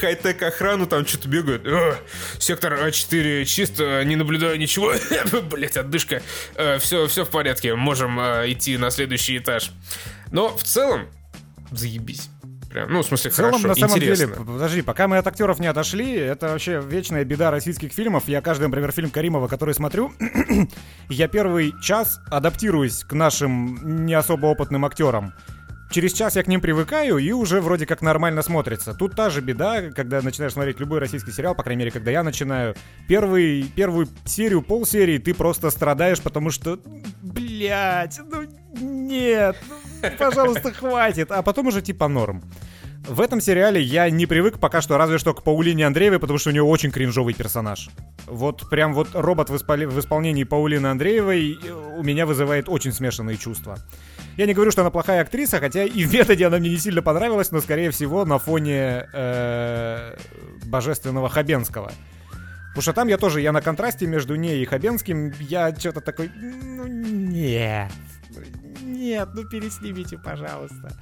хай-тек 0.00 0.42
охрану, 0.42 0.86
там 0.86 1.06
что-то 1.06 1.28
бегают. 1.28 1.66
«Э, 1.66 1.96
Сектор 2.38 2.74
А4 2.74 3.44
чисто, 3.44 4.04
не 4.04 4.16
наблюдаю 4.16 4.58
ничего. 4.58 4.92
Блять, 5.50 5.76
отдышка. 5.76 6.22
Все, 6.78 7.06
все 7.06 7.24
в 7.24 7.28
порядке, 7.30 7.74
можем 7.74 8.18
э, 8.20 8.52
идти 8.52 8.76
на 8.76 8.90
следующий 8.90 9.38
этаж. 9.38 9.70
Но 10.30 10.56
в 10.56 10.62
целом, 10.62 11.06
заебись. 11.70 12.28
Прям, 12.70 12.92
ну, 12.92 13.02
в 13.02 13.06
смысле, 13.06 13.30
В 13.30 13.34
целом, 13.34 13.52
хорошо, 13.52 13.68
на 13.68 13.74
самом 13.74 13.96
интересно. 13.96 14.26
деле, 14.26 14.38
подожди, 14.44 14.82
пока 14.82 15.08
мы 15.08 15.16
от 15.16 15.26
актеров 15.26 15.58
не 15.60 15.66
отошли, 15.66 16.12
это 16.14 16.48
вообще 16.48 16.82
вечная 16.86 17.24
беда 17.24 17.50
российских 17.50 17.92
фильмов. 17.92 18.24
Я 18.26 18.42
каждый, 18.42 18.64
например, 18.64 18.92
фильм 18.92 19.10
Каримова, 19.10 19.48
который 19.48 19.72
смотрю, 19.74 20.12
я 21.08 21.28
первый 21.28 21.72
час 21.80 22.20
адаптируюсь 22.30 23.04
к 23.04 23.12
нашим 23.14 24.04
не 24.04 24.12
особо 24.14 24.46
опытным 24.46 24.84
актерам. 24.84 25.32
Через 25.96 26.12
час 26.12 26.36
я 26.36 26.42
к 26.42 26.46
ним 26.46 26.60
привыкаю 26.60 27.16
и 27.16 27.32
уже 27.32 27.62
вроде 27.62 27.86
как 27.86 28.02
нормально 28.02 28.42
смотрится. 28.42 28.92
Тут 28.92 29.16
та 29.16 29.30
же 29.30 29.40
беда, 29.40 29.80
когда 29.92 30.20
начинаешь 30.20 30.52
смотреть 30.52 30.78
любой 30.78 30.98
российский 30.98 31.32
сериал, 31.32 31.54
по 31.54 31.62
крайней 31.62 31.78
мере, 31.78 31.90
когда 31.90 32.10
я 32.10 32.22
начинаю. 32.22 32.74
Первый, 33.08 33.62
первую 33.74 34.06
серию, 34.26 34.60
полсерии 34.60 35.16
ты 35.16 35.32
просто 35.32 35.70
страдаешь, 35.70 36.20
потому 36.20 36.50
что, 36.50 36.78
блядь, 37.22 38.20
ну 38.30 38.44
нет, 38.78 39.56
ну, 40.02 40.10
пожалуйста, 40.18 40.70
хватит. 40.70 41.30
А 41.30 41.40
потом 41.40 41.68
уже 41.68 41.80
типа 41.80 42.08
норм. 42.08 42.42
В 43.08 43.22
этом 43.22 43.40
сериале 43.40 43.80
я 43.80 44.10
не 44.10 44.26
привык 44.26 44.58
пока 44.58 44.82
что 44.82 44.98
разве 44.98 45.16
что 45.16 45.32
к 45.32 45.42
Паулине 45.44 45.86
Андреевой, 45.86 46.18
потому 46.18 46.38
что 46.38 46.50
у 46.50 46.52
нее 46.52 46.62
очень 46.62 46.90
кринжовый 46.90 47.32
персонаж. 47.32 47.88
Вот 48.26 48.68
прям 48.68 48.92
вот 48.92 49.08
робот 49.14 49.48
в, 49.48 49.54
исполи- 49.54 49.86
в 49.86 49.98
исполнении 49.98 50.44
Паулины 50.44 50.88
Андреевой 50.88 51.52
э, 51.52 51.96
у 51.98 52.02
меня 52.02 52.26
вызывает 52.26 52.68
очень 52.68 52.92
смешанные 52.92 53.38
чувства. 53.38 53.78
Я 54.36 54.46
не 54.46 54.52
говорю, 54.54 54.70
что 54.70 54.82
она 54.82 54.90
плохая 54.90 55.22
актриса, 55.22 55.60
хотя 55.60 55.84
и 55.84 56.04
в 56.04 56.12
методе 56.12 56.46
она 56.46 56.58
мне 56.58 56.68
не 56.70 56.76
сильно 56.78 57.02
понравилась, 57.02 57.50
но 57.52 57.60
скорее 57.60 57.90
всего 57.90 58.24
на 58.24 58.38
фоне 58.38 59.08
э, 59.12 60.16
божественного 60.66 61.28
Хабенского. 61.28 61.90
Потому 62.70 62.82
что 62.82 62.92
там 62.92 63.08
я 63.08 63.16
тоже, 63.16 63.40
я 63.40 63.52
на 63.52 63.62
контрасте 63.62 64.06
между 64.06 64.34
ней 64.36 64.62
и 64.62 64.66
Хабенским, 64.66 65.32
я 65.40 65.74
что-то 65.74 66.02
такой, 66.02 66.30
ну 66.36 66.86
нет, 66.86 67.90
нет, 68.82 69.28
ну 69.34 69.44
переснимите, 69.48 70.18
пожалуйста. 70.18 70.92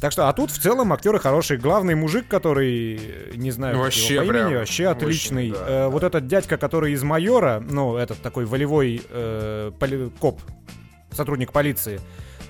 Так 0.00 0.12
что, 0.12 0.28
а 0.28 0.32
тут 0.32 0.50
в 0.52 0.58
целом 0.60 0.92
актеры 0.92 1.18
хорошие. 1.18 1.58
Главный 1.58 1.96
мужик, 1.96 2.28
который, 2.28 2.96
э, 2.96 3.32
не 3.34 3.50
знаю, 3.50 3.76
Ну, 3.76 3.82
вообще 3.82 4.14
его 4.14 4.22
по 4.22 4.28
имени, 4.28 4.42
прям 4.48 4.54
вообще 4.54 4.86
отличный. 4.88 5.50
очень, 5.50 5.60
да, 5.60 5.68
Э, 5.68 5.88
вот 5.88 6.02
этот 6.04 6.26
дядька, 6.28 6.56
который 6.56 6.92
из 6.92 7.02
майора, 7.02 7.60
ну, 7.68 7.96
этот 7.96 8.20
такой 8.22 8.44
волевой 8.44 9.02
э, 9.08 9.72
поли- 9.78 10.10
коп, 10.20 10.40
сотрудник 11.10 11.50
полиции, 11.52 12.00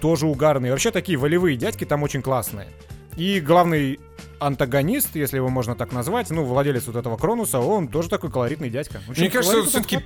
тоже 0.00 0.26
угарный. 0.26 0.70
Вообще 0.70 0.90
такие 0.90 1.18
волевые 1.18 1.56
дядьки 1.56 1.84
там 1.84 2.02
очень 2.02 2.22
классные. 2.22 2.68
И 3.16 3.40
главный 3.40 3.98
антагонист, 4.40 5.16
если 5.16 5.36
его 5.36 5.48
можно 5.48 5.74
так 5.74 5.92
назвать, 5.92 6.30
ну, 6.30 6.44
владелец 6.44 6.86
вот 6.86 6.96
этого 6.96 7.16
Кронуса, 7.16 7.58
он 7.60 7.88
тоже 7.88 8.08
такой 8.08 8.30
колоритный 8.30 8.70
дядька. 8.70 9.00
Общем, 9.08 9.22
Мне 9.22 9.30
кажется, 9.30 9.58
он 9.58 9.66
все-таки 9.66 10.00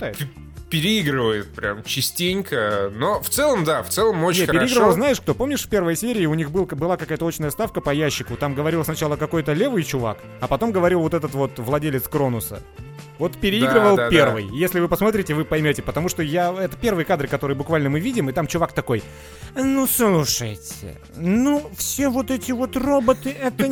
переигрывает 0.69 1.53
прям 1.53 1.83
частенько. 1.83 2.91
Но 2.95 3.21
в 3.21 3.29
целом, 3.29 3.63
да, 3.63 3.83
в 3.83 3.89
целом 3.89 4.23
очень 4.23 4.41
Не, 4.41 4.47
хорошо. 4.47 4.65
переигрывал, 4.65 4.93
знаешь 4.93 5.21
кто? 5.21 5.35
Помнишь, 5.35 5.63
в 5.63 5.69
первой 5.69 5.95
серии 5.95 6.25
у 6.25 6.33
них 6.33 6.49
был, 6.49 6.65
была 6.65 6.97
какая-то 6.97 7.27
очная 7.27 7.51
ставка 7.51 7.79
по 7.79 7.91
ящику. 7.91 8.35
Там 8.37 8.55
говорил 8.55 8.83
сначала 8.83 9.15
какой-то 9.15 9.53
левый 9.53 9.83
чувак, 9.83 10.17
а 10.41 10.47
потом 10.47 10.71
говорил 10.71 11.01
вот 11.01 11.13
этот 11.13 11.33
вот 11.35 11.59
владелец 11.59 12.07
Кронуса. 12.07 12.61
Вот 13.19 13.37
переигрывал 13.37 13.95
Да, 13.95 14.05
да, 14.05 14.09
первый. 14.09 14.47
Если 14.47 14.79
вы 14.79 14.87
посмотрите, 14.87 15.35
вы 15.35 15.45
поймете, 15.45 15.83
потому 15.83 16.09
что 16.09 16.23
я 16.23 16.51
это 16.51 16.75
первые 16.75 17.05
кадры, 17.05 17.27
которые 17.27 17.55
буквально 17.55 17.89
мы 17.89 17.99
видим, 17.99 18.29
и 18.29 18.33
там 18.33 18.47
чувак 18.47 18.73
такой: 18.73 19.03
"Ну 19.55 19.85
слушайте, 19.85 20.97
ну 21.15 21.69
все 21.77 22.09
вот 22.09 22.31
эти 22.31 22.51
вот 22.51 22.75
роботы, 22.75 23.29
это 23.29 23.67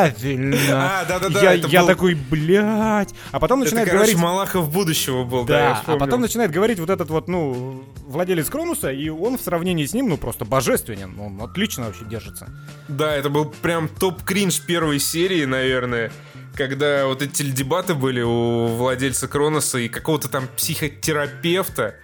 неправильно". 0.00 0.56
А, 0.70 1.04
да-да-да, 1.04 1.40
Я, 1.40 1.52
я 1.52 1.80
был- 1.80 1.86
такой, 1.86 2.14
блядь. 2.14 3.14
А 3.30 3.38
потом 3.38 3.60
Это, 3.60 3.66
начинает 3.66 3.88
короче, 3.88 4.12
говорить. 4.12 4.22
Малахов 4.22 4.70
будущего 4.72 5.24
был, 5.24 5.44
да, 5.44 5.82
Да, 5.86 5.94
а 5.94 5.96
потом 5.98 6.20
начинает 6.20 6.50
говорить 6.50 6.78
вот 6.78 6.90
этот 6.90 7.10
вот, 7.10 7.28
ну, 7.28 7.84
владелец 8.06 8.48
Кронуса, 8.48 8.90
и 8.90 9.08
он 9.08 9.38
в 9.38 9.40
сравнении 9.40 9.84
с 9.86 9.92
ним, 9.94 10.08
ну, 10.08 10.16
просто 10.16 10.44
божественен. 10.44 11.18
Он 11.18 11.40
отлично 11.42 11.86
вообще 11.86 12.04
держится. 12.04 12.48
Да, 12.88 13.14
это 13.14 13.28
был 13.28 13.46
прям 13.46 13.88
топ-кринж 13.88 14.60
первой 14.62 14.98
серии, 14.98 15.44
наверное. 15.44 16.10
Когда 16.54 17.06
вот 17.06 17.22
эти 17.22 17.42
дебаты 17.44 17.94
были 17.94 18.20
у 18.20 18.66
владельца 18.66 19.26
Кроноса 19.26 19.78
и 19.78 19.88
какого-то 19.88 20.28
там 20.28 20.48
психотерапевта. 20.56 21.94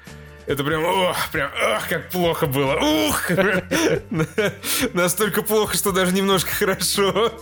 Это 0.48 0.64
прям, 0.64 0.82
ох, 0.82 1.30
прям, 1.30 1.50
ах, 1.62 1.86
как 1.90 2.08
плохо 2.08 2.46
было. 2.46 2.76
Ух! 2.80 3.30
Настолько 4.94 5.42
плохо, 5.42 5.76
что 5.76 5.92
даже 5.92 6.14
немножко 6.14 6.50
хорошо. 6.50 7.32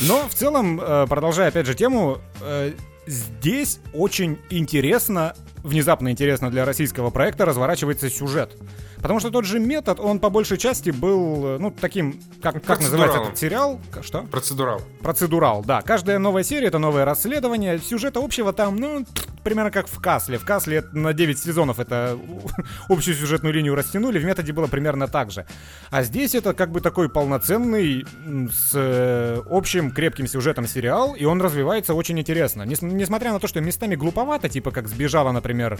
Но 0.00 0.26
в 0.26 0.34
целом, 0.34 0.80
э, 0.80 1.06
продолжая 1.06 1.48
опять 1.48 1.66
же 1.66 1.74
тему, 1.74 2.18
э, 2.40 2.72
здесь 3.06 3.78
очень 3.92 4.38
интересно, 4.48 5.36
внезапно 5.62 6.10
интересно 6.10 6.50
для 6.50 6.64
российского 6.64 7.10
проекта 7.10 7.44
разворачивается 7.44 8.08
сюжет. 8.08 8.56
Потому 9.02 9.20
что 9.20 9.30
тот 9.30 9.44
же 9.44 9.58
метод, 9.58 10.00
он 10.00 10.18
по 10.18 10.30
большей 10.30 10.58
части 10.58 10.90
был, 10.90 11.46
э, 11.46 11.58
ну, 11.58 11.70
таким, 11.70 12.20
как, 12.42 12.62
как 12.64 12.80
называется 12.80 13.18
этот 13.18 13.38
сериал? 13.38 13.80
Что? 14.02 14.22
Процедурал. 14.22 14.82
Процедурал, 15.02 15.64
да. 15.64 15.82
Каждая 15.82 16.18
новая 16.18 16.42
серия— 16.42 16.66
это 16.68 16.78
новое 16.78 17.04
расследование. 17.04 17.78
Сюжета 17.78 18.20
общего 18.20 18.52
там, 18.52 18.76
ну, 18.76 19.04
примерно 19.42 19.70
как 19.70 19.88
в 19.88 20.00
Касле. 20.00 20.38
В 20.38 20.44
Касле 20.44 20.84
на 20.92 21.12
9 21.12 21.38
сезонов 21.38 21.78
это 21.80 22.18
общую 22.88 23.14
сюжетную 23.16 23.54
линию 23.54 23.74
растянули, 23.74 24.18
в 24.18 24.24
методе 24.24 24.52
было 24.52 24.66
примерно 24.66 25.08
так 25.08 25.30
же. 25.30 25.46
А 25.90 26.02
здесь 26.02 26.34
это 26.34 26.52
как 26.52 26.70
бы 26.70 26.80
такой 26.80 27.08
полноценный, 27.08 28.04
с 28.52 28.72
э, 28.74 29.42
общим 29.48 29.90
крепким 29.90 30.26
сюжетом 30.26 30.66
сериал, 30.66 31.14
и 31.14 31.24
он 31.24 31.40
развивается 31.40 31.94
очень 31.94 32.18
интересно. 32.18 32.62
Нес- 32.62 32.82
несмотря 32.82 33.32
на 33.32 33.40
то, 33.40 33.46
что 33.46 33.60
местами 33.60 33.94
глуповато, 33.94 34.48
типа 34.48 34.70
как 34.70 34.88
сбежала, 34.88 35.32
например, 35.32 35.78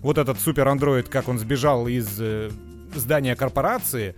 вот 0.00 0.18
этот 0.18 0.40
супер-андроид, 0.40 1.08
как 1.08 1.28
он 1.28 1.38
сбежал 1.38 1.86
из 1.86 2.08
э, 2.18 2.50
здания 2.94 3.34
корпорации, 3.36 4.14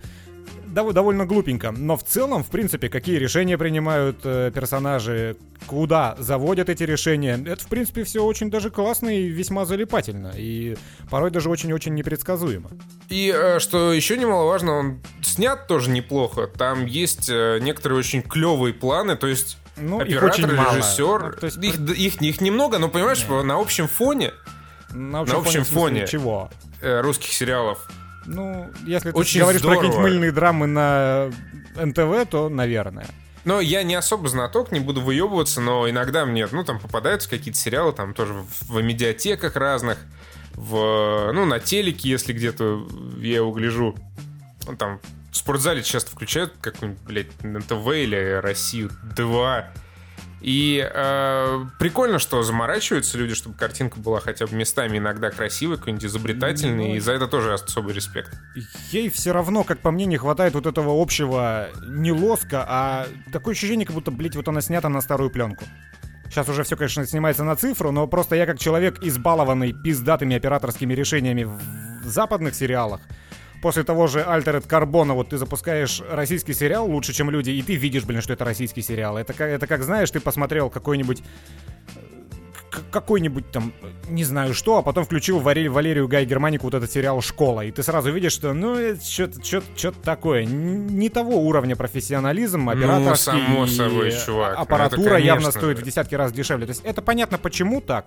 дов- 0.67 0.93
довольно 0.93 1.25
глупенько. 1.25 1.71
Но 1.71 1.95
в 1.97 2.03
целом, 2.03 2.43
в 2.43 2.47
принципе, 2.49 2.89
какие 2.89 3.17
решения 3.17 3.57
принимают 3.57 4.19
э, 4.23 4.51
персонажи, 4.53 5.37
куда 5.67 6.15
заводят 6.19 6.69
эти 6.69 6.83
решения, 6.83 7.39
это, 7.45 7.63
в 7.63 7.67
принципе, 7.67 8.03
все 8.03 8.23
очень 8.23 8.49
даже 8.51 8.69
классно 8.69 9.09
и 9.09 9.27
весьма 9.27 9.65
залипательно. 9.65 10.31
И 10.35 10.75
порой 11.09 11.31
даже 11.31 11.49
очень-очень 11.49 11.93
непредсказуемо. 11.95 12.69
И 13.09 13.33
э, 13.35 13.59
что 13.59 13.91
еще 13.93 14.17
немаловажно, 14.17 14.71
он 14.73 14.99
снят 15.23 15.67
тоже 15.67 15.89
неплохо. 15.89 16.47
Там 16.47 16.85
есть 16.85 17.29
э, 17.29 17.59
некоторые 17.61 17.99
очень 17.99 18.21
клевые 18.21 18.73
планы, 18.73 19.15
то 19.15 19.27
есть 19.27 19.57
Ну, 19.77 19.99
оператор, 19.99 20.29
очень 20.29 20.55
мало. 20.55 20.77
режиссер. 20.77 21.23
Ну, 21.23 21.31
то 21.39 21.45
есть 21.45 21.57
их, 21.63 21.79
их, 21.97 22.21
их 22.21 22.41
немного, 22.41 22.77
но 22.77 22.89
понимаешь, 22.89 23.25
на 23.27 23.59
общем 23.59 23.87
фоне 23.87 24.31
на 24.91 25.11
на 25.11 25.19
общем 25.21 25.65
смысле, 25.65 25.65
фоне. 25.65 26.07
Чего? 26.07 26.49
э, 26.81 27.01
русских 27.01 27.31
сериалов 27.33 27.89
Ну, 28.25 28.69
если 28.85 29.11
ты 29.11 29.17
Очень 29.17 29.41
говоришь 29.41 29.61
про 29.61 29.71
здорово. 29.71 29.81
какие-нибудь 29.83 30.11
мыльные 30.11 30.31
драмы 30.31 30.67
на 30.67 31.31
НТВ, 31.75 32.29
то, 32.29 32.49
наверное. 32.49 33.07
Но 33.43 33.61
я 33.61 33.83
не 33.83 33.93
особо 33.93 34.27
знаток, 34.27 34.71
не 34.71 34.79
буду 34.79 35.01
выебываться, 35.01 35.61
но 35.61 35.87
иногда 35.87 36.25
мне, 36.25 36.47
ну, 36.51 36.63
там 36.63 36.79
попадаются 36.79 37.29
какие-то 37.29 37.59
сериалы, 37.59 37.93
там 37.93 38.15
тоже 38.15 38.33
в, 38.33 38.69
в 38.69 38.81
медиатеках 38.81 39.55
разных, 39.55 39.99
в, 40.53 41.31
ну, 41.31 41.45
на 41.45 41.59
телеке, 41.59 42.09
если 42.09 42.33
где-то 42.33 42.87
я 43.19 43.35
его 43.35 43.51
гляжу. 43.51 43.95
Ну, 44.65 44.75
там 44.75 44.99
в 45.31 45.37
спортзале 45.37 45.83
часто 45.83 46.09
включают 46.09 46.53
какую-нибудь, 46.59 47.03
блядь, 47.03 47.43
НТВ 47.43 47.87
или 47.89 48.39
Россию 48.41 48.89
2. 49.15 49.67
И 50.45 50.87
э, 50.93 51.65
прикольно, 51.79 52.19
что 52.19 52.43
заморачиваются 52.43 53.17
люди, 53.17 53.33
чтобы 53.33 53.57
картинка 53.57 53.99
была 53.99 54.19
хотя 54.19 54.45
бы 54.45 54.55
местами 54.55 54.99
иногда 54.99 55.31
красивой, 55.31 55.77
какой-нибудь 55.77 56.05
изобретательной, 56.05 56.89
Ну, 56.89 56.95
и 56.97 56.99
за 56.99 57.13
это 57.13 57.27
тоже 57.27 57.51
особый 57.51 57.95
респект. 57.95 58.31
Ей 58.91 59.09
все 59.09 59.31
равно, 59.31 59.63
как 59.63 59.79
по 59.79 59.89
мне, 59.89 60.05
не 60.05 60.17
хватает 60.17 60.53
вот 60.53 60.67
этого 60.67 61.01
общего 61.01 61.69
не 61.87 62.11
лоска, 62.11 62.63
а 62.67 63.07
такое 63.33 63.55
ощущение, 63.55 63.87
как 63.87 63.95
будто, 63.95 64.11
блядь, 64.11 64.35
вот 64.35 64.47
она 64.47 64.61
снята 64.61 64.87
на 64.87 65.01
старую 65.01 65.31
пленку. 65.31 65.65
Сейчас 66.29 66.47
уже 66.47 66.61
все, 66.61 66.77
конечно, 66.77 67.07
снимается 67.07 67.43
на 67.43 67.55
цифру, 67.55 67.91
но 67.91 68.05
просто 68.05 68.35
я 68.35 68.45
как 68.45 68.59
человек, 68.59 68.99
избалованный 69.01 69.73
пиздатыми 69.73 70.35
операторскими 70.35 70.93
решениями 70.93 71.45
в 71.45 72.07
западных 72.07 72.53
сериалах, 72.53 73.01
после 73.65 73.83
того 73.83 74.05
же 74.05 74.19
Altered 74.19 74.67
Carbon, 74.67 75.13
вот 75.13 75.29
ты 75.29 75.39
запускаешь 75.39 75.99
российский 76.11 76.53
сериал 76.53 76.85
лучше, 76.87 77.13
чем 77.13 77.31
люди, 77.31 77.49
и 77.49 77.63
ты 77.63 77.73
видишь, 77.73 78.03
блин, 78.03 78.21
что 78.21 78.33
это 78.33 78.45
российский 78.45 78.83
сериал. 78.83 79.17
Это, 79.17 79.33
как- 79.33 79.49
это 79.49 79.65
как, 79.65 79.81
знаешь, 79.81 80.11
ты 80.11 80.19
посмотрел 80.19 80.69
какой-нибудь 80.69 81.23
к- 82.69 82.83
какой-нибудь 82.91 83.49
там, 83.51 83.73
не 84.07 84.23
знаю 84.23 84.53
что, 84.53 84.77
а 84.77 84.83
потом 84.83 85.03
включил 85.03 85.39
Варе- 85.39 85.67
Валерию 85.67 86.07
Гай 86.07 86.25
Германику 86.25 86.65
вот 86.67 86.75
этот 86.75 86.91
сериал 86.91 87.21
«Школа», 87.21 87.61
и 87.65 87.71
ты 87.71 87.81
сразу 87.81 88.11
видишь, 88.11 88.33
что, 88.33 88.53
ну, 88.53 88.75
это 88.75 89.03
что-то, 89.03 89.43
что-то, 89.43 89.65
что-то 89.75 89.99
такое. 90.01 90.45
Не 90.45 91.09
того 91.09 91.39
уровня 91.41 91.75
профессионализм, 91.75 92.69
операторский. 92.69 93.31
само 93.31 93.65
и 93.65 93.67
собой, 93.67 94.11
чувак. 94.11 94.57
Ну, 94.57 94.61
Аппаратура 94.61 95.15
это 95.15 95.17
явно 95.25 95.41
конечно 95.41 95.59
стоит 95.59 95.77
же. 95.77 95.81
в 95.83 95.85
десятки 95.87 96.13
раз 96.13 96.31
дешевле. 96.31 96.67
То 96.67 96.71
есть 96.73 96.83
это 96.85 97.01
понятно, 97.01 97.39
почему 97.39 97.81
так. 97.81 98.05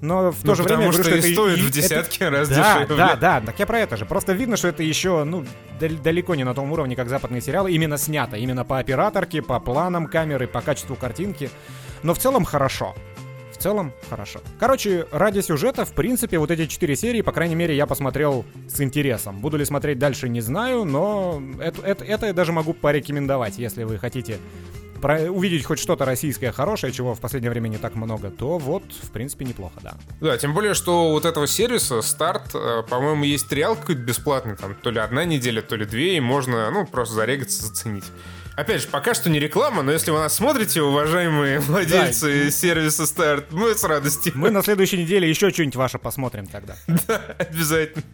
Но 0.00 0.30
в 0.30 0.40
то 0.40 0.48
Ну, 0.48 0.54
же 0.54 0.62
время 0.62 0.76
потому 0.90 0.92
говорю, 0.92 1.04
что 1.04 1.14
и 1.14 1.18
это 1.18 1.32
стоит 1.32 1.58
в 1.58 1.62
это- 1.68 1.72
десятки 1.72 2.22
раз 2.22 2.48
да, 2.48 2.54
дешевле. 2.80 2.96
Да, 2.96 3.16
да, 3.16 3.40
так 3.40 3.58
я 3.58 3.66
про 3.66 3.78
это 3.80 3.96
же. 3.96 4.04
Просто 4.06 4.32
видно, 4.32 4.56
что 4.56 4.68
это 4.68 4.82
еще, 4.82 5.24
ну, 5.24 5.44
дал- 5.80 5.90
далеко 6.02 6.34
не 6.34 6.44
на 6.44 6.54
том 6.54 6.70
уровне, 6.72 6.96
как 6.96 7.08
западные 7.08 7.40
сериалы. 7.40 7.72
Именно 7.72 7.96
снято, 7.98 8.36
именно 8.36 8.64
по 8.64 8.78
операторке, 8.78 9.42
по 9.42 9.58
планам 9.60 10.06
камеры, 10.06 10.46
по 10.46 10.60
качеству 10.60 10.96
картинки. 10.96 11.50
Но 12.02 12.12
в 12.14 12.18
целом 12.18 12.44
хорошо. 12.44 12.94
В 13.52 13.56
целом 13.56 13.92
хорошо. 14.10 14.40
Короче, 14.58 15.06
ради 15.12 15.40
сюжета, 15.40 15.84
в 15.84 15.92
принципе, 15.92 16.38
вот 16.38 16.50
эти 16.50 16.66
четыре 16.66 16.96
серии, 16.96 17.22
по 17.22 17.32
крайней 17.32 17.54
мере, 17.54 17.74
я 17.74 17.86
посмотрел 17.86 18.44
с 18.68 18.80
интересом. 18.80 19.38
Буду 19.40 19.56
ли 19.56 19.64
смотреть 19.64 19.98
дальше, 19.98 20.28
не 20.28 20.40
знаю, 20.42 20.84
но 20.84 21.40
это, 21.60 21.80
это, 21.82 22.04
это 22.04 22.26
я 22.26 22.32
даже 22.34 22.52
могу 22.52 22.74
порекомендовать, 22.74 23.56
если 23.56 23.84
вы 23.84 23.96
хотите 23.98 24.38
про- 25.04 25.30
увидеть 25.30 25.66
хоть 25.66 25.78
что-то 25.78 26.06
российское 26.06 26.50
хорошее, 26.50 26.90
чего 26.90 27.14
в 27.14 27.20
последнее 27.20 27.50
время 27.50 27.68
не 27.68 27.76
так 27.76 27.94
много, 27.94 28.30
то 28.30 28.56
вот, 28.56 28.84
в 29.02 29.10
принципе, 29.10 29.44
неплохо, 29.44 29.74
да. 29.82 29.96
Да, 30.22 30.38
тем 30.38 30.54
более, 30.54 30.72
что 30.72 31.10
вот 31.10 31.26
этого 31.26 31.46
сервиса 31.46 32.00
старт, 32.00 32.54
э, 32.54 32.82
по-моему, 32.88 33.24
есть 33.24 33.46
триал 33.46 33.76
какой-то 33.76 34.00
бесплатный, 34.00 34.56
там, 34.56 34.74
то 34.74 34.90
ли 34.90 34.98
одна 34.98 35.26
неделя, 35.26 35.60
то 35.60 35.76
ли 35.76 35.84
две, 35.84 36.16
и 36.16 36.20
можно, 36.20 36.70
ну, 36.70 36.86
просто 36.86 37.16
зарегаться, 37.16 37.66
заценить. 37.66 38.04
Опять 38.56 38.82
же, 38.82 38.88
пока 38.88 39.12
что 39.14 39.28
не 39.28 39.40
реклама, 39.40 39.82
но 39.82 39.92
если 39.92 40.10
вы 40.10 40.20
нас 40.20 40.36
смотрите, 40.36 40.80
уважаемые 40.80 41.58
владельцы 41.58 42.50
сервиса 42.50 43.04
старт, 43.04 43.46
мы 43.50 43.74
с 43.74 43.84
радостью. 43.84 44.32
Мы 44.36 44.50
на 44.50 44.62
следующей 44.62 44.96
неделе 44.98 45.28
еще 45.28 45.50
что-нибудь 45.50 45.76
ваше 45.76 45.98
посмотрим 45.98 46.46
тогда. 46.46 46.76
Обязательно. 47.38 48.04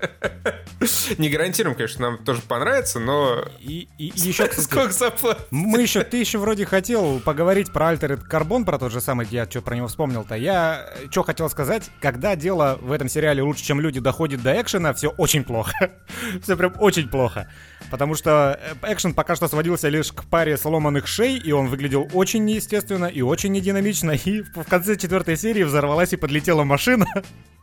Не 1.18 1.28
гарантируем, 1.28 1.76
конечно, 1.76 2.10
нам 2.10 2.24
тоже 2.24 2.40
понравится, 2.42 2.98
но 3.00 3.44
И, 3.60 3.88
и- 3.98 4.12
еще, 4.14 4.46
кстати, 4.46 4.64
сколько 4.64 4.92
заплатить? 4.92 5.44
мы 5.50 5.82
еще, 5.82 6.02
ты 6.04 6.16
еще 6.16 6.38
вроде 6.38 6.64
хотел 6.64 7.20
поговорить 7.20 7.70
про 7.72 7.92
Altered 7.92 8.22
Carbon, 8.28 8.64
про 8.64 8.78
тот 8.78 8.92
же 8.92 9.00
самый, 9.00 9.26
я 9.30 9.44
что 9.48 9.60
про 9.60 9.76
него 9.76 9.88
вспомнил-то. 9.88 10.34
Я 10.36 10.90
что 11.10 11.22
хотел 11.22 11.50
сказать, 11.50 11.90
когда 12.00 12.34
дело 12.34 12.78
в 12.80 12.92
этом 12.92 13.08
сериале 13.08 13.42
лучше, 13.42 13.64
чем 13.64 13.80
люди, 13.80 14.00
доходит 14.00 14.42
до 14.42 14.58
экшена, 14.60 14.94
все 14.94 15.08
очень 15.10 15.44
плохо. 15.44 15.92
все 16.42 16.56
прям 16.56 16.74
очень 16.78 17.08
плохо. 17.08 17.50
Потому 17.90 18.14
что 18.14 18.58
э, 18.82 18.92
экшен 18.92 19.14
пока 19.14 19.36
что 19.36 19.48
сводился 19.48 19.88
лишь 19.88 20.12
к 20.12 20.24
паре 20.24 20.56
сломанных 20.56 21.06
шей, 21.06 21.36
и 21.38 21.52
он 21.52 21.66
выглядел 21.68 22.08
очень 22.14 22.44
неестественно 22.44 23.06
и 23.06 23.20
очень 23.20 23.52
нединамично. 23.52 24.12
И 24.12 24.42
в 24.42 24.64
конце 24.64 24.96
четвертой 24.96 25.36
серии 25.36 25.62
взорвалась 25.62 26.12
и 26.12 26.16
подлетела 26.16 26.64
машина. 26.64 27.06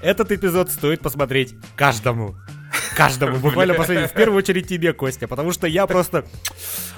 Этот 0.00 0.32
эпизод 0.32 0.70
стоит 0.70 1.00
посмотреть 1.00 1.54
каждому. 1.76 2.36
Каждому, 2.96 3.38
буквально 3.38 3.74
последний. 3.74 4.06
В 4.06 4.12
первую 4.12 4.38
очередь 4.38 4.68
тебе, 4.68 4.92
Костя, 4.92 5.28
потому 5.28 5.52
что 5.52 5.66
я 5.66 5.86
просто... 5.86 6.24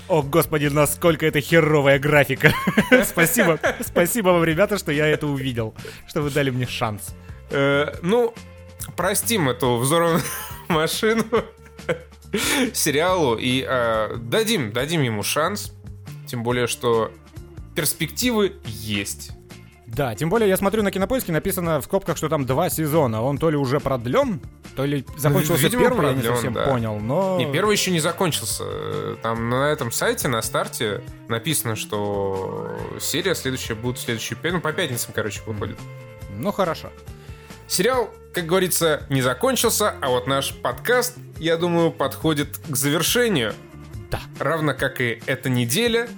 О, 0.09 0.23
господи, 0.23 0.67
насколько 0.67 1.27
это 1.27 1.41
херовая 1.41 1.99
графика. 1.99 2.53
спасибо, 3.05 3.59
спасибо 3.81 4.29
вам, 4.31 4.45
ребята, 4.45 4.77
что 4.77 4.93
я 4.93 5.07
это 5.07 5.27
увидел, 5.27 5.75
что 6.07 6.21
вы 6.21 6.31
дали 6.31 6.51
мне 6.51 6.67
шанс. 6.67 7.15
Э, 7.51 7.95
ну, 8.03 8.35
простим 8.97 9.49
эту 9.49 9.77
взорванную 9.77 10.23
машину 10.69 11.25
сериалу 12.73 13.37
и 13.37 13.65
э, 13.67 14.17
дадим, 14.17 14.73
дадим 14.73 15.03
ему 15.03 15.23
шанс. 15.23 15.73
Тем 16.27 16.43
более, 16.43 16.67
что 16.67 17.13
перспективы 17.75 18.57
есть. 18.65 19.31
Да, 19.95 20.15
тем 20.17 20.29
более 20.29 20.49
я 20.49 20.57
смотрю 20.57 20.83
на 20.83 20.91
кинопоиске, 20.91 21.31
написано 21.31 21.81
в 21.81 21.85
скобках, 21.85 22.17
что 22.17 22.29
там 22.29 22.47
два 22.47 22.69
сезона. 22.69 23.23
Он 23.23 23.39
то 23.39 23.49
ли 23.49 23.57
уже 23.57 23.79
продлен, 23.79 24.41
То 24.75 24.85
ли 24.85 25.07
закончился 25.17 25.63
видимо, 25.63 25.83
первый, 25.83 26.07
я 26.07 26.13
не 26.15 26.21
продлен, 26.21 26.35
совсем 26.35 26.53
да. 26.53 26.65
понял, 26.65 26.99
но... 26.99 27.39
Не, 27.39 27.53
первый 27.53 27.77
еще 27.77 27.93
не 27.93 28.01
закончился. 28.01 28.65
Там 29.23 29.51
на 29.51 29.71
этом 29.71 29.93
сайте, 29.93 30.27
на 30.27 30.43
старте 30.43 31.03
написано, 31.29 31.77
что 31.77 32.77
серия 33.01 33.37
следующая 33.37 33.75
будет 33.75 33.99
в 33.99 34.01
следующий... 34.01 34.37
Ну, 34.43 34.61
по 34.61 34.73
пятницам, 34.73 35.13
короче, 35.15 35.43
выходит. 35.47 35.79
Ну, 36.37 36.51
хорошо. 36.51 36.91
Сериал, 37.69 38.11
как 38.33 38.47
говорится, 38.47 39.07
не 39.11 39.23
закончился, 39.23 39.95
а 40.01 40.09
вот 40.09 40.27
наш 40.27 40.55
подкаст, 40.55 41.17
я 41.39 41.57
думаю, 41.57 41.93
подходит 41.93 42.59
к 42.69 42.75
завершению. 42.75 43.55
Да. 44.11 44.21
Равно 44.41 44.75
как 44.75 45.01
и 45.01 45.23
эта 45.27 45.49
неделя. 45.49 46.09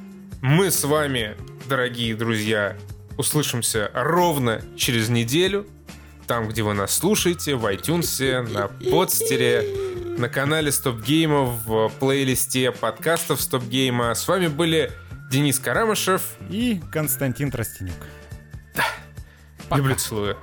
Мы 0.40 0.70
с 0.70 0.82
вами, 0.84 1.36
дорогие 1.68 2.14
друзья, 2.14 2.76
услышимся 3.16 3.90
ровно 3.94 4.62
через 4.76 5.08
неделю. 5.08 5.66
Там, 6.26 6.48
где 6.48 6.62
вы 6.62 6.74
нас 6.74 6.92
слушаете, 6.96 7.54
в 7.54 7.64
iTunes, 7.66 8.42
на 8.50 8.68
подстере, 8.90 9.64
на 10.18 10.28
канале 10.28 10.72
Стоп 10.72 11.00
Гейма, 11.00 11.44
в 11.44 11.90
плейлисте 12.00 12.72
подкастов 12.72 13.40
Стоп 13.40 13.62
Гейма. 13.64 14.14
С 14.14 14.26
вами 14.26 14.48
были 14.48 14.90
Денис 15.30 15.58
Карамышев. 15.58 16.22
И 16.50 16.80
Константин 16.90 17.50
Тростенюк. 17.50 17.94
Люблю, 19.70 19.94
целую. 19.94 20.36